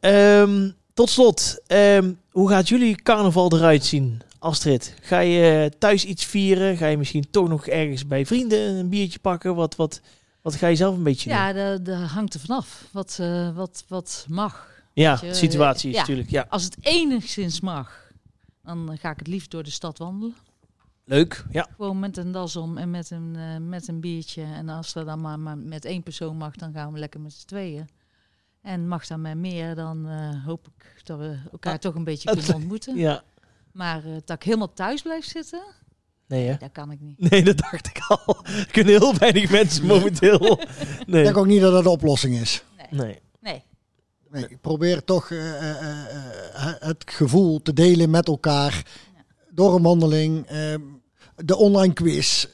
Ehm, 0.00 0.70
tot 0.94 1.10
slot, 1.10 1.58
ehm, 1.66 2.12
hoe 2.30 2.48
gaat 2.48 2.68
jullie 2.68 3.02
carnaval 3.02 3.52
eruit 3.56 3.84
zien? 3.84 4.20
Astrid, 4.40 4.94
ga 5.00 5.18
je 5.18 5.72
thuis 5.78 6.04
iets 6.04 6.24
vieren? 6.24 6.76
Ga 6.76 6.86
je 6.86 6.96
misschien 6.96 7.30
toch 7.30 7.48
nog 7.48 7.66
ergens 7.66 8.06
bij 8.06 8.26
vrienden 8.26 8.58
een 8.58 8.88
biertje 8.88 9.18
pakken? 9.18 9.54
Wat, 9.54 9.76
wat, 9.76 10.00
wat 10.42 10.54
ga 10.54 10.66
je 10.66 10.76
zelf 10.76 10.96
een 10.96 11.02
beetje 11.02 11.28
doen? 11.28 11.38
Ja, 11.38 11.52
dat 11.52 11.84
dat 11.84 11.98
hangt 11.98 12.34
er 12.34 12.40
vanaf. 12.40 12.88
Wat, 12.92 13.16
eh, 13.20 13.56
wat, 13.56 13.84
wat 13.88 14.26
mag. 14.28 14.68
Ja, 14.92 15.16
de 15.16 15.34
situatie 15.34 15.88
is 15.88 15.94
ja. 15.94 16.00
natuurlijk. 16.00 16.30
Ja. 16.30 16.46
Als 16.48 16.64
het 16.64 16.76
enigszins 16.80 17.60
mag, 17.60 18.12
dan 18.62 18.98
ga 19.00 19.10
ik 19.10 19.18
het 19.18 19.26
liefst 19.26 19.50
door 19.50 19.62
de 19.62 19.70
stad 19.70 19.98
wandelen. 19.98 20.34
Leuk. 21.04 21.44
Ja. 21.50 21.66
Gewoon 21.76 21.98
met 21.98 22.16
een 22.16 22.32
das 22.32 22.56
om 22.56 22.78
en 22.78 22.90
met 22.90 23.10
een, 23.10 23.36
eh, 23.36 23.56
met 23.56 23.88
een 23.88 24.00
biertje. 24.00 24.42
En 24.42 24.68
als 24.68 24.94
er 24.94 25.04
dan 25.04 25.20
maar, 25.20 25.38
maar 25.38 25.58
met 25.58 25.84
één 25.84 26.02
persoon 26.02 26.36
mag, 26.36 26.56
dan 26.56 26.72
gaan 26.72 26.92
we 26.92 26.98
lekker 26.98 27.20
met 27.20 27.32
z'n 27.32 27.46
tweeën. 27.46 27.88
En 28.62 28.88
mag 28.88 29.06
dan 29.06 29.20
met 29.20 29.36
meer, 29.36 29.74
dan 29.74 30.08
eh, 30.08 30.44
hoop 30.44 30.66
ik 30.66 31.02
dat 31.04 31.18
we 31.18 31.38
elkaar 31.52 31.72
Ah, 31.72 31.78
toch 31.78 31.94
een 31.94 32.04
beetje 32.04 32.30
kunnen 32.30 32.54
ontmoeten. 32.54 32.96
ja. 33.06 33.22
Maar 33.72 34.04
eh, 34.04 34.12
dat 34.24 34.36
ik 34.36 34.42
helemaal 34.42 34.72
thuis 34.72 35.02
blijf 35.02 35.24
zitten, 35.24 35.62
Nee, 36.26 36.46
hè? 36.46 36.56
dat 36.56 36.72
kan 36.72 36.90
ik 36.90 37.00
niet. 37.00 37.30
Nee, 37.30 37.42
dat 37.44 37.58
dacht 37.58 37.86
ik 37.86 37.98
al. 38.08 38.36
Er 38.44 38.68
kunnen 38.72 38.92
heel 38.98 39.14
weinig 39.14 39.50
mensen 39.50 39.86
momenteel. 39.86 40.60
Ik 40.60 41.06
Nee. 41.06 41.24
denk 41.24 41.36
ook 41.36 41.46
niet 41.46 41.60
dat 41.60 41.72
dat 41.72 41.82
de 41.82 41.90
oplossing 41.90 42.34
is. 42.36 42.64
Nee. 42.90 43.18
Nee. 43.40 43.62
Nee, 44.30 44.48
ik 44.48 44.60
probeer 44.60 45.04
toch 45.04 45.30
eh, 45.30 45.58
eh, 45.60 45.80
eh, 45.80 46.66
eh, 46.68 46.74
het 46.78 47.04
gevoel 47.06 47.62
te 47.62 47.72
delen 47.72 48.10
met 48.10 48.26
elkaar. 48.28 48.84
Door 49.50 49.74
een 49.74 49.82
wandeling, 49.82 50.46
eh, 50.46 50.74
de 51.36 51.56
online 51.56 51.92
quiz. 51.92 52.46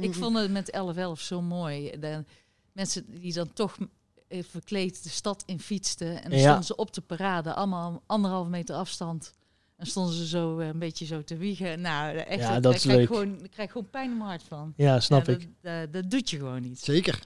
Ik 0.00 0.14
vond 0.14 0.36
het 0.38 0.50
met 0.50 0.70
11-11 0.70 1.20
zo 1.20 1.42
mooi. 1.42 1.90
De 2.00 2.24
mensen 2.72 3.04
die 3.20 3.32
dan 3.32 3.52
toch 3.52 3.76
verkleed 4.28 5.02
de 5.02 5.08
stad 5.08 5.42
in 5.46 5.60
fietsten. 5.60 6.22
En 6.22 6.30
dan 6.30 6.38
Ja. 6.38 6.44
stonden 6.44 6.64
ze 6.64 6.76
op 6.76 6.92
de 6.94 7.00
parade, 7.00 7.54
allemaal 7.54 8.02
anderhalve 8.06 8.50
meter 8.50 8.74
afstand. 8.74 9.32
En 9.78 9.86
stonden 9.86 10.14
ze 10.14 10.26
zo 10.26 10.58
eh, 10.58 10.66
een 10.66 10.78
beetje 10.78 11.06
zo 11.06 11.22
te 11.24 11.36
wiegen. 11.36 11.80
Nou, 11.80 12.16
echt, 12.16 12.40
Ja, 12.40 12.48
daar 12.50 12.60
dat 12.60 12.74
is 12.74 12.82
krijg 12.82 12.98
ik 13.00 13.08
leuk. 13.08 13.18
Gewoon, 13.18 13.38
daar 13.38 13.48
krijg 13.48 13.68
ik 13.68 13.70
gewoon 13.74 13.90
pijn 13.90 14.10
in 14.10 14.16
mijn 14.16 14.28
hart 14.28 14.42
van. 14.48 14.72
Ja, 14.76 15.00
snap 15.00 15.26
Ja, 15.26 15.32
ik. 15.32 15.40
Dat, 15.40 15.72
dat, 15.72 15.92
dat 15.92 16.10
doet 16.10 16.30
je 16.30 16.36
gewoon 16.36 16.62
niet. 16.62 16.78
Zeker. 16.80 17.18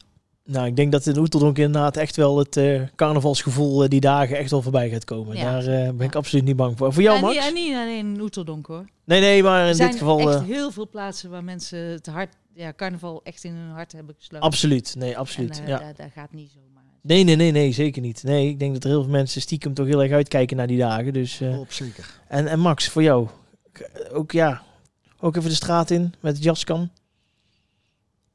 Nou, 0.44 0.66
ik 0.66 0.76
denk 0.76 0.92
dat 0.92 1.06
in 1.06 1.18
Oeteldonk 1.18 1.58
inderdaad 1.58 1.96
echt 1.96 2.16
wel 2.16 2.38
het 2.38 2.56
eh, 2.56 2.82
carnavalsgevoel 2.96 3.82
eh, 3.82 3.88
die 3.88 4.00
dagen 4.00 4.36
echt 4.38 4.50
wel 4.50 4.62
voorbij 4.62 4.90
gaat 4.90 5.04
komen. 5.04 5.36
Ja. 5.36 5.42
Daar 5.60 5.66
eh, 5.66 5.90
ben 5.94 6.06
ik 6.06 6.12
Ja. 6.12 6.18
absoluut 6.18 6.44
niet 6.44 6.56
bang 6.56 6.78
voor. 6.78 6.92
Voor 6.92 7.02
jou, 7.02 7.16
Ja, 7.16 7.22
Max? 7.22 7.34
niet, 7.34 7.44
en 7.44 7.54
niet 7.54 7.74
alleen 7.74 8.06
in 8.14 8.20
Oeteldonk 8.20 8.66
hoor. 8.66 8.84
Nee, 9.04 9.20
nee, 9.20 9.42
maar 9.42 9.62
Er 9.62 9.68
in 9.68 9.74
zijn 9.74 9.90
dit 9.90 9.98
geval... 9.98 10.18
echt 10.20 10.40
eh, 10.40 10.42
heel 10.46 10.70
veel 10.70 10.88
plaatsen 10.88 11.30
waar 11.30 11.44
mensen 11.44 11.78
het 11.78 12.06
hart, 12.06 12.34
ja, 12.54 12.72
carnaval 12.76 13.20
echt 13.22 13.44
in 13.44 13.54
hun 13.54 13.70
hart 13.70 13.92
hebben 13.92 14.14
gesloten. 14.18 14.46
absoluut. 14.46 14.94
Nee, 14.98 15.18
absoluut. 15.18 15.56
En, 15.58 15.62
eh, 15.62 15.68
ja. 15.68 15.78
daar, 15.78 15.94
daar 15.94 16.10
gaat 16.14 16.32
niet 16.32 16.50
zomaar. 16.50 16.71
Nee, 17.02 17.24
nee, 17.24 17.36
nee, 17.36 17.50
nee, 17.50 17.72
zeker 17.72 18.02
niet. 18.02 18.22
Nee, 18.22 18.48
ik 18.48 18.58
denk 18.58 18.72
dat 18.72 18.84
er 18.84 18.90
heel 18.90 19.02
veel 19.02 19.10
mensen 19.12 19.40
stiekem 19.40 19.74
toch 19.74 19.86
heel 19.86 20.02
erg 20.02 20.12
uitkijken 20.12 20.56
naar 20.56 20.66
die 20.66 20.78
dagen. 20.78 21.12
Dus, 21.12 21.40
eh, 21.40 21.58
Op 21.60 21.72
zeker. 21.72 22.20
en, 22.28 22.46
en 22.46 22.58
Max, 22.60 22.88
voor 22.88 23.02
jou? 23.02 23.28
Ook 24.12 24.32
ja, 24.32 24.62
ook 25.20 25.36
even 25.36 25.48
de 25.48 25.54
straat 25.56 25.90
in 25.90 26.14
met 26.20 26.34
het 26.34 26.44
jaskan. 26.44 26.90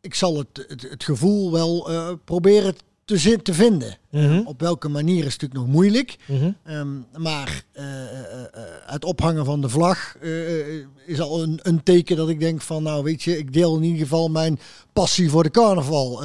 Ik 0.01 0.13
zal 0.13 0.37
het, 0.37 0.65
het, 0.67 0.81
het 0.89 1.03
gevoel 1.03 1.51
wel 1.51 1.89
eh, 1.91 2.09
proberen 2.25 2.75
te, 3.05 3.17
zin, 3.17 3.41
te 3.41 3.53
vinden. 3.53 3.97
Mhm, 4.11 4.41
Op 4.45 4.59
welke 4.59 4.87
manier 4.89 5.17
is 5.25 5.37
natuurlijk 5.37 5.53
nog 5.59 5.67
moeilijk. 5.67 6.17
mhm. 6.27 6.51
Ehm, 6.63 6.87
maar 7.17 7.63
eh, 7.71 7.83
het 8.85 9.05
ophangen 9.05 9.45
van 9.45 9.61
de 9.61 9.69
vlag 9.69 10.15
is 11.05 11.19
al 11.19 11.43
een, 11.43 11.59
een 11.61 11.83
teken 11.83 12.15
dat 12.15 12.29
ik 12.29 12.39
denk 12.39 12.61
van, 12.61 12.83
nou 12.83 13.03
weet 13.03 13.23
je, 13.23 13.37
ik 13.37 13.53
deel 13.53 13.75
in 13.77 13.83
ieder 13.83 13.99
geval 14.01 14.29
mijn 14.29 14.59
passie 14.93 15.29
voor 15.29 15.43
de 15.43 15.51
carnaval. 15.51 16.23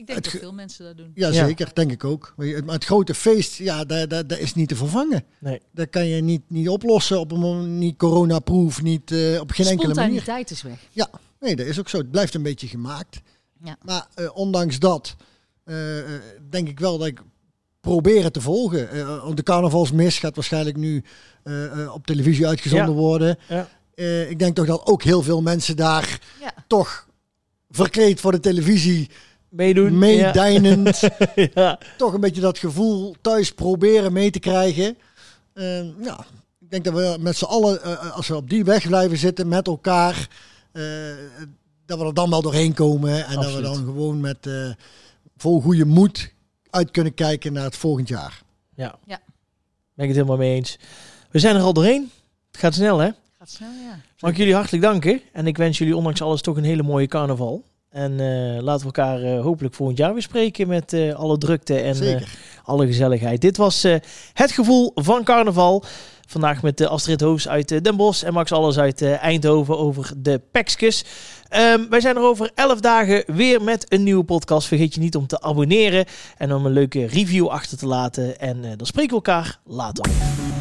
Ik 0.00 0.06
denk 0.06 0.18
Het 0.24 0.32
dat 0.32 0.40
veel 0.42 0.52
mensen 0.52 0.84
dat 0.84 0.96
doen. 0.96 1.10
ja, 1.14 1.28
Ja. 1.28 1.46
zeker, 1.46 1.70
denk 1.74 1.90
ik 1.92 2.04
ook. 2.04 2.34
Maar 2.36 2.74
het 2.74 2.84
grote 2.84 3.14
feest, 3.14 3.54
ja, 3.56 3.84
dat, 3.84 4.10
dat, 4.10 4.28
dat 4.28 4.38
is 4.38 4.54
niet 4.54 4.68
te 4.68 4.76
vervangen. 4.76 5.24
Nee. 5.38 5.60
Dat 5.72 5.90
kan 5.90 6.06
je 6.06 6.22
niet, 6.22 6.42
niet 6.48 6.68
oplossen 6.68 7.20
op 7.20 7.32
een 7.32 7.38
moment, 7.38 7.68
niet 7.68 7.96
coronaproof, 7.96 8.82
niet 8.82 9.10
eh, 9.10 9.40
op 9.40 9.50
geen 9.50 9.66
enkele 9.66 9.94
manier. 9.94 10.20
Spontaniteit 10.20 10.50
is 10.50 10.62
weg. 10.62 11.08
Nee, 11.40 11.56
dat 11.56 11.66
is 11.66 11.78
ook 11.78 11.88
zo. 11.88 11.98
Het 11.98 12.10
blijft 12.10 12.34
een 12.34 12.42
beetje 12.42 12.66
gemaakt. 12.66 13.20
Ja. 13.64 13.76
Maar 13.84 14.06
eh, 14.14 14.30
ondanks 14.34 14.78
dat 14.78 15.16
eh, 15.64 15.98
eh, 15.98 16.20
denk 16.50 16.68
ik 16.68 16.80
wel 16.80 16.98
dat 16.98 17.06
ik 17.06 17.20
probeer 17.80 18.24
het 18.24 18.32
te 18.32 18.40
volgen. 18.40 18.90
Eh, 18.90 19.22
want 19.24 19.36
de 19.36 19.42
carnavalsmis 19.42 20.18
gaat 20.18 20.34
waarschijnlijk 20.34 20.76
nu 20.76 21.04
eh, 21.42 21.82
eh, 21.82 21.94
op 21.94 22.06
televisie 22.06 22.46
uitgezonden 22.46 22.94
Ja. 22.94 23.00
worden. 23.00 23.38
Ja. 23.48 23.68
Eh, 23.94 24.30
ik 24.30 24.38
denk 24.38 24.54
toch 24.56 24.66
dat 24.66 24.86
ook 24.86 25.02
heel 25.02 25.22
veel 25.22 25.42
mensen 25.42 25.76
daar 25.76 26.18
Ja. 26.40 26.54
toch 26.66 27.08
verkleed 27.70 28.20
voor 28.20 28.32
de 28.32 28.40
televisie, 28.40 29.10
Meedoen. 29.50 29.98
meedijnend, 29.98 31.00
Ja. 31.00 31.10
ja. 31.54 31.78
toch 31.96 32.12
een 32.12 32.20
beetje 32.20 32.40
dat 32.40 32.58
gevoel 32.58 33.14
thuis 33.20 33.52
proberen 33.52 34.12
mee 34.12 34.30
te 34.30 34.38
krijgen. 34.38 34.96
Eh, 35.52 36.02
ja, 36.02 36.24
ik 36.60 36.70
denk 36.70 36.84
dat 36.84 36.94
we 36.94 37.16
met 37.20 37.36
z'n 37.36 37.44
allen, 37.44 37.82
eh, 37.82 38.16
als 38.16 38.28
we 38.28 38.36
op 38.36 38.50
die 38.50 38.64
weg 38.64 38.86
blijven 38.86 39.18
zitten 39.18 39.48
met 39.48 39.66
elkaar, 39.66 40.28
eh, 40.72 40.82
dat 41.86 41.98
we 41.98 42.04
er 42.04 42.14
dan 42.14 42.30
wel 42.30 42.42
doorheen 42.42 42.74
komen. 42.74 43.26
En 43.26 43.34
dat 43.34 43.54
we 43.54 43.60
dan 43.60 43.76
gewoon 43.76 44.20
met 44.20 44.46
eh, 44.46 44.70
vol 45.36 45.60
goede 45.60 45.84
moed 45.84 46.32
uit 46.70 46.90
kunnen 46.90 47.14
kijken 47.14 47.52
naar 47.52 47.64
het 47.64 47.76
volgend 47.76 48.08
jaar. 48.08 48.42
Ja. 48.74 48.98
Ja. 49.06 49.20
Ben 49.94 50.08
ik 50.08 50.14
het 50.14 50.14
helemaal 50.14 50.36
mee 50.36 50.54
eens. 50.54 50.78
We 51.30 51.38
zijn 51.38 51.56
er 51.56 51.62
al 51.62 51.72
doorheen. 51.72 52.10
Het 52.50 52.60
gaat 52.60 52.74
snel, 52.74 52.98
hè? 52.98 53.10
Gaat 53.38 53.50
snel, 53.50 53.70
ja. 53.70 54.00
Mag 54.20 54.30
ik 54.30 54.36
jullie 54.36 54.54
hartelijk 54.54 54.82
danken. 54.82 55.20
En 55.32 55.46
ik 55.46 55.56
wens 55.56 55.78
jullie 55.78 55.96
ondanks 55.96 56.22
alles 56.22 56.40
toch 56.40 56.56
een 56.56 56.64
hele 56.64 56.82
mooie 56.82 57.06
carnaval. 57.06 57.64
En 57.90 58.20
eh, 58.20 58.62
laten 58.62 58.80
we 58.80 58.84
elkaar 58.84 59.22
eh, 59.22 59.42
hopelijk 59.42 59.74
volgend 59.74 59.98
jaar 59.98 60.12
weer 60.12 60.22
spreken 60.22 60.68
met 60.68 60.92
eh, 60.92 61.14
alle 61.14 61.38
drukte 61.38 61.80
en 61.80 62.22
alle 62.64 62.86
gezelligheid. 62.86 63.40
Dit 63.40 63.56
was 63.56 63.82
het 64.32 64.52
gevoel 64.52 64.92
van 64.94 65.24
carnaval. 65.24 65.84
Vandaag 66.26 66.62
met 66.62 66.86
Astrid 66.86 67.20
Hoos 67.20 67.48
uit 67.48 67.84
Den 67.84 67.96
Bosch 67.96 68.22
en 68.22 68.32
Max 68.32 68.52
Alles 68.52 68.78
uit 68.78 69.02
Eindhoven 69.02 69.78
over 69.78 70.12
de 70.16 70.40
Pekskes. 70.50 71.04
Ehm, 71.50 71.80
wij 71.88 72.00
zijn 72.00 72.16
er 72.16 72.22
over 72.22 72.50
11 72.54 72.80
dagen 72.80 73.24
weer 73.26 73.62
met 73.62 73.86
een 73.88 74.02
nieuwe 74.02 74.24
podcast. 74.24 74.68
Vergeet 74.68 74.94
je 74.94 75.00
niet 75.00 75.16
om 75.16 75.26
te 75.26 75.40
abonneren 75.40 76.04
en 76.36 76.54
om 76.54 76.66
een 76.66 76.72
leuke 76.72 77.06
review 77.06 77.46
achter 77.46 77.78
te 77.78 77.86
laten. 77.86 78.38
En 78.40 78.64
eh, 78.64 78.70
dan 78.76 78.86
spreken 78.86 79.10
we 79.10 79.14
elkaar 79.14 79.58
later. 79.64 80.04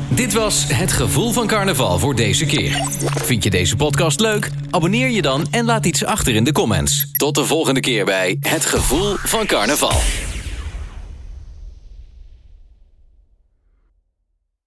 Dit 0.09 0.33
was 0.33 0.65
Het 0.67 0.91
Gevoel 0.91 1.31
van 1.31 1.47
Carnaval 1.47 1.99
voor 1.99 2.15
deze 2.15 2.45
keer. 2.45 2.83
Vind 3.15 3.43
je 3.43 3.49
deze 3.49 3.75
podcast 3.75 4.19
leuk? 4.19 4.49
Abonneer 4.69 5.09
je 5.09 5.21
dan 5.21 5.47
en 5.51 5.65
laat 5.65 5.85
iets 5.85 6.05
achter 6.05 6.35
in 6.35 6.43
de 6.43 6.51
comments. 6.51 7.11
Tot 7.11 7.35
de 7.35 7.45
volgende 7.45 7.79
keer 7.79 8.05
bij 8.05 8.37
Het 8.39 8.65
Gevoel 8.65 9.15
van 9.15 9.45
Carnaval. 9.45 10.28